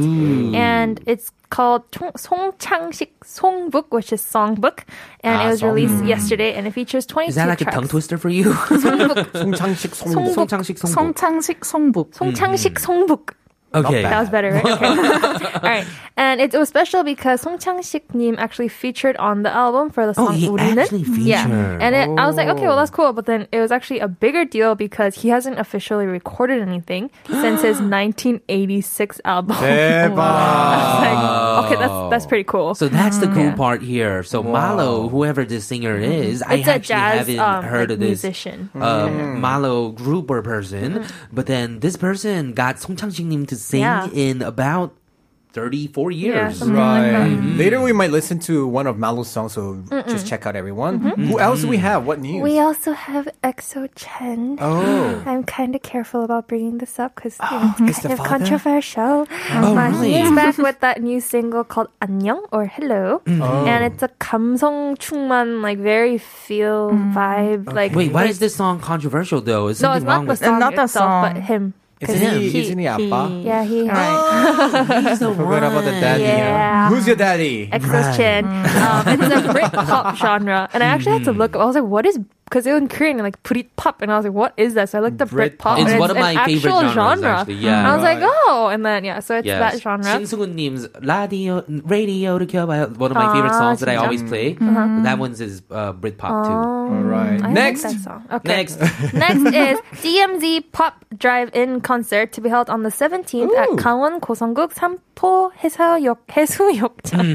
and 0.57 0.99
it's 1.07 1.31
called 1.50 1.84
Tung- 1.92 2.16
Song 2.18 2.54
Chang-sik 2.60 3.20
Songbook, 3.24 3.86
which 3.92 4.12
is 4.12 4.22
songbook, 4.22 4.84
and 5.24 5.38
Ah, 5.42 5.46
it 5.48 5.50
was 5.52 5.64
released 5.64 5.94
songbook. 6.02 6.08
yesterday, 6.10 6.54
and 6.54 6.68
it 6.68 6.74
features 6.74 7.06
22 7.06 7.30
Is 7.30 7.36
that 7.36 7.48
like 7.48 7.60
tracks. 7.60 7.76
a 7.76 7.80
tongue 7.80 7.88
twister 7.88 8.18
for 8.18 8.30
you? 8.30 8.52
송창식 9.34 9.94
송복. 9.96 10.34
송창식 10.36 10.80
송복. 10.80 11.16
성창식 11.16 11.60
송북. 11.64 12.16
Song 12.16 12.34
Chang-sik 12.34 12.76
Songbook. 12.80 13.34
Okay. 13.76 14.04
That 14.04 14.20
was 14.22 14.30
better, 14.30 14.52
right? 14.54 14.64
Okay. 14.66 14.88
All 14.88 15.60
right. 15.68 15.86
And 16.16 16.40
it, 16.40 16.54
it 16.54 16.58
was 16.58 16.70
special 16.70 17.04
because 17.04 17.42
Song 17.42 17.60
Chang-sik 17.60 18.16
nim 18.16 18.36
actually 18.40 18.70
featured 18.70 19.18
on 19.18 19.44
the 19.44 19.52
album 19.52 19.90
for 19.92 20.06
the 20.08 20.16
Oh, 20.16 20.28
song 20.32 20.36
he 20.36 20.48
우리는. 20.48 20.78
actually 20.80 21.04
Yeah. 21.20 21.44
featured. 21.44 21.82
And 21.84 21.92
it, 21.94 22.08
I 22.18 22.26
was 22.26 22.38
like, 22.38 22.48
okay, 22.56 22.68
well, 22.68 22.78
that's 22.78 22.90
cool. 22.92 23.12
But 23.12 23.26
then 23.26 23.50
it 23.52 23.60
was 23.60 23.74
actually 23.76 24.00
a 24.00 24.08
bigger 24.08 24.46
deal 24.46 24.76
because 24.76 25.16
he 25.16 25.28
hasn't 25.28 25.60
officially 25.60 26.06
recorded 26.06 26.62
anything 26.62 27.12
since 27.28 27.64
his 27.68 27.82
1986 27.82 29.20
album. 29.26 29.58
대박. 29.58 30.20
I 30.24 30.80
was 30.88 31.02
like, 31.04 31.66
okay, 31.66 31.76
that's, 31.76 32.10
that's 32.12 32.26
pretty 32.26 32.46
cool. 32.46 32.76
So 32.76 32.88
that's 32.88 33.18
the 33.18 33.28
cool 33.28 33.52
Yeah. 33.52 33.56
part 33.60 33.82
here. 33.82 34.24
So 34.24 34.42
Malo, 34.42 35.10
whoever 35.10 35.44
this 35.44 35.66
singer 35.66 35.98
is, 35.98 36.42
I 36.44 36.64
it's 36.64 36.68
a 36.70 36.80
actually 36.80 36.96
jazz 36.96 37.18
haven't 37.28 37.40
um, 37.40 37.64
heard 37.64 37.90
like, 37.90 37.96
of 37.96 38.00
this 38.00 38.24
musician. 38.24 38.70
um, 38.76 39.42
Malo 39.42 39.90
group 39.92 40.32
or 40.32 40.42
person. 40.42 41.04
But 41.34 41.48
then 41.48 41.80
this 41.82 41.98
person 41.98 42.54
got 42.54 42.80
Song 42.80 42.96
Chang-sik 42.96 43.48
to 43.52 43.56
sing 43.61 43.83
Yeah. 43.85 44.09
in 44.13 44.43
about 44.43 44.97
34 45.53 46.11
Yeah, 46.11 46.47
years. 46.47 46.63
like. 46.63 46.71
Right. 46.71 47.35
Mm-hmm. 47.35 47.59
Later, 47.59 47.81
we 47.81 47.93
might 47.93 48.11
listen 48.11 48.39
to 48.51 48.67
one 48.67 48.87
of 48.87 48.99
Malo's 48.99 49.29
songs, 49.29 49.53
so 49.53 49.83
just 50.07 50.27
check 50.27 50.47
out 50.47 50.55
everyone. 50.55 51.01
Mm-hmm. 51.01 51.27
Who 51.27 51.41
else 51.41 51.65
we 51.65 51.79
have? 51.79 52.07
What 52.07 52.21
news? 52.21 52.43
We 52.43 52.59
also 52.59 52.93
have 52.93 53.29
EXO 53.43 53.91
Chen. 53.95 54.59
oh. 54.61 55.23
I'm 55.27 55.43
kind 55.43 55.75
of 55.75 55.83
careful 55.83 56.23
about 56.23 56.47
bringing 56.47 56.79
this 56.79 56.99
up 56.99 57.17
because 57.17 57.35
it's 57.35 57.39
kind 57.79 57.91
of 57.91 58.19
father? 58.19 58.29
controversial. 58.29 59.27
Oh, 59.27 59.75
but 59.75 59.91
really? 59.93 60.15
he's 60.15 60.31
back 60.39 60.59
with 60.59 60.79
that 60.81 61.03
new 61.03 61.21
single 61.21 61.65
called 61.65 61.89
"안녕" 62.01 62.47
or 62.53 62.67
"Hello," 62.67 63.23
mm-hmm. 63.27 63.43
oh. 63.43 63.67
and 63.67 63.85
it's 63.85 64.03
a 64.03 64.09
감성 64.23 64.97
충만, 64.99 65.63
like 65.63 65.79
very 65.79 66.19
feel 66.19 66.91
mm. 66.91 67.13
vibe. 67.13 67.73
Like 67.73 67.95
Wait, 67.95 68.13
why 68.13 68.27
is 68.27 68.39
this 68.39 68.55
song 68.55 68.79
controversial 68.79 69.41
though? 69.41 69.67
Is 69.69 69.83
No, 69.83 69.93
it's 69.93 70.05
wrong 70.07 70.27
not 70.27 70.39
the 70.39 70.45
song. 70.47 70.59
Not 70.61 70.73
itself, 70.79 71.11
but 71.27 71.35
song. 71.35 71.43
him. 71.43 71.75
Isn't 72.01 72.17
'Cause 72.17 72.41
he, 72.41 72.49
he- 72.49 72.61
isn't 72.65 72.79
he 72.79 72.87
아빠? 72.89 73.29
Yeah, 73.45 73.63
he. 73.63 73.85
He's 73.85 75.19
the 75.21 75.29
I 75.29 75.35
forgot 75.37 75.63
about 75.69 75.85
the 75.85 75.93
daddy. 76.01 76.23
Yeah. 76.25 76.89
Who's 76.89 77.07
your 77.07 77.17
daddy? 77.17 77.69
EXO's 77.71 78.17
Chen. 78.17 78.45
Um, 78.49 79.05
it's 79.07 79.29
a 79.29 79.53
Brit 79.53 79.71
pop 79.73 80.17
genre, 80.17 80.69
and 80.73 80.83
I 80.83 80.87
actually 80.87 81.13
had 81.21 81.25
to 81.25 81.33
look. 81.33 81.57
I 81.57 81.65
was 81.65 81.75
like, 81.77 81.85
"What 81.85 82.07
is?" 82.07 82.19
Because 82.50 82.68
it 82.68 82.74
was 82.74 82.82
in 82.84 82.88
Korean, 82.88 83.18
like 83.26 83.42
Brit 83.42 83.76
pop, 83.76 84.04
and 84.04 84.12
I 84.14 84.18
was 84.18 84.26
like, 84.30 84.36
"What 84.38 84.54
is 84.56 84.76
that?" 84.76 84.90
So 84.94 85.00
I 85.00 85.02
looked 85.02 85.20
up 85.20 85.32
Brit 85.34 85.58
pop. 85.58 85.80
Britpop. 85.80 85.82
It's 85.82 85.92
and 85.92 86.00
one 86.00 86.12
of 86.14 86.18
my 86.22 86.32
an 86.38 86.46
favorite 86.46 86.70
actual 86.70 86.94
genres, 86.94 86.94
genre. 86.94 87.40
actually. 87.42 87.56
Yeah. 87.56 87.80
And 87.80 87.88
I 87.90 87.96
was 87.98 88.04
like, 88.06 88.22
Right. 88.22 88.38
"Oh," 88.54 88.68
and 88.70 88.86
then 88.86 89.02
yeah, 89.04 89.18
so 89.20 89.38
it's 89.42 89.48
that 89.50 89.82
genre. 89.82 90.06
신승훈님's 90.06 90.86
radio, 91.02 91.66
radio 91.90 92.38
to 92.38 92.46
kill 92.46 92.68
by 92.70 92.86
one 92.86 93.10
of 93.10 93.18
my 93.18 93.34
favorite 93.34 93.50
Ah, 93.50 93.58
songs 93.58 93.80
that 93.82 93.90
I 93.90 93.98
진짜? 93.98 94.04
always 94.06 94.22
play. 94.30 94.54
That 94.62 95.18
one's 95.18 95.42
is 95.42 95.64
uh, 95.74 95.94
Britpop 95.98 96.46
too. 96.46 96.54
All 96.54 97.02
right. 97.02 97.42
I 97.42 97.50
like 97.50 97.82
Next. 97.82 97.82
that 97.82 97.98
song. 98.06 98.22
Okay. 98.32 98.48
Next. 98.62 98.78
Next 99.18 99.42
is 99.50 99.76
DMZ 100.06 100.70
Pop 100.72 101.02
Drive-In 101.18 101.82
concert 101.82 102.32
to 102.38 102.42
be 102.46 102.50
held 102.54 102.70
on 102.70 102.84
the 102.86 102.94
17th 102.94 103.58
at 103.58 103.70
Ooh. 103.74 103.76
강원 103.82 104.20
고성국 104.22 104.70
삼포 104.78 105.50
해수욕 105.58 106.22
해수욕장. 106.30 107.26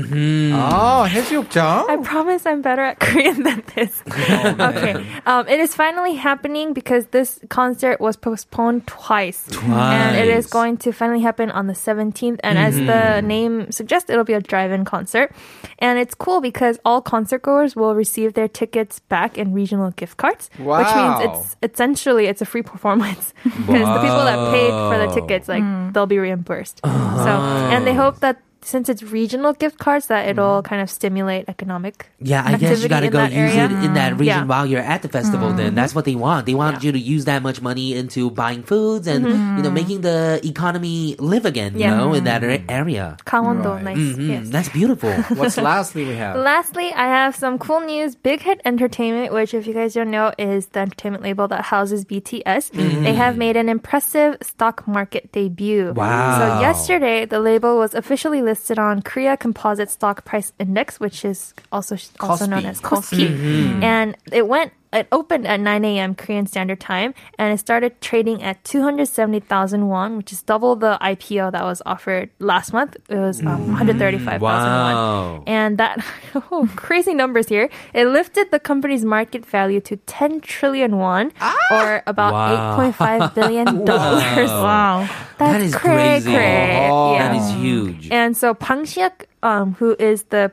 Oh, 0.55 1.03
해수욕장. 1.11 1.91
I 1.91 1.97
promise 1.99 2.47
I'm 2.47 2.63
better 2.63 2.83
at 2.95 3.01
Korean 3.01 3.43
than 3.43 3.63
this. 3.75 3.91
okay. 4.07 5.03
Mm-hmm. 5.06 5.30
Um, 5.30 5.48
it 5.48 5.60
is 5.60 5.76
finally 5.76 6.16
happening 6.16 6.74
because 6.74 7.08
this 7.08 7.40
concert 7.50 8.00
was 8.00 8.16
postponed 8.16 8.88
twice. 8.88 9.48
And 9.64 10.18
it 10.18 10.28
is 10.28 10.48
going 10.48 10.78
to 10.78 10.92
finally 10.92 11.22
happen 11.22 11.52
on 11.52 11.68
the 11.68 11.74
17th. 11.74 12.40
And 12.44 12.58
as 12.58 12.76
the 12.76 12.82
mm-hmm. 12.82 13.28
name 13.28 13.72
suggests, 13.72 14.10
it'll 14.10 14.24
be 14.24 14.34
a 14.34 14.42
drive-in 14.42 14.86
concert. 14.86 15.34
And 15.80 16.00
it's 16.00 16.16
cool 16.16 16.42
because 16.42 16.80
all 16.86 17.02
concert 17.02 17.42
goers 17.42 17.76
will 17.76 17.96
receive 17.96 18.34
their 18.34 18.48
tickets 18.48 19.00
back 19.00 19.38
in 19.38 19.54
regional 19.54 19.92
gift 19.92 20.18
cards. 20.18 20.50
Which 20.58 20.88
means 20.96 21.16
it's 21.22 21.58
essentially 21.62 22.26
it's 22.28 22.42
a 22.42 22.46
free 22.46 22.64
performance. 22.64 23.34
Because 23.66 23.88
the 23.88 24.02
people 24.02 24.26
that 24.26 24.52
paid 24.52 24.70
for 24.70 24.98
the 24.98 25.22
tickets, 25.22 25.48
like 25.48 25.64
mm. 25.64 25.94
they'll 25.94 26.06
be 26.06 26.20
reimbursed. 26.20 26.82
Uh-huh. 26.84 27.24
So 27.24 27.30
and 27.74 27.86
they 27.86 27.94
hope 27.94 28.20
that 28.20 28.42
since 28.65 28.91
it's 28.91 29.03
regional 29.03 29.55
gift 29.55 29.79
cards 29.79 30.09
that 30.09 30.29
it'll 30.29 30.61
kind 30.63 30.83
of 30.83 30.91
stimulate 30.91 31.49
economic 31.49 32.11
Yeah, 32.21 32.45
I 32.45 32.61
guess 32.61 32.85
you 32.85 32.93
activity 32.93 32.93
gotta 32.93 33.07
in 33.07 33.13
go 33.13 33.19
that 33.25 33.33
use 33.33 33.55
area. 33.57 33.65
it 33.65 33.85
in 33.89 33.95
that 33.95 34.13
region 34.21 34.27
Yeah. 34.27 34.39
Mm-hmm. 34.41 34.49
while 34.53 34.67
you're 34.69 34.85
at 34.85 35.01
the 35.01 35.09
festival. 35.09 35.55
Then 35.57 35.75
that's 35.75 35.95
what 35.95 36.05
they 36.05 36.15
want. 36.15 36.45
They 36.45 36.53
want 36.53 36.85
you 36.85 36.93
to 36.93 36.99
use 37.01 37.25
that 37.25 37.41
much 37.41 37.63
money 37.65 37.97
into 37.97 38.29
buying 38.31 38.63
foods 38.63 39.09
and 39.09 39.25
you 39.57 39.63
know 39.65 39.71
making 39.73 40.03
the 40.03 40.45
economy 40.45 41.17
live 41.19 41.47
again. 41.49 41.73
You 41.73 41.89
Mm-hmm. 41.89 41.89
Yeah. 41.89 42.05
know, 42.05 42.13
in 42.13 42.25
that 42.29 42.45
a- 42.45 42.61
area. 42.69 43.17
강원도, 43.25 43.81
Right. 43.81 43.97
nice. 43.97 43.97
Mhm, 44.21 44.29
Yes. 44.29 44.45
That's 44.53 44.69
beautiful. 44.69 45.09
What's 45.41 45.57
lastly 45.57 46.05
we 46.05 46.17
have? 46.21 46.37
Lastly, 46.37 46.93
I 46.93 47.09
have 47.09 47.33
some 47.35 47.57
cool 47.57 47.81
news. 47.81 48.13
Big 48.15 48.45
Hit 48.45 48.61
Entertainment, 48.69 49.33
which 49.33 49.55
if 49.57 49.65
you 49.67 49.73
guys 49.73 49.95
don't 49.97 50.13
know 50.13 50.37
is 50.37 50.69
the 50.77 50.81
entertainment 50.85 51.25
label 51.25 51.49
that 51.49 51.73
houses 51.73 52.05
BTS, 52.05 52.77
they 52.77 53.17
have 53.17 53.39
made 53.41 53.57
an 53.57 53.73
impressive 53.73 54.37
stock 54.45 54.85
market 54.87 55.33
debut. 55.33 55.97
Wow. 55.97 56.37
So 56.37 56.45
yesterday, 56.61 57.25
the 57.25 57.41
label 57.41 57.79
was 57.81 57.97
officially 57.97 58.43
listed 58.43 58.51
listed 58.56 58.80
on 58.80 59.02
Korea 59.02 59.36
Composite 59.36 59.90
Stock 59.92 60.24
Price 60.24 60.54
Index, 60.60 60.98
which 61.00 61.26
is 61.26 61.54
also 61.72 61.98
also 62.22 62.46
known 62.46 62.66
as 62.66 62.80
Kospi, 62.82 63.28
Mm-hmm. 63.28 63.84
and 63.84 64.16
it 64.32 64.48
went. 64.48 64.72
It 64.96 65.08
opened 65.12 65.46
at 65.46 65.60
9 65.60 65.84
a.m. 65.86 66.16
Korean 66.16 66.48
Standard 66.48 66.80
Time, 66.80 67.14
and 67.38 67.54
it 67.54 67.60
started 67.60 68.00
trading 68.00 68.42
at 68.42 68.64
270,000 68.64 69.88
won, 69.88 70.18
which 70.18 70.32
is 70.32 70.42
double 70.42 70.76
the 70.76 70.98
IPO 71.02 71.52
that 71.52 71.64
was 71.64 71.82
offered 71.86 72.30
last 72.40 72.72
month. 72.72 72.96
It 73.10 73.18
was 73.20 73.42
um, 73.42 73.68
135,000 73.68 74.42
Wow. 74.42 75.34
won, 75.36 75.44
and 75.48 75.78
that 75.78 76.00
oh, 76.36 76.70
crazy 76.76 77.14
numbers 77.14 77.48
here. 77.50 77.70
It 77.94 78.08
lifted 78.08 78.52
the 78.52 78.60
company's 78.60 79.04
market 79.04 79.46
value 79.46 79.82
to 79.82 79.98
10 79.98 80.42
trillion 80.42 80.98
won, 80.98 81.32
or 81.72 82.02
about 82.08 82.34
Wow. 82.34 82.92
8.5 82.92 83.34
billion 83.36 83.86
dollars. 83.92 84.50
Wow. 84.66 85.08
That's 85.38 85.52
That 85.54 85.62
is 85.62 85.76
cray, 85.76 85.94
crazy. 86.24 86.32
cray. 86.34 86.90
Oh. 86.90 87.14
Yeah. 87.14 87.28
That 87.34 87.36
is 87.42 87.52
huge. 87.62 88.10
And 88.12 88.36
so 88.38 88.54
Bang 88.54 88.86
Si-hyuk, 88.86 89.26
um, 89.44 89.74
who 89.80 89.96
is 90.00 90.24
the 90.32 90.52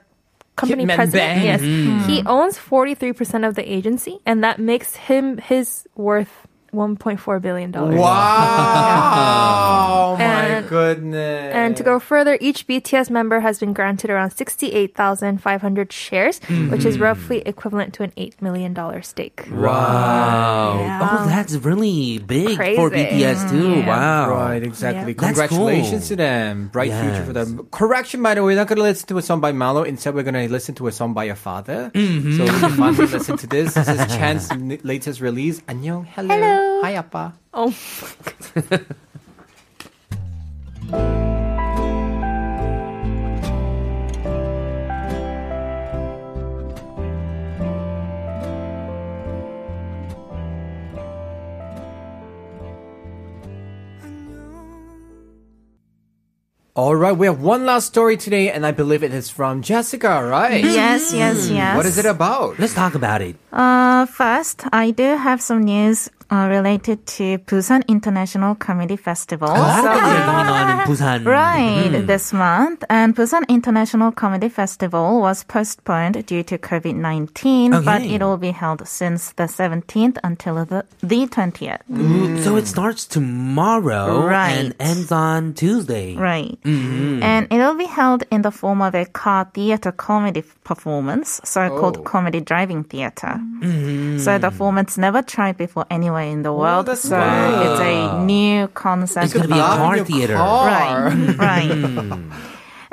company 0.56 0.84
Hitman 0.84 0.94
president, 0.96 1.34
Bang. 1.36 1.44
yes, 1.44 1.60
Mm-hmm. 1.60 2.08
he 2.08 2.22
owns 2.26 2.58
43% 2.58 3.46
of 3.48 3.54
the 3.54 3.70
agency, 3.72 4.20
and 4.26 4.44
that 4.44 4.58
makes 4.58 4.96
him 4.96 5.38
his 5.38 5.86
worth 5.96 6.41
1.4 6.74 7.40
billion 7.42 7.70
dollars. 7.70 7.96
Wow. 7.98 8.12
Oh 10.12 10.16
my 10.16 10.24
And- 10.24 10.68
goodness. 10.68 11.54
And 11.54 11.76
to 11.76 11.82
go 11.82 11.98
further, 12.00 12.38
each 12.40 12.66
BTS 12.66 13.10
member 13.10 13.40
has 13.40 13.58
been 13.60 13.72
granted 13.72 14.10
around 14.10 14.30
68,500 14.30 15.92
shares, 15.92 16.40
which 16.70 16.84
is 16.84 16.98
roughly 16.98 17.40
equivalent 17.44 17.92
to 17.94 18.02
an 18.02 18.12
$8 18.16 18.40
million 18.40 18.74
stake. 19.02 19.46
Wow. 19.50 20.80
Oh, 21.02 21.26
that's 21.28 21.54
really 21.56 22.18
big 22.18 22.56
for 22.76 22.90
BTS 22.90 23.50
too. 23.50 23.80
Yeah. 23.80 23.86
Wow. 23.86 24.30
Right, 24.30 24.62
exactly. 24.62 25.12
Yeah. 25.12 25.18
Congratulations 25.28 26.08
cool. 26.08 26.08
to 26.08 26.16
them. 26.16 26.68
Bright 26.72 26.92
future 26.92 27.24
for 27.24 27.32
them. 27.32 27.66
Correction, 27.70 28.22
by 28.22 28.34
the 28.34 28.40
way, 28.42 28.52
we're 28.54 28.56
not 28.56 28.68
going 28.68 28.76
to 28.78 28.82
listen 28.82 29.06
to 29.08 29.18
a 29.18 29.22
song 29.22 29.40
by 29.40 29.52
Malo. 29.52 29.82
Instead, 29.82 30.14
we're 30.14 30.22
going 30.24 30.34
to 30.34 30.48
listen 30.50 30.74
to 30.76 30.86
a 30.88 30.92
song 30.92 31.12
by 31.12 31.24
your 31.24 31.36
father. 31.36 31.90
Mm-hmm. 31.94 32.36
So 32.36 32.44
we 32.44 32.50
can 32.60 32.70
finally 32.72 33.06
listen 33.12 33.36
to 33.36 33.46
this. 33.46 33.74
This 33.74 33.88
is 33.88 34.06
Chen's 34.16 34.50
n- 34.50 34.78
latest 34.82 35.20
release. 35.20 35.60
안녕. 35.68 36.06
Hello. 36.14 36.28
Hello. 36.34 36.61
Hi, 36.82 36.94
Appa. 36.94 37.34
Oh, 37.54 37.70
my 37.70 38.62
god. 38.70 38.86
All 56.74 56.96
right, 56.96 57.12
we 57.12 57.26
have 57.26 57.42
one 57.42 57.66
last 57.66 57.88
story 57.88 58.16
today, 58.16 58.50
and 58.50 58.64
I 58.64 58.70
believe 58.70 59.02
it 59.02 59.12
is 59.12 59.28
from 59.28 59.60
Jessica, 59.60 60.24
right? 60.24 60.64
Yes, 60.64 61.12
yes, 61.12 61.50
yes. 61.50 61.76
What 61.76 61.84
is 61.84 61.98
it 61.98 62.06
about? 62.06 62.58
Let's 62.58 62.72
talk 62.72 62.94
about 62.94 63.20
it. 63.20 63.36
Uh, 63.52 64.06
first, 64.06 64.64
I 64.72 64.90
do 64.90 65.16
have 65.18 65.42
some 65.42 65.64
news 65.64 66.08
uh, 66.32 66.48
related 66.48 67.06
to 67.06 67.36
Busan 67.44 67.86
International 67.88 68.54
Comedy 68.54 68.96
Festival. 68.96 69.50
A 69.52 69.56
So- 69.82 69.92
things 69.92 70.24
going 70.32 70.48
on 70.48 70.70
in 70.70 70.78
Busan. 70.88 71.26
Right, 71.26 71.90
hmm. 72.00 72.06
this 72.06 72.32
month. 72.32 72.84
And 72.88 73.14
Busan 73.14 73.46
International 73.48 74.10
Comedy 74.12 74.48
Festival 74.48 75.20
was 75.20 75.44
postponed 75.44 76.24
due 76.26 76.42
to 76.44 76.56
COVID 76.58 76.94
19, 76.96 77.84
but 77.84 78.00
it 78.02 78.22
will 78.22 78.38
be 78.38 78.50
held 78.50 78.88
since 78.88 79.32
the 79.32 79.44
17th 79.44 80.16
until 80.24 80.64
the, 80.64 80.84
the 81.02 81.26
20th. 81.26 81.82
Ooh, 81.92 82.42
So 82.42 82.56
it 82.56 82.66
starts 82.66 83.04
tomorrow 83.06 84.26
and 84.28 84.74
ends 84.80 85.12
on 85.12 85.52
Tuesday. 85.52 86.16
Right. 86.16 86.58
Mm-hmm. 86.64 87.22
And 87.22 87.46
it 87.50 87.58
will 87.58 87.76
be 87.76 87.84
held 87.86 88.24
in 88.30 88.40
the 88.42 88.50
form 88.50 88.80
of 88.80 88.94
a 88.94 89.04
car 89.04 89.50
theater 89.52 89.92
comedy 89.92 90.42
performance, 90.64 91.40
so 91.44 91.68
called 91.68 91.98
Oh. 91.98 92.02
comedy 92.02 92.40
driving 92.40 92.84
theater. 92.84 93.36
Mm-hmm. 93.36 94.18
So 94.18 94.38
the 94.38 94.50
format's 94.50 94.96
never 94.96 95.20
tried 95.20 95.56
before 95.58 95.84
anywhere 95.90 96.21
in 96.22 96.42
the 96.42 96.52
world. 96.52 96.86
that's 96.86 97.02
so 97.02 97.18
good. 97.18 97.66
it's 97.72 97.80
a 97.80 98.24
new 98.24 98.68
concept. 98.68 99.24
It's 99.26 99.34
gonna 99.34 99.48
be 99.48 99.54
a 99.54 99.56
Laugh 99.58 99.78
car 99.78 100.04
theater. 100.04 100.34
car. 100.36 101.10
Right, 101.36 101.36
right. 101.38 102.20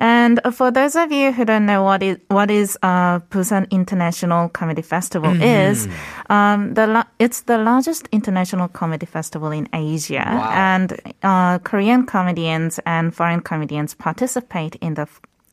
And 0.02 0.40
for 0.54 0.72
those 0.72 0.96
of 0.96 1.12
you 1.12 1.34
who 1.34 1.44
don't 1.44 1.66
know 1.66 1.84
what 1.84 2.02
is 2.02 2.18
what 2.30 2.50
is 2.50 2.78
uh, 2.82 3.20
Busan 3.32 3.70
International 3.70 4.48
Comedy 4.48 4.82
Festival 4.82 5.30
is, 5.42 5.90
um, 6.30 6.74
the 6.74 6.88
la- 6.88 7.04
it's 7.20 7.42
the 7.42 7.58
largest 7.58 8.08
international 8.14 8.70
comedy 8.70 9.06
festival 9.06 9.52
in 9.52 9.68
Asia, 9.74 10.24
and 10.54 10.96
uh, 11.22 11.60
Korean 11.60 12.06
comedians 12.06 12.80
and 12.86 13.14
foreign 13.14 13.42
comedians 13.42 13.94
participate 13.94 14.76
in 14.76 14.94
the 14.94 15.06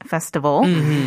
f- 0.06 0.10
festival. 0.10 0.66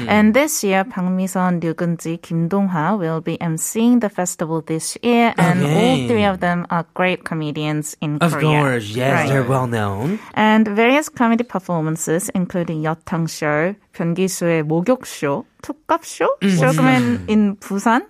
And 0.08 0.34
this 0.34 0.62
year, 0.62 0.84
Bang 0.84 1.16
Mi-sun, 1.16 1.60
Ryu 1.60 1.74
Geun-ji, 1.74 2.18
Kim 2.18 2.48
Dong-ha 2.48 2.94
will 2.96 3.20
be 3.20 3.36
emceeing 3.38 4.00
the 4.00 4.08
festival 4.08 4.60
this 4.62 4.96
year, 5.02 5.34
and 5.36 5.62
all 5.64 5.98
Okay. 5.98 6.08
three 6.08 6.24
of 6.24 6.40
them 6.40 6.66
are 6.70 6.86
great 6.94 7.24
comedians 7.24 7.96
in 8.00 8.18
Of 8.22 8.32
Korea. 8.38 8.62
course, 8.62 8.94
yes, 8.94 9.12
Right. 9.12 9.28
they're 9.28 9.42
well 9.48 9.66
known. 9.66 10.18
And 10.34 10.68
various 10.68 11.08
comedy 11.08 11.42
performances, 11.44 12.30
including 12.34 12.82
여탕 12.86 13.26
show, 13.26 13.74
변기수의 13.94 14.62
목욕 14.62 15.06
쇼, 15.06 15.44
툭갑 15.62 16.04
쇼, 16.04 16.26
쇼그맨 16.42 17.24
in 17.28 17.56
Busan. 17.56 18.02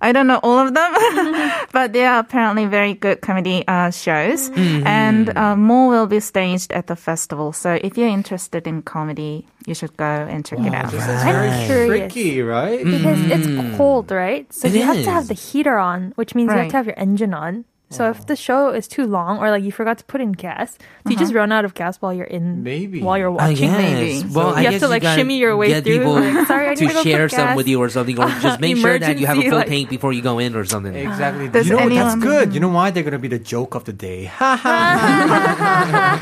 I 0.00 0.12
don't 0.12 0.26
know 0.26 0.40
all 0.42 0.58
of 0.58 0.74
them, 0.74 0.92
but 1.72 1.92
they 1.92 2.04
are 2.04 2.18
apparently 2.18 2.66
very 2.66 2.94
good 2.94 3.20
comedy 3.20 3.64
uh, 3.66 3.90
shows. 3.90 4.50
And 4.56 5.36
uh, 5.36 5.56
more 5.56 5.88
will 5.88 6.06
be 6.06 6.20
staged 6.20 6.72
at 6.72 6.86
the 6.86 6.96
festival. 6.96 7.52
So 7.52 7.78
if 7.82 7.96
you're 7.96 8.08
interested 8.08 8.66
in 8.66 8.82
comedy, 8.82 9.46
you 9.66 9.74
should 9.74 9.96
go 9.96 10.04
and 10.04 10.44
check 10.44 10.60
it 10.60 10.74
out. 10.74 10.90
This 10.90 11.02
is 11.06 11.22
very 11.22 11.48
I'm 11.48 11.66
curious. 11.66 12.12
tricky, 12.12 12.42
right? 12.42 12.84
because 12.84 13.18
it's 13.30 13.76
cold, 13.76 14.10
right? 14.10 14.50
So 14.52 14.68
It 14.68 14.74
you 14.74 14.82
have 14.82 15.02
to 15.04 15.10
have 15.10 15.28
the 15.28 15.34
heater 15.34 15.78
on, 15.78 16.12
which 16.16 16.34
means 16.34 16.52
you 16.52 16.58
have 16.58 16.70
to 16.70 16.76
have 16.76 16.86
your 16.86 16.98
engine 16.98 17.34
on. 17.34 17.64
So 17.88 18.10
if 18.10 18.20
oh. 18.20 18.24
the 18.26 18.34
show 18.34 18.70
is 18.70 18.88
too 18.88 19.06
long, 19.06 19.38
or 19.38 19.48
like 19.50 19.62
you 19.62 19.70
forgot 19.70 19.98
to 19.98 20.04
put 20.06 20.20
in 20.20 20.32
gas, 20.32 20.76
do 21.04 21.12
you 21.12 21.18
just 21.18 21.30
uh-huh. 21.30 21.38
run 21.38 21.52
out 21.52 21.64
of 21.64 21.74
gas 21.74 21.98
while 21.98 22.12
you're 22.12 22.26
in? 22.26 22.64
Maybe. 22.64 23.00
while 23.00 23.16
you're 23.16 23.30
I 23.30 23.50
watching. 23.50 23.70
guess. 23.70 23.78
maybe. 23.78 24.34
Well, 24.34 24.48
You 24.50 24.54
I 24.54 24.62
have 24.62 24.72
guess 24.72 24.80
to, 24.80 24.88
like, 24.88 25.02
shimmy 25.04 25.38
your 25.38 25.56
way 25.56 25.68
get 25.68 25.84
through, 25.84 25.98
people 25.98 26.14
like, 26.14 26.46
sorry, 26.50 26.66
I 26.66 26.70
need 26.70 26.78
to 26.78 26.88
to 26.88 26.94
go 26.94 27.02
share 27.04 27.28
put 27.28 27.36
some 27.36 27.46
gas. 27.46 27.56
with 27.56 27.68
you 27.68 27.80
or 27.80 27.88
something, 27.88 28.18
or 28.18 28.26
just 28.42 28.58
make 28.58 28.76
sure 28.76 28.98
that 28.98 29.18
you 29.20 29.26
have 29.26 29.38
a 29.38 29.40
Emergency, 29.40 29.50
full 29.50 29.58
like- 29.58 29.68
tank 29.68 29.88
before 29.88 30.12
you 30.12 30.20
go 30.20 30.40
in 30.40 30.56
or 30.56 30.64
something. 30.64 30.94
Exactly. 30.96 31.48
Does 31.48 31.68
you 31.68 31.76
know, 31.76 31.88
that's 31.88 32.14
anyone- 32.14 32.20
good. 32.20 32.54
You 32.54 32.60
know 32.60 32.70
why? 32.70 32.90
They're 32.90 33.04
going 33.04 33.12
to 33.12 33.20
be 33.20 33.28
the 33.28 33.38
joke 33.38 33.76
of 33.76 33.84
the 33.84 33.92
day. 33.92 34.24
Ha 34.24 34.56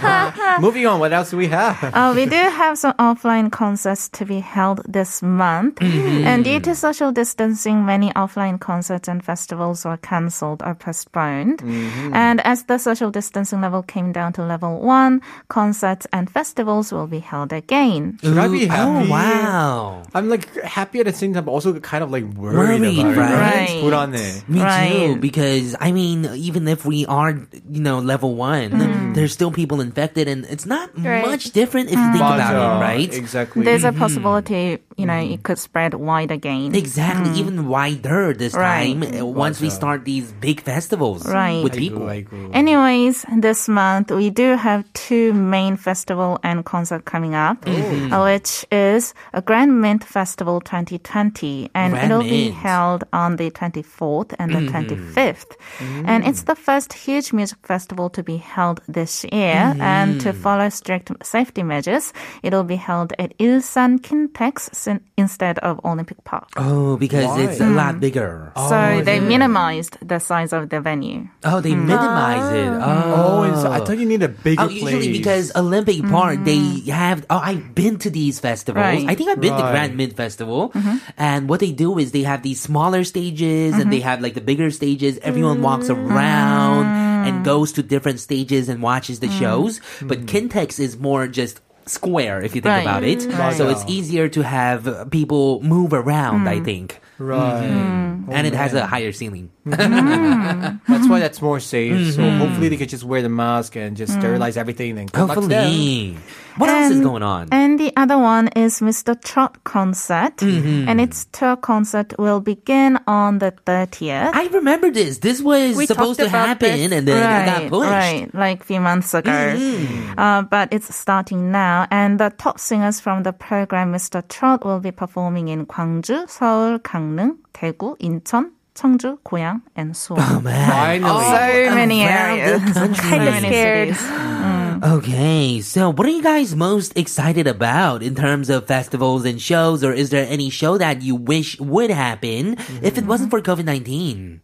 ha. 0.04 0.58
Moving 0.60 0.86
on. 0.86 1.00
What 1.00 1.12
else 1.14 1.30
do 1.30 1.38
we 1.38 1.46
have? 1.48 1.82
Uh, 1.82 2.12
we 2.14 2.26
do 2.26 2.36
have 2.36 2.76
some 2.76 2.92
offline 2.94 3.50
concerts 3.50 4.08
to 4.10 4.26
be 4.26 4.40
held 4.40 4.82
this 4.86 5.22
month. 5.22 5.76
Mm-hmm. 5.76 6.26
And 6.26 6.44
due 6.44 6.60
to 6.60 6.74
social 6.74 7.10
distancing, 7.10 7.86
many 7.86 8.10
offline 8.12 8.60
concerts 8.60 9.08
and 9.08 9.24
festivals 9.24 9.84
were 9.84 9.96
cancelled 9.96 10.62
or 10.62 10.74
postponed. 10.74 11.53
Mm-hmm. 11.60 12.14
And 12.14 12.40
as 12.46 12.64
the 12.64 12.78
social 12.78 13.10
distancing 13.10 13.60
level 13.60 13.82
came 13.82 14.12
down 14.12 14.32
to 14.34 14.42
level 14.44 14.80
one, 14.80 15.22
concerts 15.48 16.06
and 16.12 16.30
festivals 16.30 16.92
will 16.92 17.06
be 17.06 17.20
held 17.20 17.52
again. 17.52 18.18
Should 18.22 18.36
Ooh, 18.36 18.40
I 18.40 18.48
be 18.48 18.66
happy? 18.66 19.06
Oh, 19.06 19.10
wow. 19.10 20.02
I'm 20.14 20.28
like 20.28 20.54
happy 20.62 21.00
at 21.00 21.06
the 21.06 21.12
same 21.12 21.34
time, 21.34 21.44
but 21.44 21.52
also 21.52 21.78
kind 21.80 22.02
of 22.02 22.10
like 22.10 22.24
worried, 22.24 22.80
worried 22.80 22.98
about 22.98 23.34
right? 23.34 23.80
Put 23.80 23.92
on 23.92 24.12
there. 24.12 24.42
Me 24.48 24.60
right. 24.60 24.90
too, 24.90 25.16
because 25.16 25.76
I 25.80 25.92
mean, 25.92 26.26
even 26.34 26.66
if 26.68 26.84
we 26.84 27.06
are, 27.06 27.30
you 27.70 27.80
know, 27.80 27.98
level 27.98 28.34
one, 28.34 28.70
mm. 28.70 29.14
there's 29.14 29.32
still 29.32 29.50
people 29.50 29.80
infected, 29.80 30.28
and 30.28 30.44
it's 30.46 30.66
not 30.66 30.90
right. 30.98 31.24
much 31.24 31.52
different 31.52 31.90
if 31.90 31.98
mm. 31.98 32.06
you 32.06 32.12
think 32.12 32.24
about 32.24 32.54
it, 32.54 32.80
right? 32.80 33.12
Exactly. 33.14 33.64
There's 33.64 33.84
a 33.84 33.90
mm-hmm. 33.90 33.98
possibility, 33.98 34.78
you 34.96 35.06
know, 35.06 35.14
mm. 35.14 35.34
it 35.34 35.42
could 35.42 35.58
spread 35.58 35.94
wide 35.94 36.30
again. 36.30 36.74
Exactly, 36.74 37.30
mm. 37.30 37.38
even 37.38 37.68
wider 37.68 38.32
this 38.32 38.52
time 38.52 39.02
uh, 39.02 39.24
once 39.24 39.60
we 39.60 39.70
start 39.70 40.04
these 40.04 40.32
big 40.32 40.60
festivals. 40.60 41.26
Right. 41.26 41.43
Right. 41.44 41.64
With 41.64 41.74
Liku. 41.74 42.50
Anyways, 42.54 43.26
this 43.36 43.68
month 43.68 44.10
we 44.10 44.30
do 44.30 44.56
have 44.56 44.90
two 44.94 45.32
main 45.34 45.76
festival 45.76 46.38
and 46.42 46.64
concert 46.64 47.04
coming 47.04 47.34
up, 47.34 47.64
mm-hmm. 47.64 48.14
which 48.24 48.64
is 48.72 49.14
a 49.32 49.42
Grand 49.42 49.80
Mint 49.80 50.04
Festival 50.04 50.60
2020, 50.60 51.70
and 51.74 51.92
Grand 51.92 52.04
it'll 52.04 52.22
Mint. 52.22 52.30
be 52.30 52.50
held 52.50 53.04
on 53.12 53.36
the 53.36 53.50
24th 53.50 54.34
and 54.38 54.54
the 54.54 54.60
25th. 54.72 55.52
Mm-hmm. 55.78 56.00
Mm. 56.00 56.08
And 56.08 56.26
it's 56.26 56.42
the 56.42 56.54
first 56.54 56.92
huge 56.92 57.32
music 57.32 57.58
festival 57.62 58.08
to 58.10 58.22
be 58.22 58.36
held 58.36 58.80
this 58.88 59.24
year, 59.24 59.72
mm-hmm. 59.72 59.80
and 59.80 60.20
to 60.22 60.32
follow 60.32 60.68
strict 60.68 61.10
safety 61.22 61.62
measures, 61.62 62.12
it'll 62.42 62.64
be 62.64 62.76
held 62.76 63.12
at 63.18 63.36
Ilsan 63.38 64.00
Kintex 64.00 65.00
instead 65.16 65.58
of 65.60 65.80
Olympic 65.84 66.22
Park. 66.24 66.48
Oh, 66.56 66.96
because 66.96 67.26
Why? 67.26 67.42
it's 67.42 67.60
a 67.60 67.68
lot 67.68 67.96
mm. 67.96 68.00
bigger. 68.00 68.52
So 68.56 68.76
oh, 68.76 69.02
they 69.02 69.16
yeah. 69.16 69.28
minimized 69.28 69.98
the 70.00 70.18
size 70.18 70.52
of 70.52 70.68
the 70.70 70.80
venue. 70.80 71.28
Oh, 71.44 71.60
they 71.60 71.72
hmm. 71.72 71.86
minimize 71.86 72.52
it. 72.52 72.66
Oh, 72.66 73.14
Oh, 73.16 73.42
and 73.42 73.56
so 73.56 73.70
I 73.70 73.80
thought 73.80 73.98
you 73.98 74.06
need 74.06 74.22
a 74.22 74.28
bigger 74.28 74.62
Oh, 74.62 74.68
place. 74.68 74.82
usually 74.82 75.12
because 75.12 75.52
Olympic 75.54 75.98
hmm. 76.00 76.10
Park, 76.10 76.44
they 76.44 76.80
have. 76.90 77.26
Oh, 77.28 77.38
I've 77.38 77.74
been 77.74 77.98
to 77.98 78.10
these 78.10 78.40
festivals. 78.40 78.82
Right. 78.82 79.04
I 79.08 79.14
think 79.14 79.30
I've 79.30 79.40
been 79.40 79.56
to 79.56 79.62
Right. 79.62 79.72
Grand 79.72 79.96
Mint 79.96 80.16
Festival, 80.16 80.70
mm-hmm. 80.70 80.96
and 81.16 81.48
what 81.48 81.60
they 81.60 81.72
do 81.72 81.98
is 81.98 82.12
they 82.12 82.22
have 82.22 82.42
these 82.42 82.60
smaller 82.60 83.04
stages 83.04 83.74
and 83.74 83.92
they 83.92 83.98
mm-hmm. 83.98 84.08
have 84.08 84.20
like 84.20 84.34
the 84.34 84.40
bigger 84.40 84.70
stages. 84.70 85.18
Everyone 85.22 85.62
walks 85.62 85.88
mm-hmm. 85.88 86.12
around 86.12 86.86
and 87.26 87.44
goes 87.44 87.72
to 87.72 87.82
different 87.82 88.20
stages 88.20 88.68
and 88.68 88.82
watches 88.82 89.20
the 89.20 89.28
mm. 89.28 89.38
shows. 89.38 89.80
But 90.02 90.18
hmm. 90.18 90.26
Kintex 90.26 90.78
is 90.78 90.98
more 90.98 91.26
just 91.26 91.60
square 91.86 92.42
if 92.42 92.54
you 92.54 92.60
think 92.60 92.72
Right. 92.72 92.82
about 92.82 93.04
it. 93.04 93.22
So 93.56 93.68
it's 93.68 93.84
easier 93.86 94.28
to 94.28 94.42
have 94.42 94.88
uh, 94.88 95.04
people 95.06 95.62
move 95.62 95.92
around, 95.92 96.48
I 96.48 96.56
mm. 96.60 96.64
think. 96.64 97.00
Right. 97.18 97.62
Mm-hmm. 97.64 98.04
Mm-hmm. 98.24 98.32
and 98.32 98.46
it 98.46 98.54
has 98.54 98.74
a 98.74 98.82
oh, 98.82 98.86
higher 98.86 99.12
ceiling. 99.12 99.50
Mm-hmm. 99.66 100.76
That's 100.92 101.08
why 101.08 101.20
that's 101.20 101.40
more 101.42 101.60
safe. 101.60 102.14
So 102.14 102.20
Mm-hmm. 102.22 102.38
hopefully 102.38 102.68
they 102.70 102.76
could 102.76 102.88
just 102.88 103.04
wear 103.04 103.22
the 103.22 103.28
mask 103.28 103.76
and 103.76 103.96
just 103.96 104.12
sterilize 104.14 104.56
everything 104.56 104.98
and 104.98 105.10
good 105.12 105.26
luck 105.28 105.34
to 105.40 105.46
them. 105.46 105.64
Hopefully. 105.64 106.16
What 106.56 106.70
else 106.70 106.92
is 106.92 107.00
going 107.00 107.22
on? 107.22 107.48
And 107.52 107.78
the 107.78 107.92
other 107.96 108.18
one 108.18 108.48
is 108.48 108.80
Mr. 108.80 109.20
Trot 109.20 109.64
concert. 109.64 110.36
Mm-hmm. 110.38 110.88
And 110.88 111.00
its 111.00 111.26
tour 111.32 111.56
concert 111.56 112.14
will 112.18 112.40
begin 112.40 112.98
on 113.06 113.38
the 113.38 113.52
30th. 113.66 114.30
I 114.34 114.46
remember 114.48 114.90
this. 114.90 115.18
This 115.18 115.42
was 115.42 115.76
We 115.76 115.86
supposed 115.86 116.20
to 116.20 116.28
happen 116.28 116.70
this. 116.70 116.92
and 116.92 117.08
then 117.08 117.16
it 117.18 117.46
got 117.46 117.68
pushed. 117.70 117.90
Right, 117.90 118.28
like 118.34 118.60
a 118.62 118.64
few 118.64 118.80
months 118.80 119.14
ago. 119.14 119.30
Mm-hmm. 119.30 120.18
Uh, 120.18 120.42
but 120.42 120.72
it's 120.72 120.94
starting 120.94 121.50
now. 121.50 121.86
And 121.90 122.20
the 122.20 122.30
top 122.36 122.60
singers 122.60 123.00
from 123.00 123.22
the 123.24 123.32
program, 123.32 123.92
Mr. 123.92 124.22
Trot, 124.28 124.64
will 124.64 124.80
be 124.80 124.90
performing 124.92 125.48
in 125.48 125.66
Gwangju, 125.66 126.28
Seoul, 126.30 126.78
Gangneung, 126.78 127.38
Daegu, 127.52 127.96
Incheon, 127.98 128.50
Cheongju, 128.74 129.18
Goyang, 129.20 129.62
and 129.76 129.94
Suwon. 129.94 130.18
Oh 130.30 130.40
man. 130.40 130.70
Finally. 130.70 131.24
so 131.68 131.74
many 131.74 132.02
areas. 132.02 132.60
country. 132.72 132.94
so 132.94 133.02
Kinda 133.02 133.30
many 133.30 133.48
scared. 133.48 133.96
cities. 134.84 134.98
Okay, 134.98 135.60
so 135.60 135.90
what 135.90 136.06
are 136.06 136.10
you 136.10 136.22
guys 136.22 136.54
most 136.54 136.96
excited 136.98 137.46
about 137.46 138.02
in 138.02 138.14
terms 138.14 138.50
of 138.50 138.66
festivals 138.66 139.24
and 139.24 139.40
shows, 139.40 139.82
or 139.84 139.92
is 139.92 140.10
there 140.10 140.26
any 140.28 140.50
show 140.50 140.78
that 140.78 141.02
you 141.02 141.14
wish 141.16 141.58
would 141.60 141.90
happen 141.90 142.56
if 142.82 142.98
it 142.98 143.06
wasn't 143.06 143.30
for 143.30 143.40
COVID 143.40 143.64
19? 143.64 144.40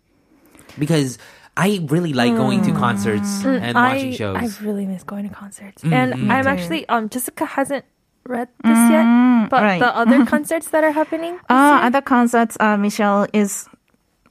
Because 0.78 1.18
I 1.56 1.84
really 1.88 2.12
like 2.12 2.34
going 2.36 2.62
to 2.62 2.72
concerts 2.72 3.44
and 3.44 3.74
watching 3.74 4.12
I, 4.12 4.16
shows. 4.16 4.36
I 4.36 4.64
really 4.64 4.86
miss 4.86 5.02
going 5.02 5.28
to 5.28 5.34
concerts. 5.34 5.82
Mm-hmm. 5.82 5.92
And 5.92 6.32
I'm 6.32 6.46
actually 6.46 6.88
um 6.88 7.08
Jessica 7.08 7.44
hasn't 7.44 7.84
read 8.24 8.48
this 8.62 8.78
yet, 8.90 9.50
but 9.50 9.62
right. 9.62 9.78
the 9.80 9.94
other 9.94 10.24
concerts 10.32 10.70
that 10.70 10.84
are 10.84 10.92
happening. 10.92 11.34
this 11.34 11.50
Uh, 11.50 11.54
year- 11.54 11.86
other 11.86 12.00
concerts 12.00 12.56
uh, 12.60 12.76
Michelle 12.76 13.26
is 13.32 13.68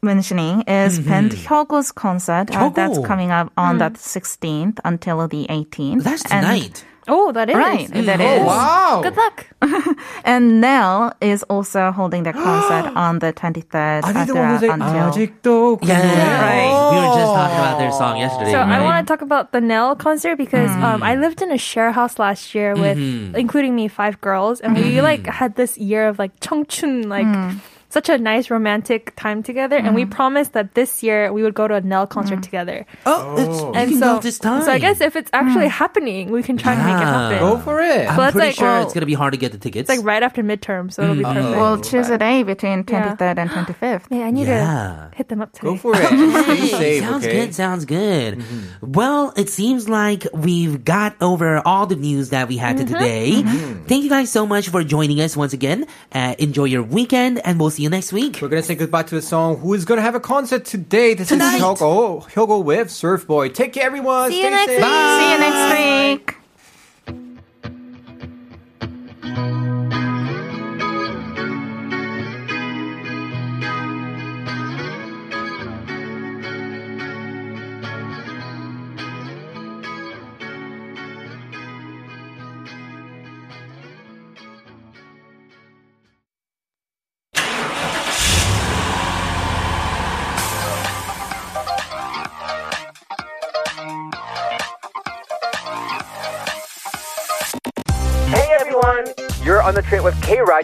mentioning 0.02 0.62
is 0.62 1.00
mm-hmm. 1.00 1.28
Hyukoh's 1.48 1.92
concert 1.92 2.56
uh, 2.56 2.70
that's 2.70 3.00
coming 3.00 3.32
up 3.32 3.52
on 3.58 3.78
mm. 3.78 3.80
the 3.80 4.00
16th 4.00 4.80
until 4.84 5.28
the 5.28 5.46
18th. 5.48 6.04
That's 6.04 6.24
tonight. 6.24 6.86
Oh, 7.10 7.32
that 7.32 7.50
is 7.50 7.56
right. 7.56 7.90
Mm. 7.90 8.06
That 8.06 8.22
oh, 8.22 8.24
is. 8.24 8.42
Oh, 8.42 8.46
wow. 8.46 9.02
Good 9.02 9.18
luck. 9.18 9.48
and 10.24 10.62
Nell 10.62 11.14
is 11.22 11.42
also 11.44 11.92
holding 11.92 12.24
their 12.24 12.34
concert 12.34 12.94
on 12.96 13.20
the 13.20 13.34
23rd. 13.34 14.04
Are 14.04 14.14
the 14.14 14.34
like, 14.34 14.62
until... 14.70 15.80
Yeah, 15.82 15.98
yeah, 15.98 16.14
yeah, 16.14 16.42
right. 16.42 16.70
Oh. 16.70 16.92
We 16.92 16.98
were 16.98 17.16
just 17.18 17.34
talking 17.34 17.58
about 17.58 17.78
their 17.80 17.92
song 17.92 18.18
yesterday. 18.18 18.52
So 18.52 18.60
right? 18.60 18.80
I 18.80 18.84
want 18.84 19.06
to 19.06 19.12
talk 19.12 19.22
about 19.22 19.52
the 19.52 19.62
Nell 19.62 19.96
concert 19.96 20.36
because 20.36 20.70
mm. 20.70 20.84
um, 20.84 21.02
I 21.02 21.16
lived 21.16 21.42
in 21.42 21.52
a 21.52 21.58
share 21.58 21.92
house 21.92 22.20
last 22.20 22.54
year 22.54 22.76
with, 22.76 22.98
mm-hmm. 22.98 23.36
including 23.36 23.76
me, 23.76 23.88
five 23.88 24.22
girls, 24.22 24.62
and 24.62 24.76
we 24.76 24.84
mm-hmm. 24.84 25.04
like 25.04 25.26
had 25.26 25.56
this 25.56 25.78
year 25.78 26.08
of 26.08 26.20
like 26.20 26.40
청춘 26.40 27.08
like. 27.08 27.26
Mm 27.26 27.60
such 27.90 28.08
a 28.08 28.18
nice 28.18 28.50
romantic 28.50 29.16
time 29.16 29.42
together, 29.42 29.76
and 29.76 29.96
we 29.96 30.04
mm-hmm. 30.04 30.12
promised 30.12 30.54
that 30.54 30.76
this 30.76 31.02
year 31.02 31.34
we 31.34 31.42
would 31.42 31.56
go 31.56 31.68
to 31.68 31.76
a 31.76 31.82
Nell 31.82 32.06
concert 32.06 32.40
mm. 32.40 32.44
together. 32.44 32.86
Oh, 33.06 33.36
oh. 33.36 33.42
it's, 33.42 33.62
you 33.62 33.74
And 33.74 33.90
can 33.92 34.00
so, 34.00 34.16
go 34.16 34.22
this 34.22 34.38
time. 34.38 34.64
so 34.64 34.72
I 34.72 34.78
guess 34.78 35.02
if 35.02 35.16
it's 35.16 35.30
actually 35.34 35.66
mm. 35.66 35.72
happening, 35.72 36.30
we 36.30 36.44
can 36.44 36.58
try 36.58 36.76
to 36.76 36.84
make 36.84 36.94
it 36.94 37.06
happen. 37.06 37.40
Go 37.40 37.58
for 37.58 37.82
it. 37.82 38.08
I'm 38.08 38.32
pretty 38.32 38.48
like, 38.48 38.56
sure 38.56 38.68
well, 38.68 38.84
it's 38.84 38.94
gonna 38.94 39.08
be 39.08 39.16
hard 39.16 39.34
to 39.34 39.40
get 39.40 39.52
the 39.52 39.58
tickets. 39.58 39.90
It's 39.90 39.98
like 39.98 40.06
right 40.06 40.22
after 40.22 40.44
midterm, 40.44 40.94
so 40.94 41.02
it'll 41.02 41.16
be 41.16 41.24
mm. 41.24 41.34
perfect. 41.34 41.58
We'll 41.58 41.82
choose 41.82 42.10
a 42.10 42.18
day 42.18 42.44
between 42.44 42.86
Yeah. 42.88 43.16
23rd 43.16 43.38
and 43.40 43.50
25th. 43.50 44.04
yeah, 44.12 44.26
I 44.26 44.32
need 44.32 44.48
Yeah. 44.48 45.08
to 45.10 45.16
hit 45.18 45.30
them 45.30 45.42
up 45.42 45.52
today. 45.54 45.70
Go 45.70 45.78
for 45.78 45.94
it. 45.96 46.06
Stay 46.06 46.68
safe, 46.68 47.04
sounds 47.04 47.26
okay? 47.26 47.46
good. 47.46 47.56
Sounds 47.56 47.86
good. 47.86 48.38
Mm-hmm. 48.38 48.92
Well, 48.92 49.34
it 49.36 49.50
seems 49.50 49.90
like 49.90 50.28
we've 50.34 50.86
got 50.86 51.16
over 51.22 51.66
all 51.66 51.88
the 51.88 51.96
news 51.96 52.30
that 52.30 52.48
we 52.48 52.58
had 52.58 52.78
to 52.78 52.84
mm-hmm. 52.84 52.94
today. 52.94 53.42
Thank 53.88 54.04
you 54.04 54.10
guys 54.10 54.30
so 54.30 54.46
much 54.46 54.70
for 54.70 54.84
joining 54.84 55.20
us 55.22 55.36
once 55.36 55.54
again. 55.54 55.88
Uh, 56.12 56.36
enjoy 56.38 56.66
your 56.66 56.84
weekend, 56.84 57.42
and 57.44 57.60
we'll 57.60 57.72
see 57.72 57.79
you 57.80 57.90
next 57.90 58.12
week. 58.14 58.40
We're 58.42 58.50
gonna 58.50 58.64
say 58.64 58.76
goodbye 58.76 59.04
to 59.04 59.16
the 59.16 59.22
song 59.22 59.58
Who 59.58 59.74
is 59.74 59.86
gonna 59.86 60.02
have 60.02 60.16
a 60.16 60.20
concert 60.20 60.66
today? 60.66 61.14
This 61.14 61.30
Tonight. 61.30 61.56
is 61.56 61.62
Hyukoh, 61.62 62.30
Hyukoh 62.32 62.64
with 62.64 62.88
Surfboy. 62.90 63.54
Take 63.54 63.74
care, 63.74 63.86
everyone. 63.86 64.32
See 64.32 64.44
you 64.44 64.50
next 64.50 64.66
safe. 64.68 64.82
week. 64.82 64.86
See 64.86 65.32
you 65.32 65.40
next 65.40 66.28
week. 66.28 66.39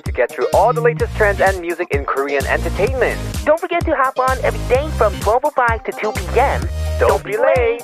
to 0.04 0.12
get 0.12 0.32
through 0.32 0.48
all 0.54 0.74
the 0.74 0.82
latest 0.82 1.16
trends 1.16 1.40
and 1.40 1.62
music 1.62 1.90
in 1.92 2.06
Korean 2.06 2.46
entertainment. 2.46 3.20
Don't 3.46 3.60
forget 3.60 3.86
to 3.86 3.96
hop 3.96 4.20
on 4.20 4.38
every 4.44 4.60
day 4.68 4.90
from 4.98 5.14
12.05 5.16 5.86
to 5.86 5.92
2 5.92 6.12
p.m. 6.12 6.62
Don't, 7.00 7.10
Don't 7.10 7.24
be 7.24 7.38
late. 7.38 7.82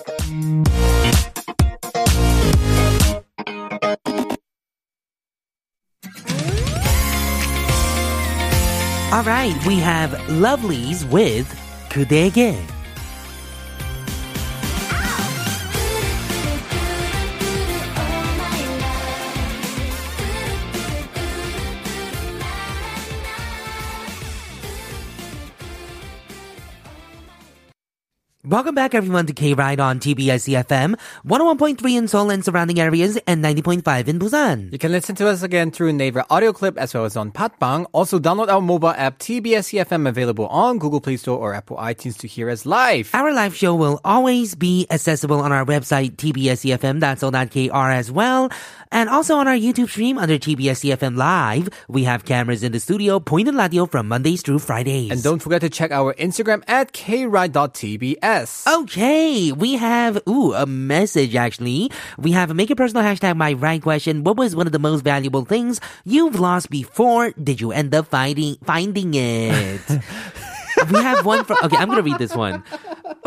All 9.14 9.24
right, 9.24 9.56
we 9.68 9.76
have 9.80 10.12
Lovelyz 10.30 11.04
with 11.12 11.48
그대에게. 11.90 12.81
Welcome 28.52 28.76
back, 28.76 28.94
everyone, 28.94 29.28
to 29.28 29.34
K 29.34 29.54
Ride 29.54 29.80
on 29.80 30.02
TBS 30.02 30.44
EFM, 30.52 31.00
101.3 31.26 31.98
in 31.98 32.10
Seoul 32.10 32.32
and 32.32 32.44
surrounding 32.44 32.82
areas, 32.82 33.16
and 33.26 33.42
90.5 33.42 34.10
in 34.10 34.20
Busan. 34.20 34.74
You 34.74 34.78
can 34.78 34.92
listen 34.92 35.16
to 35.16 35.30
us 35.30 35.42
again 35.42 35.72
through 35.72 35.94
Naver 35.94 36.26
audio 36.30 36.52
clip 36.52 36.78
as 36.78 36.94
well 36.94 37.06
as 37.06 37.16
on 37.16 37.32
Podbbang. 37.32 37.86
Also, 37.94 38.20
download 38.20 38.50
our 38.50 38.60
mobile 38.60 38.90
app 38.90 39.20
TBS 39.20 39.72
EFM 39.72 40.06
available 40.06 40.48
on 40.48 40.80
Google 40.80 41.00
Play 41.00 41.16
Store 41.16 41.40
or 41.40 41.54
Apple 41.54 41.78
iTunes 41.78 42.18
to 42.18 42.28
hear 42.28 42.50
us 42.50 42.66
live. 42.66 43.10
Our 43.14 43.32
live 43.32 43.56
show 43.56 43.74
will 43.74 44.02
always 44.04 44.54
be 44.54 44.86
accessible 44.90 45.40
on 45.40 45.54
our 45.54 45.64
website, 45.64 46.18
tbsefm.so.kr 46.18 47.92
as 47.94 48.12
well. 48.12 48.52
And 48.92 49.08
also 49.08 49.38
on 49.38 49.48
our 49.48 49.56
YouTube 49.56 49.88
stream 49.88 50.18
under 50.18 50.38
TBS 50.38 50.92
EFM 50.92 51.16
Live. 51.16 51.70
We 51.88 52.04
have 52.04 52.26
cameras 52.26 52.64
in 52.64 52.74
the 52.74 52.82
studio, 52.82 53.22
point 53.22 53.48
and 53.48 53.58
radio 53.58 53.86
from 53.86 54.10
Mondays 54.10 54.42
through 54.42 54.60
Fridays. 54.60 55.10
And 55.10 55.24
don't 55.24 55.40
forget 55.40 55.62
to 55.62 55.70
check 55.70 55.92
our 55.92 56.14
Instagram 56.16 56.64
at 56.68 56.92
kride.tbs. 56.92 58.41
Okay, 58.68 59.52
we 59.52 59.74
have 59.74 60.22
ooh 60.28 60.54
a 60.54 60.66
message 60.66 61.36
actually. 61.36 61.92
We 62.18 62.32
have 62.32 62.52
a 62.52 62.54
make 62.54 62.70
a 62.70 62.76
personal 62.76 63.04
hashtag 63.04 63.36
my 63.36 63.54
right 63.54 63.82
question. 63.82 64.24
What 64.24 64.38
was 64.38 64.56
one 64.56 64.68
of 64.68 64.74
the 64.74 64.80
most 64.80 65.02
valuable 65.02 65.46
things 65.46 65.82
you've 66.06 66.40
lost 66.40 66.70
before? 66.70 67.32
Did 67.32 67.62
you 67.62 67.72
end 67.72 67.94
up 67.94 68.08
finding 68.08 68.56
finding 68.64 69.14
it? 69.14 69.82
we 70.92 71.02
have 71.02 71.26
one 71.26 71.44
from 71.46 71.58
okay, 71.64 71.78
I'm 71.78 71.90
gonna 71.90 72.02
read 72.02 72.20
this 72.20 72.36
one. 72.36 72.64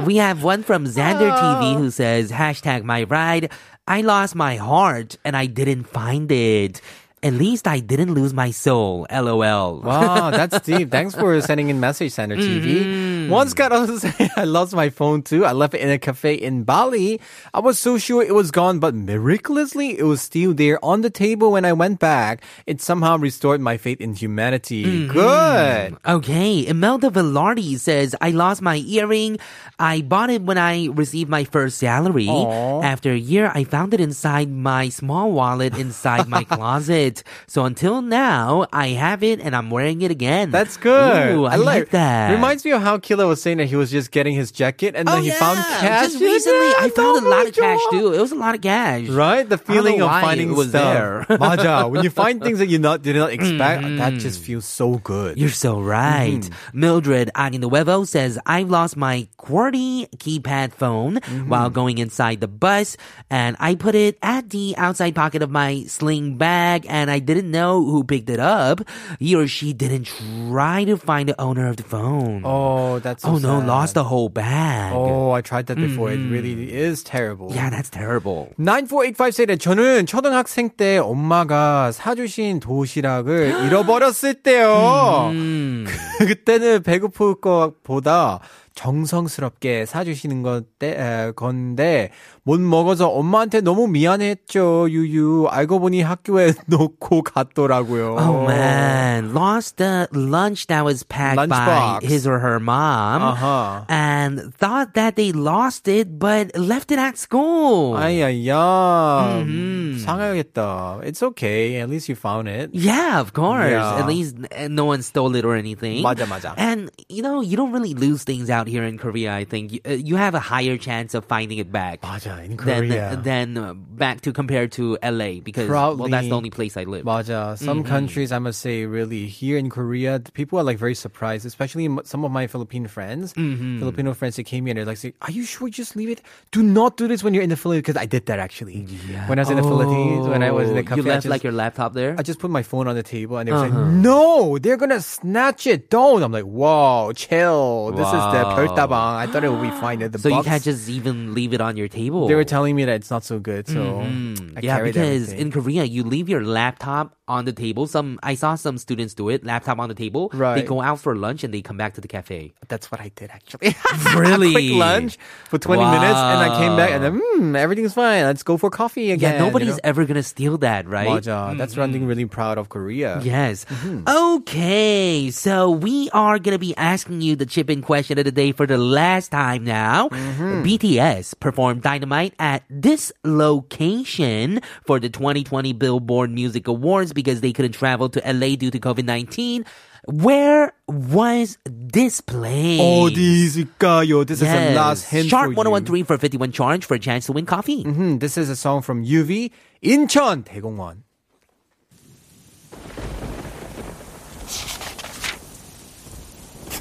We 0.04 0.16
have 0.16 0.42
one 0.42 0.62
from 0.62 0.84
Xander 0.86 1.30
oh. 1.30 1.40
TV 1.40 1.76
who 1.76 1.90
says 1.90 2.30
hashtag 2.30 2.84
my 2.84 3.04
ride. 3.04 3.50
I 3.86 4.00
lost 4.00 4.34
my 4.34 4.56
heart 4.56 5.16
and 5.24 5.36
I 5.36 5.46
didn't 5.46 5.84
find 5.84 6.30
it. 6.32 6.80
At 7.24 7.32
least 7.32 7.66
I 7.66 7.80
didn't 7.80 8.12
lose 8.12 8.34
my 8.34 8.50
soul. 8.50 9.06
LOL. 9.10 9.80
Wow, 9.80 10.28
that's 10.28 10.60
deep. 10.68 10.90
Thanks 10.90 11.14
for 11.14 11.40
sending 11.40 11.70
in 11.70 11.80
message, 11.80 12.12
Xander 12.12 12.36
TV. 12.36 12.84
Mm-hmm. 12.84 13.30
One 13.30 13.48
Scott 13.48 13.72
also 13.72 13.96
said, 13.96 14.28
I 14.36 14.44
lost 14.44 14.74
my 14.74 14.90
phone 14.90 15.22
too. 15.22 15.46
I 15.46 15.52
left 15.52 15.72
it 15.72 15.80
in 15.80 15.88
a 15.88 15.98
cafe 15.98 16.34
in 16.34 16.64
Bali. 16.64 17.22
I 17.54 17.60
was 17.60 17.78
so 17.78 17.96
sure 17.96 18.22
it 18.22 18.34
was 18.34 18.50
gone, 18.50 18.78
but 18.78 18.94
miraculously, 18.94 19.98
it 19.98 20.02
was 20.02 20.20
still 20.20 20.52
there 20.52 20.76
on 20.84 21.00
the 21.00 21.08
table 21.08 21.52
when 21.52 21.64
I 21.64 21.72
went 21.72 21.98
back. 21.98 22.44
It 22.66 22.82
somehow 22.82 23.16
restored 23.16 23.62
my 23.62 23.78
faith 23.78 24.02
in 24.02 24.12
humanity. 24.12 24.84
Mm-hmm. 24.84 25.12
Good. 25.12 25.96
Okay, 26.04 26.66
Imelda 26.66 27.08
Velarde 27.08 27.78
says, 27.78 28.14
I 28.20 28.32
lost 28.32 28.60
my 28.60 28.84
earring. 28.84 29.38
I 29.78 30.02
bought 30.02 30.28
it 30.28 30.42
when 30.42 30.58
I 30.58 30.88
received 30.92 31.30
my 31.30 31.44
first 31.44 31.78
salary. 31.78 32.28
Aw. 32.28 32.82
After 32.82 33.12
a 33.12 33.16
year, 33.16 33.50
I 33.54 33.64
found 33.64 33.94
it 33.94 34.00
inside 34.00 34.50
my 34.50 34.90
small 34.90 35.32
wallet 35.32 35.78
inside 35.78 36.28
my 36.28 36.44
closet 36.54 37.13
it. 37.14 37.24
So 37.46 37.64
until 37.64 38.02
now, 38.02 38.66
I 38.72 38.88
have 38.88 39.22
it 39.22 39.40
and 39.40 39.54
I'm 39.54 39.70
wearing 39.70 40.02
it 40.02 40.10
again. 40.10 40.50
That's 40.50 40.76
good. 40.76 41.34
Ooh, 41.34 41.44
I, 41.44 41.54
I 41.54 41.56
like, 41.56 41.90
that. 41.90 42.32
Reminds 42.32 42.64
me 42.64 42.72
of 42.72 42.82
how 42.82 42.98
Killa 42.98 43.26
was 43.26 43.42
saying 43.42 43.58
that 43.58 43.66
he 43.66 43.76
was 43.76 43.90
just 43.90 44.10
getting 44.10 44.34
his 44.34 44.50
jacket 44.50 44.94
and 44.96 45.08
oh, 45.08 45.12
then 45.12 45.22
he 45.22 45.28
yeah. 45.28 45.38
found 45.38 45.58
cash. 45.58 46.12
Just 46.12 46.20
recently, 46.20 46.68
yeah, 46.70 46.86
I 46.86 46.90
found 46.90 47.24
a 47.24 47.28
lot 47.28 47.46
of 47.46 47.54
cash 47.54 47.80
too. 47.90 48.12
It 48.12 48.20
was 48.20 48.32
a 48.32 48.36
lot 48.36 48.54
of 48.54 48.60
cash. 48.60 49.08
Right? 49.08 49.48
The 49.48 49.58
feeling 49.58 50.02
of 50.02 50.10
finding 50.10 50.54
was 50.54 50.70
stuff. 50.70 51.28
there. 51.28 51.38
맞아. 51.38 51.88
When 51.90 52.02
you 52.02 52.10
find 52.10 52.42
things 52.42 52.58
that 52.58 52.68
you 52.68 52.78
not 52.78 53.02
did 53.02 53.16
not 53.16 53.30
expect, 53.30 53.82
mm-hmm. 53.84 53.98
that 53.98 54.14
just 54.14 54.40
feels 54.40 54.64
so 54.64 54.98
good. 54.98 55.38
You're 55.38 55.50
so 55.50 55.80
right. 55.80 56.40
Mm-hmm. 56.40 56.80
Mildred 56.80 57.30
Aginuevo 57.34 58.06
says, 58.06 58.38
I've 58.46 58.70
lost 58.70 58.96
my 58.96 59.28
QWERTY 59.38 60.10
keypad 60.16 60.72
phone 60.72 61.16
mm-hmm. 61.16 61.48
while 61.48 61.70
going 61.70 61.98
inside 61.98 62.40
the 62.40 62.48
bus 62.48 62.96
and 63.30 63.56
I 63.60 63.74
put 63.74 63.94
it 63.94 64.18
at 64.22 64.50
the 64.50 64.74
outside 64.76 65.14
pocket 65.14 65.42
of 65.42 65.50
my 65.50 65.84
sling 65.84 66.36
bag 66.36 66.86
and 66.88 67.03
I 67.10 67.18
didn't 67.20 67.50
know 67.50 67.82
who 67.84 68.04
picked 68.04 68.28
it 68.30 68.40
up. 68.40 68.80
He 69.18 69.34
or 69.34 69.46
she 69.46 69.72
didn't 69.72 70.04
try 70.06 70.84
to 70.84 70.96
find 70.96 71.28
the 71.28 71.40
owner 71.40 71.66
of 71.68 71.76
the 71.76 71.82
phone. 71.84 72.42
oh, 72.44 72.98
that's 73.00 73.22
so 73.22 73.30
Oh, 73.30 73.38
no, 73.38 73.60
sad. 73.60 73.66
lost 73.66 73.94
the 73.94 74.04
whole 74.04 74.28
bag. 74.28 74.92
Oh, 74.94 75.32
I 75.32 75.40
tried 75.42 75.66
that 75.66 75.76
before. 75.76 76.10
It 76.10 76.18
really 76.30 76.72
is 76.72 77.02
terrible. 77.02 77.50
Yeah, 77.52 77.70
that's 77.70 77.90
terrible. 77.90 78.52
9485 78.58 79.32
said 79.34 79.48
저는 79.60 80.06
초등학생 80.06 80.70
때 80.70 80.98
엄마가 80.98 81.92
사주신 81.92 82.60
도시락을 82.60 83.66
잃어버렸을 83.66 84.34
때요. 84.42 85.30
음. 85.32 85.86
그때는 86.18 86.82
배고플 86.82 87.40
것보다 87.40 88.40
정성스럽게 88.74 89.86
사주시는 89.86 90.42
건데, 90.42 90.96
에, 91.28 91.32
건데 91.32 92.10
못 92.42 92.60
먹어서 92.60 93.08
엄마한테 93.08 93.60
너무 93.60 93.86
미안했죠. 93.88 94.88
유유. 94.90 95.46
알고 95.50 95.78
보니 95.80 96.02
학교에 96.02 96.52
놓고 96.66 97.22
갔더라고요. 97.22 98.16
Oh 98.18 98.44
man, 98.46 99.32
lost 99.34 99.76
the 99.76 100.06
lunch 100.12 100.66
that 100.66 100.84
was 100.84 101.04
packed 101.04 101.36
by 101.36 101.46
Lunchbox. 101.48 102.02
his 102.04 102.26
or 102.26 102.38
her 102.40 102.58
mom 102.60 103.22
Uh-huh. 103.22 103.84
and 103.88 104.52
thought 104.58 104.94
that 104.94 105.16
they 105.16 105.32
lost 105.32 105.88
it 105.88 106.18
but 106.18 106.50
left 106.58 106.90
it 106.92 106.98
at 106.98 107.16
school. 107.16 107.96
아야야. 107.96 109.44
Mm-hmm. 109.44 110.04
상하겠다. 110.04 111.00
It's 111.04 111.22
okay. 111.22 111.80
At 111.80 111.88
least 111.88 112.08
you 112.08 112.16
found 112.16 112.48
it. 112.48 112.70
yeah, 112.72 113.20
of 113.20 113.32
course. 113.32 113.70
Yeah. 113.70 113.98
At 114.00 114.06
least 114.06 114.36
uh, 114.52 114.68
no 114.68 114.84
one 114.84 115.02
stole 115.02 115.34
it 115.36 115.44
or 115.44 115.54
anything. 115.54 116.02
맞아, 116.02 116.26
맞아. 116.26 116.54
And 116.58 116.90
you 117.08 117.22
know, 117.22 117.40
you 117.40 117.56
don't 117.56 117.72
really 117.72 117.94
lose 117.94 118.24
things 118.24 118.50
out 118.50 118.63
here 118.63 118.83
in 118.83 118.97
Korea. 118.97 119.33
I 119.33 119.43
think 119.45 119.73
you, 119.73 119.79
uh, 119.85 119.91
you 119.91 120.15
have 120.15 120.33
a 120.35 120.39
higher 120.39 120.77
chance 120.77 121.13
of 121.13 121.25
finding 121.25 121.57
it 121.57 121.71
back. 121.71 122.01
맞아. 122.01 122.39
In 122.43 122.55
Than, 122.55 122.57
Korea. 122.57 123.19
than 123.21 123.57
uh, 123.57 123.73
back 123.73 124.21
to 124.21 124.31
compare 124.31 124.67
to 124.67 124.97
LA 125.03 125.39
because 125.43 125.67
well 125.69 125.95
that's 126.09 126.27
Probably. 126.27 126.29
the 126.29 126.35
only 126.35 126.49
place 126.49 126.77
I 126.77 126.83
live. 126.83 127.03
맞아. 127.05 127.57
Some 127.57 127.79
Mm-hmm. 127.83 127.87
countries, 127.89 128.31
I 128.31 128.39
must 128.39 128.59
say, 128.61 128.85
really 128.85 129.27
here 129.27 129.57
in 129.57 129.69
Korea, 129.69 130.19
the 130.19 130.31
people 130.31 130.59
are 130.59 130.63
like 130.63 130.77
very 130.77 130.95
surprised, 130.95 131.45
especially 131.45 131.85
m- 131.85 131.99
some 132.03 132.23
of 132.25 132.31
my 132.31 132.47
Filipino 132.47 132.87
friends. 132.87 133.33
Mm-hmm. 133.33 133.79
Filipino 133.79 134.13
friends 134.13 134.35
that 134.37 134.43
came 134.45 134.65
here, 134.65 134.75
they're 134.75 134.85
like, 134.85 134.97
say, 134.97 135.13
"Are 135.21 135.31
you 135.31 135.43
sure? 135.43 135.67
you 135.67 135.73
Just 135.73 135.95
leave 135.95 136.09
it. 136.09 136.21
Do 136.51 136.61
not 136.63 136.97
do 136.97 137.07
this 137.07 137.23
when 137.23 137.33
you're 137.33 137.43
in 137.43 137.49
the 137.49 137.55
Philippines." 137.57 137.83
Because 137.83 138.01
I 138.01 138.05
did 138.05 138.25
that 138.27 138.39
actually. 138.39 138.85
When 139.27 139.39
I 139.39 139.41
was 139.43 139.49
in 139.49 139.57
the 139.57 139.63
Philippines, 139.63 140.27
when 140.27 140.43
I 140.43 140.51
was 140.51 140.69
in 140.69 140.75
the 140.75 140.81
Oh, 140.81 140.83
cafe, 140.83 141.01
you 141.01 141.07
I 141.07 141.13
left 141.15 141.23
just, 141.23 141.31
like 141.31 141.43
your 141.43 141.53
laptop 141.53 141.93
there. 141.93 142.15
I 142.17 142.23
just 142.23 142.39
put 142.39 142.49
my 142.51 142.63
phone 142.63 142.87
on 142.87 142.95
the 142.95 143.03
table, 143.03 143.37
and 143.37 143.47
they 143.47 143.53
were 143.53 143.59
Uh-huh. 143.65 143.79
like, 143.79 143.93
"No, 144.03 144.57
they're 144.59 144.77
gonna 144.77 144.99
snatch 145.01 145.67
it. 145.67 145.89
Don't." 145.89 146.21
I'm 146.23 146.31
like, 146.31 146.45
"Whoa, 146.45 147.11
chill. 147.15 147.91
This 147.91 148.07
is 148.07 148.25
the 148.35 148.43
Wow. 148.43 148.52
별다방. 148.53 149.15
I 149.17 149.27
thought 149.27 149.43
it 149.43 149.51
would 149.51 149.61
be 149.61 149.71
fine. 149.79 149.99
The 149.99 150.17
so 150.19 150.29
you 150.29 150.35
box- 150.35 150.47
can't 150.47 150.63
just 150.63 150.89
even 150.89 151.33
leave 151.33 151.53
it 151.53 151.61
on 151.61 151.77
your 151.77 151.87
table. 151.87 152.27
They 152.27 152.35
were 152.35 152.43
telling 152.45 152.75
me 152.75 152.85
that 152.85 152.95
it's 152.95 153.09
not 153.09 153.23
so 153.23 153.39
good, 153.39 153.67
so 153.67 154.01
I 154.01 154.05
Mm-hmm. 154.09 154.59
yeah, 154.61 154.77
carried 154.77 154.93
because 154.93 155.33
everything. 155.33 155.39
in 155.39 155.51
Korea 155.51 155.83
you 155.83 156.03
leave 156.03 156.29
your 156.29 156.43
laptop 156.43 157.15
on 157.26 157.44
the 157.44 157.52
table. 157.52 157.86
Some 157.86 158.18
I 158.22 158.34
saw 158.34 158.54
some 158.54 158.76
students 158.78 159.14
do 159.14 159.28
it, 159.28 159.44
laptop 159.44 159.78
on 159.78 159.88
the 159.88 159.94
table. 159.94 160.30
Right. 160.32 160.56
They 160.56 160.62
go 160.62 160.80
out 160.82 161.00
for 161.00 161.16
lunch 161.16 161.44
and 161.44 161.52
they 161.54 161.62
come 161.62 161.76
back 161.76 161.94
to 161.94 162.00
the 162.00 162.08
cafe. 162.08 162.52
That's 162.68 162.90
what 162.90 163.00
I 163.00 163.10
did 163.14 163.30
actually. 163.30 163.74
Really? 164.14 164.52
quick 164.52 164.70
lunch 164.72 165.18
for 165.48 165.58
20 165.58 165.82
minutes 165.82 166.18
and 166.18 166.40
I 166.40 166.58
came 166.58 166.76
back 166.76 166.90
and 166.90 167.02
then, 167.02 167.20
hmm, 167.22 167.56
everything's 167.56 167.94
fine. 167.94 168.24
Let's 168.24 168.42
go 168.42 168.56
for 168.56 168.70
coffee 168.70 169.10
again. 169.10 169.34
yeah, 169.34 169.38
nobody's 169.38 169.68
you 169.68 169.74
know? 169.74 169.90
ever 169.90 170.04
gonna 170.04 170.22
steal 170.22 170.58
that, 170.58 170.86
right? 170.86 171.08
맞아. 171.08 171.56
That's 171.56 171.76
one 171.76 171.92
thing 171.92 172.06
really 172.06 172.26
proud 172.26 172.58
of 172.58 172.68
Korea. 172.68 173.20
Yes. 173.22 173.64
Mm-hmm. 173.64 174.08
Okay, 174.08 175.30
so 175.30 175.70
we 175.70 176.10
are 176.10 176.38
gonna 176.38 176.58
be 176.58 176.76
asking 176.76 177.22
you 177.22 177.36
the 177.36 177.46
chip 177.46 177.70
in 177.70 177.82
question 177.82 178.18
of 178.18 178.24
the 178.24 178.32
day 178.32 178.52
for 178.52 178.66
the 178.66 178.78
last 178.78 179.30
time 179.30 179.64
now. 179.64 180.08
Mm-hmm. 180.08 180.62
BTS 180.62 181.40
performed 181.40 181.82
Dynamite 181.82 182.34
at 182.38 182.62
this 182.68 183.12
location 183.24 184.60
for 184.86 185.00
the 185.00 185.08
2020 185.08 185.72
Billboard 185.72 186.30
Music 186.30 186.68
Awards 186.68 187.13
because 187.13 187.41
they 187.41 187.51
couldn't 187.53 187.73
travel 187.73 188.09
to 188.09 188.19
LA 188.25 188.55
due 188.55 188.71
to 188.71 188.79
COVID 188.79 189.05
19. 189.05 189.63
Where 190.07 190.73
was 190.87 191.57
this 191.65 192.21
place? 192.21 192.79
어디 192.79 193.43
있을까요? 193.45 194.25
This 194.25 194.41
is 194.41 194.47
the 194.47 194.73
last 194.75 195.05
hint 195.09 195.29
Chart 195.29 195.53
for 195.53 195.65
you. 195.65 195.69
1013 195.71 196.05
for 196.05 196.17
51 196.17 196.51
charge 196.51 196.85
for 196.85 196.95
a 196.95 196.99
chance 196.99 197.25
to 197.27 197.33
win 197.33 197.45
coffee. 197.45 197.83
Mhm, 197.83 198.19
This 198.19 198.37
is 198.37 198.49
a 198.49 198.55
song 198.55 198.81
from 198.81 199.03
UV, 199.03 199.51
인천 199.83 200.43
대공원. 200.43 201.03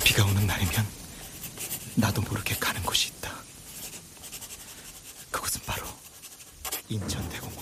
비가 0.04 0.24
오는 0.24 0.46
날이면 0.46 0.86
나도 1.96 2.22
모르게 2.22 2.54
가는 2.56 2.82
곳이 2.82 3.10
있다. 3.18 3.30
그곳은 5.30 5.60
바로 5.66 5.84
인천대공원. 6.88 7.61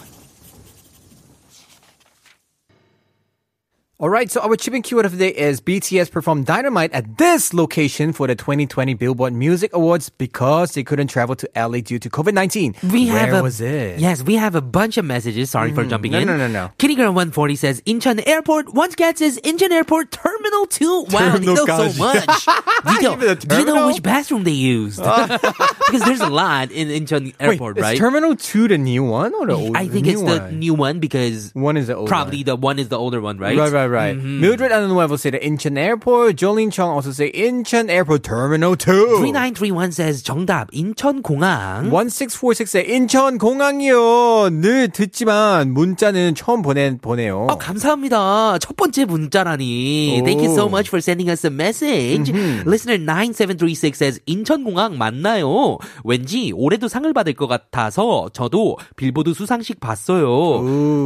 Alright, 4.02 4.32
so 4.32 4.42
our 4.42 4.56
chip 4.56 4.74
in 4.74 4.82
keyword 4.82 5.06
of 5.06 5.12
the 5.12 5.20
day 5.20 5.28
is 5.30 5.62
BTS 5.62 6.10
performed 6.10 6.48
Dynamite 6.48 6.92
at 6.92 7.20
this 7.20 7.54
location 7.54 8.14
for 8.14 8.26
the 8.26 8.34
2020 8.34 8.96
Billboard 8.96 9.32
Music 9.32 9.72
Awards 9.76 10.10
because 10.10 10.72
they 10.72 10.84
couldn't 10.84 11.10
travel 11.10 11.36
to 11.36 11.48
LA 11.56 11.82
due 11.82 12.00
to 12.00 12.10
COVID-19. 12.10 12.92
We 12.92 13.12
Where 13.12 13.20
have 13.20 13.34
a, 13.36 13.44
was 13.44 13.62
it? 13.62 14.00
Yes, 14.00 14.24
we 14.24 14.38
have 14.38 14.56
a 14.56 14.62
bunch 14.62 14.98
of 14.98 15.06
messages. 15.06 15.52
Sorry 15.52 15.72
for 15.72 15.84
hmm, 15.84 15.92
jumping 15.92 16.14
No, 16.14 16.18
in. 16.18 16.26
no, 16.26 16.36
no, 16.36 16.48
no. 16.48 16.72
Kitty 16.80 16.96
Girl 16.96 17.12
140 17.14 17.56
says 17.56 17.80
Incheon 17.82 18.28
Airport. 18.28 18.74
Once 18.74 18.96
gets 18.96 19.22
is 19.22 19.40
Incheon 19.44 19.70
Airport 19.70 20.10
Terminal 20.10 20.66
2. 20.66 21.06
Wow, 21.12 21.38
they 21.38 21.46
know 21.46 21.66
so 21.68 21.94
much. 22.00 22.46
Do 22.86 22.94
you, 22.94 23.02
know, 23.02 23.36
do 23.36 23.60
you 23.60 23.66
know 23.66 23.88
which 23.88 24.02
bathroom 24.02 24.44
they 24.44 24.52
used? 24.52 25.00
Oh. 25.04 25.28
because 25.38 26.02
there's 26.04 26.22
a 26.22 26.30
lot 26.30 26.72
in 26.72 26.88
Incheon 26.88 27.36
Airport, 27.40 27.76
Wait, 27.76 27.82
right? 27.84 27.94
is 27.94 28.00
Terminal 28.00 28.36
2 28.36 28.70
the 28.70 28.78
new 28.80 29.04
one 29.04 29.36
or 29.36 29.46
the 29.46 29.54
old 29.54 29.78
I 29.78 29.88
think 29.88 30.08
new 30.08 30.14
it's 30.14 30.22
the 30.24 30.52
new 30.52 30.74
one 30.74 31.00
because 31.00 31.54
One 31.54 31.78
is 31.78 31.88
the 31.88 31.96
old 31.96 32.08
probably 32.08 32.40
one. 32.40 32.46
the 32.46 32.56
one 32.56 32.80
is 32.80 32.90
the 32.90 32.98
older 32.98 33.22
one, 33.22 33.38
right? 33.38 33.56
Right, 33.56 33.72
right, 33.72 33.91
right. 33.92 34.16
Mildred 34.16 34.72
and 34.72 34.88
Nuevo 34.88 35.16
say 35.18 35.30
the 35.32 35.40
Incheon 35.40 35.78
Airport. 35.78 36.36
Jolene 36.38 36.72
Chung 36.72 36.90
also 36.90 37.12
say 37.12 37.32
Incheon 37.32 37.90
Airport 37.90 38.24
Terminal 38.24 38.76
2. 38.76 39.20
3931 39.22 39.92
says 39.92 40.24
정답 40.24 40.70
인천 40.72 41.22
공항. 41.22 41.90
1646 41.92 42.70
say 42.72 42.84
인천 42.88 43.38
공항이요. 43.38 44.50
늘 44.62 44.90
듣지만 44.90 45.74
문자는 45.74 46.36
처음 46.36 46.62
보내, 46.62 46.98
보내요. 46.98 47.48
어, 47.50 47.58
감사합니다. 47.58 48.58
첫 48.60 48.76
번째 48.76 49.06
문자라니. 49.06 50.22
Thank 50.24 50.46
you 50.46 50.54
so 50.54 50.66
오. 50.66 50.70
much 50.70 50.88
for 50.90 51.00
sending 51.00 51.30
us 51.30 51.46
a 51.46 51.52
message. 51.52 52.32
Listener 52.66 52.98
9736 52.98 53.96
says 53.98 54.20
인천공항 54.26 54.98
맞나요? 54.98 55.78
왠지 56.04 56.52
올해도 56.56 56.88
상을 56.88 57.12
받을 57.14 57.34
것 57.34 57.48
같아서 57.48 58.30
저도 58.34 58.78
빌보드 58.96 59.34
수상식 59.34 59.80
봤어요. 59.80 60.28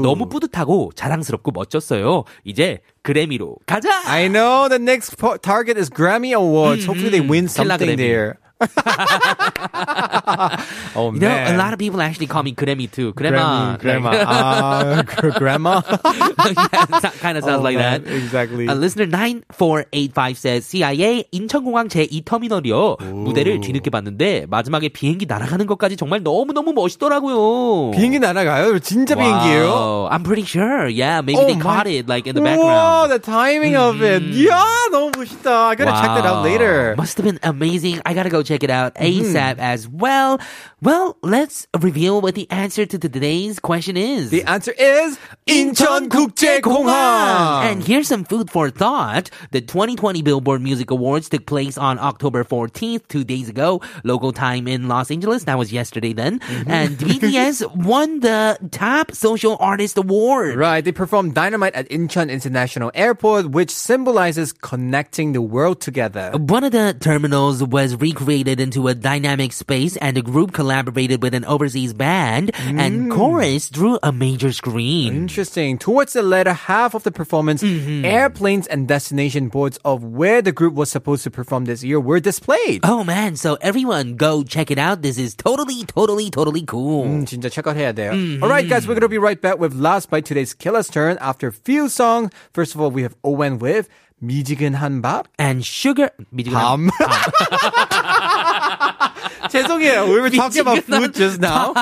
너무 0.03 0.27
뿌듯하고 0.29 0.91
자랑스럽고 0.95 1.51
멋졌어요. 1.51 2.23
이제 2.43 2.74
그래미로 3.02 3.56
가자. 3.66 3.88
I 4.06 4.28
know 4.28 4.68
the 4.68 4.78
next 4.78 5.16
po- 5.16 5.36
target 5.38 5.78
is 5.78 5.90
Grammy 5.90 6.32
Awards. 6.34 6.84
Hopefully 6.86 7.10
they 7.10 7.20
win 7.26 7.46
킬라 7.46 7.76
something 7.78 7.96
그래미. 7.96 7.96
there. 7.96 8.38
oh 10.94 11.12
You 11.14 11.20
know, 11.20 11.28
man. 11.28 11.54
a 11.54 11.58
lot 11.58 11.72
of 11.72 11.78
people 11.78 12.00
actually 12.02 12.26
call 12.26 12.42
me 12.42 12.52
Grammy 12.52 12.90
too. 12.90 13.12
Grandma. 13.14 13.76
grandma, 13.78 14.10
ah, 14.26 15.02
gr- 15.06 15.30
grandma. 15.30 15.80
kind 15.80 17.38
of 17.38 17.44
sounds 17.44 17.60
Oh, 17.60 17.62
like 17.64 17.76
man, 17.76 18.04
that. 18.04 18.12
Exactly. 18.12 18.68
Uh, 18.68 18.74
listener 18.74 19.06
9485 19.06 20.36
says 20.38 20.66
CIA 20.66 21.24
인천공항 21.32 21.88
제2터미널이요. 21.88 23.00
무대를 23.00 23.60
뒤늦게 23.60 23.88
봤는데 23.90 24.46
마지막에 24.48 24.88
비행기 24.90 25.26
날아가는 25.26 25.66
것까지 25.66 25.96
정말 25.96 26.22
너무너무 26.22 26.72
멋있더라고요. 26.72 27.92
비행기 27.92 28.18
날아가요? 28.18 28.78
진짜 28.80 29.14
비행기예요? 29.14 29.64
Wow. 29.70 30.08
I'm 30.10 30.22
pretty 30.22 30.44
sure. 30.44 30.86
Yeah, 30.88 31.22
maybe 31.22 31.38
Oh 31.40 31.46
they 31.46 31.56
my- 31.56 31.62
caught 31.62 31.86
it 31.86 32.08
like 32.08 32.26
in 32.26 32.34
the 32.34 32.42
Wow, 32.42 33.08
background. 33.08 33.12
the 33.12 33.18
timing 33.24 33.76
of 33.76 34.02
it. 34.02 34.22
Yeah, 34.36 34.88
너무 34.92 35.12
멋있다. 35.16 35.70
I 35.70 35.74
gotta 35.76 35.92
check 35.96 36.12
that 36.20 36.26
out 36.26 36.42
Wow. 36.42 36.44
later. 36.44 36.94
Must 36.96 37.16
have 37.16 37.24
been 37.24 37.40
amazing. 37.42 38.00
I 38.04 38.12
gotta 38.14 38.28
go 38.30 38.42
check 38.42 38.53
check 38.54 38.62
it 38.62 38.70
out 38.70 38.94
ASAP 38.94 39.58
as 39.58 39.86
well. 39.86 40.40
Well, 40.80 41.18
let's 41.22 41.66
reveal 41.78 42.20
what 42.20 42.34
the 42.34 42.50
answer 42.50 42.86
to 42.86 42.98
today's 42.98 43.58
question 43.58 43.96
is. 43.96 44.30
The 44.30 44.44
answer 44.44 44.72
is 44.72 45.18
인천국제공항. 45.46 47.70
And 47.70 47.84
here's 47.84 48.08
some 48.08 48.24
food 48.24 48.50
for 48.50 48.70
thought. 48.70 49.30
The 49.50 49.60
2020 49.60 50.22
Billboard 50.22 50.62
Music 50.62 50.90
Awards 50.90 51.28
took 51.28 51.44
place 51.44 51.76
on 51.76 51.98
October 51.98 52.44
14th, 52.44 53.08
two 53.08 53.24
days 53.24 53.48
ago, 53.48 53.82
local 54.04 54.32
time 54.32 54.66
in 54.66 54.88
Los 54.88 55.10
Angeles. 55.10 55.44
That 55.44 55.58
was 55.58 55.72
yesterday 55.72 56.14
then. 56.14 56.40
Mm-hmm. 56.40 56.70
And 56.70 56.96
BTS 56.96 57.76
won 57.76 58.20
the 58.20 58.58
Top 58.70 59.12
Social 59.12 59.56
Artist 59.60 59.98
Award. 59.98 60.56
Right, 60.56 60.82
they 60.82 60.92
performed 60.92 61.34
Dynamite 61.34 61.74
at 61.74 61.88
Incheon 61.90 62.30
International 62.30 62.90
Airport, 62.94 63.50
which 63.50 63.70
symbolizes 63.70 64.52
connecting 64.52 65.32
the 65.32 65.42
world 65.42 65.80
together. 65.80 66.32
One 66.34 66.64
of 66.64 66.72
the 66.72 66.96
terminals 66.98 67.62
was 67.62 67.96
recreated 67.96 68.33
into 68.43 68.87
a 68.87 68.93
dynamic 68.93 69.53
space, 69.53 69.95
and 69.97 70.17
the 70.17 70.21
group 70.21 70.51
collaborated 70.51 71.23
with 71.23 71.33
an 71.33 71.45
overseas 71.45 71.93
band 71.93 72.51
mm. 72.51 72.79
and 72.79 73.03
hmm. 73.03 73.11
chorus 73.11 73.69
drew 73.69 73.97
a 74.03 74.11
major 74.11 74.51
screen. 74.51 75.15
Interesting. 75.15 75.77
Towards 75.77 76.13
the 76.13 76.23
latter 76.23 76.53
half 76.53 76.93
of 76.93 77.03
the 77.03 77.11
performance, 77.11 77.63
mm-hmm. 77.63 78.03
airplanes 78.03 78.67
and 78.67 78.87
destination 78.87 79.47
boards 79.47 79.79
of 79.85 80.03
where 80.03 80.41
the 80.41 80.51
group 80.51 80.73
was 80.73 80.91
supposed 80.91 81.23
to 81.23 81.31
perform 81.31 81.65
this 81.65 81.83
year 81.83 81.99
were 81.99 82.19
displayed. 82.19 82.81
Oh 82.83 83.03
man, 83.03 83.35
so 83.35 83.55
everyone 83.61 84.15
go 84.15 84.43
check 84.43 84.71
it 84.71 84.77
out. 84.77 85.01
This 85.01 85.17
is 85.17 85.35
totally, 85.35 85.85
totally, 85.85 86.29
totally 86.29 86.63
cool. 86.63 87.05
Hmm, 87.05 87.23
진짜 87.23 87.51
check 87.51 87.67
out 87.67 87.75
here, 87.75 87.93
Mm-hmm. 87.95 88.43
Alright 88.43 88.67
guys, 88.67 88.87
we're 88.87 88.95
gonna 88.95 89.07
be 89.07 89.17
right 89.17 89.39
back 89.39 89.59
with 89.59 89.73
Last 89.73 90.09
by 90.09 90.19
Today's 90.19 90.53
Killa's 90.53 90.89
Turn 90.89 91.17
after 91.21 91.47
a 91.47 91.53
few 91.53 91.87
songs. 91.87 92.31
First 92.53 92.75
of 92.75 92.81
all, 92.81 92.91
we 92.91 93.03
have 93.03 93.15
Owen 93.23 93.59
with 93.59 93.87
미지근한 94.21 95.01
밥. 95.01 95.25
And 95.39 95.63
sugar. 95.65 96.09
밤. 96.51 96.89
죄송해요. 99.49 100.05
We 100.05 100.19
were 100.19 100.29
talking 100.31 100.61
about 100.61 100.83
food 100.83 101.13
just 101.13 101.39
now. 101.39 101.73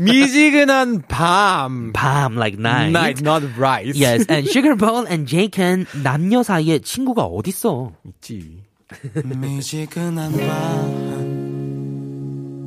미지근한 0.00 1.02
밤. 1.08 1.92
Palm 1.92 2.36
like 2.36 2.58
night. 2.58 2.90
Night, 2.92 3.22
not 3.22 3.42
rice. 3.58 3.96
Yes, 3.96 4.26
and 4.28 4.48
Sugar 4.48 4.74
Bowl 4.76 5.06
and 5.06 5.26
Jaken 5.28 5.86
남녀 6.02 6.42
사이에 6.42 6.78
친구가 6.80 7.24
어딨어? 7.24 7.92
있지. 8.04 8.64
미지근한 9.24 10.32
밤, 10.32 10.46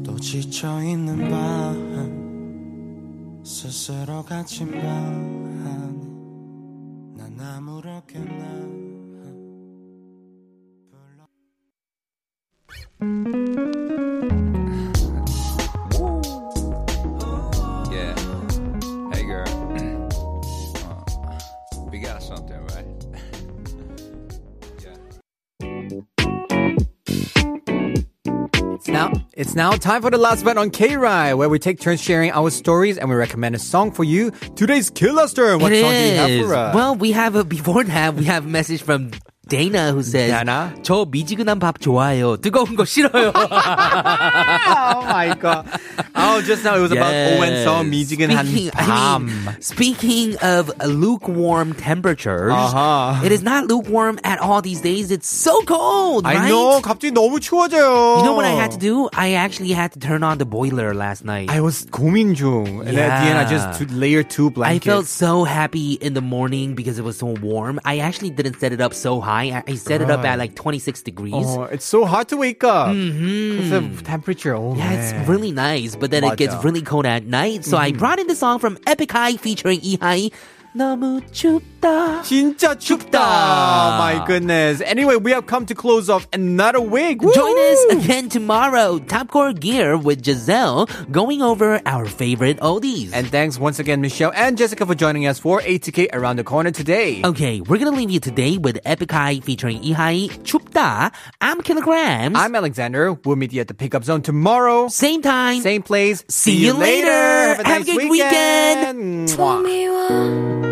또 0.05 0.17
지쳐 0.19 0.81
있는 0.83 1.29
밤, 1.29 3.39
스스로 3.45 4.23
갇힌 4.25 4.69
밤, 4.71 4.81
난 7.17 7.39
아무렇게나. 7.39 8.98
Yeah. 13.01 13.07
Hey, 19.13 19.23
girl. 19.23 19.47
Uh, 20.83 21.85
we 21.91 21.99
got 21.99 22.21
something, 22.21 22.61
right? 22.67 22.85
It's 28.71 28.87
now, 28.87 29.11
it's 29.33 29.55
now 29.55 29.71
time 29.71 30.01
for 30.01 30.09
the 30.11 30.17
last 30.17 30.43
bet 30.43 30.57
on 30.57 30.69
K-Ride, 30.69 31.35
where 31.35 31.47
we 31.47 31.57
take 31.59 31.79
turns 31.79 32.01
sharing 32.01 32.31
our 32.31 32.49
stories 32.49 32.97
and 32.97 33.09
we 33.09 33.15
recommend 33.15 33.55
a 33.55 33.59
song 33.59 33.91
for 33.91 34.03
you. 34.03 34.31
Today's 34.57 34.89
Killa 34.89 35.29
Turn. 35.29 35.59
What 35.61 35.71
It 35.71 35.81
song 35.81 35.91
do 35.91 35.97
you 35.97 36.15
have 36.39 36.47
for 36.47 36.55
us? 36.55 36.75
Well, 36.75 36.95
we 36.95 37.11
have 37.11 37.35
a, 37.35 37.45
before 37.45 37.83
that, 37.85 38.15
we 38.15 38.25
have 38.25 38.45
a 38.45 38.49
message 38.49 38.81
from 38.81 39.11
Dana 39.48 39.92
who 39.92 40.02
says, 40.02 40.30
Dana? 40.30 40.72
저 40.82 41.04
미지근한 41.04 41.58
밥 41.58 41.78
좋아해요. 41.78 42.38
뜨거운 42.38 42.76
거 42.76 42.84
싫어요. 42.86 43.30
oh 43.34 45.02
my 45.04 45.34
god. 45.38 45.66
Oh, 46.16 46.40
just 46.40 46.64
now 46.64 46.76
it 46.76 46.80
was 46.80 46.92
about 46.92 47.12
Owen 47.12 47.62
song 47.62 47.90
미지근한 47.90 48.46
Speaking, 48.46 48.70
I 48.74 48.82
밤. 48.84 49.26
mean, 49.26 49.56
speaking 49.60 50.36
of 50.40 50.72
lukewarm 50.86 51.74
temperatures, 51.74 52.52
Uh-huh. 52.56 53.20
it 53.22 53.32
is 53.32 53.42
not 53.42 53.66
lukewarm 53.68 54.18
at 54.24 54.38
all 54.40 54.62
these 54.62 54.80
days. 54.80 55.10
It's 55.10 55.28
so 55.28 55.60
cold, 55.68 56.24
I 56.26 56.36
right? 56.36 56.48
know. 56.48 56.80
갑자기 56.80 57.12
너무 57.12 57.38
추워져요. 57.38 58.18
You 58.18 58.24
know 58.24 58.32
what 58.34 58.46
I 58.46 58.52
had 58.56 58.70
to 58.72 58.78
do? 58.78 59.10
I 59.12 59.34
actually 59.34 59.72
had 59.72 59.92
to 59.92 59.98
turn 60.00 60.22
on 60.22 60.38
the 60.38 60.46
boiler 60.46 60.94
last 60.94 61.24
night. 61.24 61.50
I 61.50 61.60
was 61.60 61.84
고민 61.92 62.34
중. 62.34 62.80
And 62.80 62.96
at 62.96 63.20
the 63.20 63.28
end, 63.28 63.38
I 63.38 63.44
just 63.44 63.68
Yeah. 63.68 63.76
took 63.76 63.88
layer 63.92 64.22
two 64.22 64.48
I 64.48 64.80
blankets. 64.80 64.86
felt 64.86 65.06
so 65.06 65.44
happy 65.44 66.00
in 66.00 66.14
the 66.14 66.22
morning 66.24 66.74
because 66.74 66.98
it 66.98 67.04
was 67.04 67.18
so 67.18 67.36
warm. 67.42 67.78
I 67.84 67.98
actually 67.98 68.30
didn't 68.30 68.58
set 68.58 68.72
it 68.72 68.80
up 68.80 68.94
so 68.94 69.20
high. 69.20 69.37
I 69.39 69.63
I 69.67 69.75
set 69.75 70.01
it 70.01 70.09
up 70.09 70.23
at 70.25 70.37
like 70.37 70.55
26 70.55 71.01
degrees. 71.03 71.33
Oh, 71.47 71.63
it's 71.63 71.85
so 71.85 72.05
hard 72.05 72.27
to 72.29 72.37
wake 72.37 72.63
up. 72.63 72.89
Mm-hmm. 72.89 73.57
Because 73.57 73.71
of 73.71 74.03
temperature. 74.03 74.55
Oh, 74.55 74.75
Yeah, 74.75 74.89
man. 74.89 74.99
it's 74.99 75.29
really 75.29 75.51
nice, 75.51 75.95
but 75.95 76.11
then 76.11 76.23
it 76.23 76.37
gets 76.37 76.55
really 76.63 76.81
cold 76.81 77.05
at 77.05 77.25
night. 77.25 77.65
So 77.65 77.77
I 77.77 77.89
mm-hmm. 77.89 77.99
brought 77.99 78.19
in 78.19 78.27
the 78.27 78.35
song 78.35 78.59
from 78.59 78.77
Epic 78.85 79.11
High 79.11 79.37
featuring 79.37 79.79
Lee 79.81 79.97
Hi. 80.01 80.29
너무 80.75 81.19
춥다. 81.31 82.21
진짜 82.23 82.75
춥다. 82.75 83.97
My 83.97 84.23
goodness. 84.27 84.81
Anyway, 84.81 85.15
we 85.15 85.31
have 85.31 85.45
come 85.47 85.65
to 85.65 85.73
close 85.73 86.09
off 86.09 86.27
another 86.31 86.79
week. 86.79 87.21
Woo! 87.21 87.33
Join 87.33 87.57
us 87.57 87.85
again 87.91 88.29
tomorrow. 88.29 88.99
Topcore 88.99 89.53
Gear 89.59 89.97
with 89.97 90.23
Giselle 90.23 90.87
going 91.11 91.41
over 91.41 91.81
our 91.85 92.05
favorite 92.05 92.59
oldies. 92.59 93.09
And 93.13 93.27
thanks 93.27 93.57
once 93.57 93.79
again, 93.79 93.99
Michelle 94.01 94.31
and 94.35 94.57
Jessica, 94.57 94.85
for 94.85 94.93
joining 94.95 95.25
us 95.25 95.39
for 95.39 95.59
ATK 95.61 96.09
Around 96.13 96.35
the 96.37 96.43
Corner 96.43 96.71
today. 96.71 97.21
Okay, 97.25 97.61
we're 97.61 97.77
going 97.79 97.91
to 97.91 97.97
leave 97.97 98.11
you 98.11 98.19
today 98.19 98.57
with 98.57 98.79
Epic 98.85 99.11
High 99.11 99.39
featuring 99.39 99.81
Lee 99.81 99.93
Hi 99.93 100.27
춥다. 100.43 101.11
I'm 101.41 101.61
Killagramz. 101.61 102.35
I'm 102.35 102.53
Alexander. 102.55 103.13
We'll 103.25 103.35
meet 103.37 103.53
you 103.53 103.61
at 103.61 103.67
the 103.67 103.73
pickup 103.73 104.03
zone 104.03 104.21
tomorrow. 104.21 104.87
Same 104.87 105.21
time. 105.21 105.61
Same 105.61 105.81
place. 105.81 106.23
See, 106.27 106.51
See 106.59 106.65
you 106.65 106.73
later. 106.73 107.07
later. 107.07 107.09
Have 107.09 107.59
a, 107.59 107.67
Have 107.67 107.79
nice 107.79 107.89
a 107.89 107.91
good 107.97 108.09
weekend. 108.11 109.29
weekend. 109.29 110.68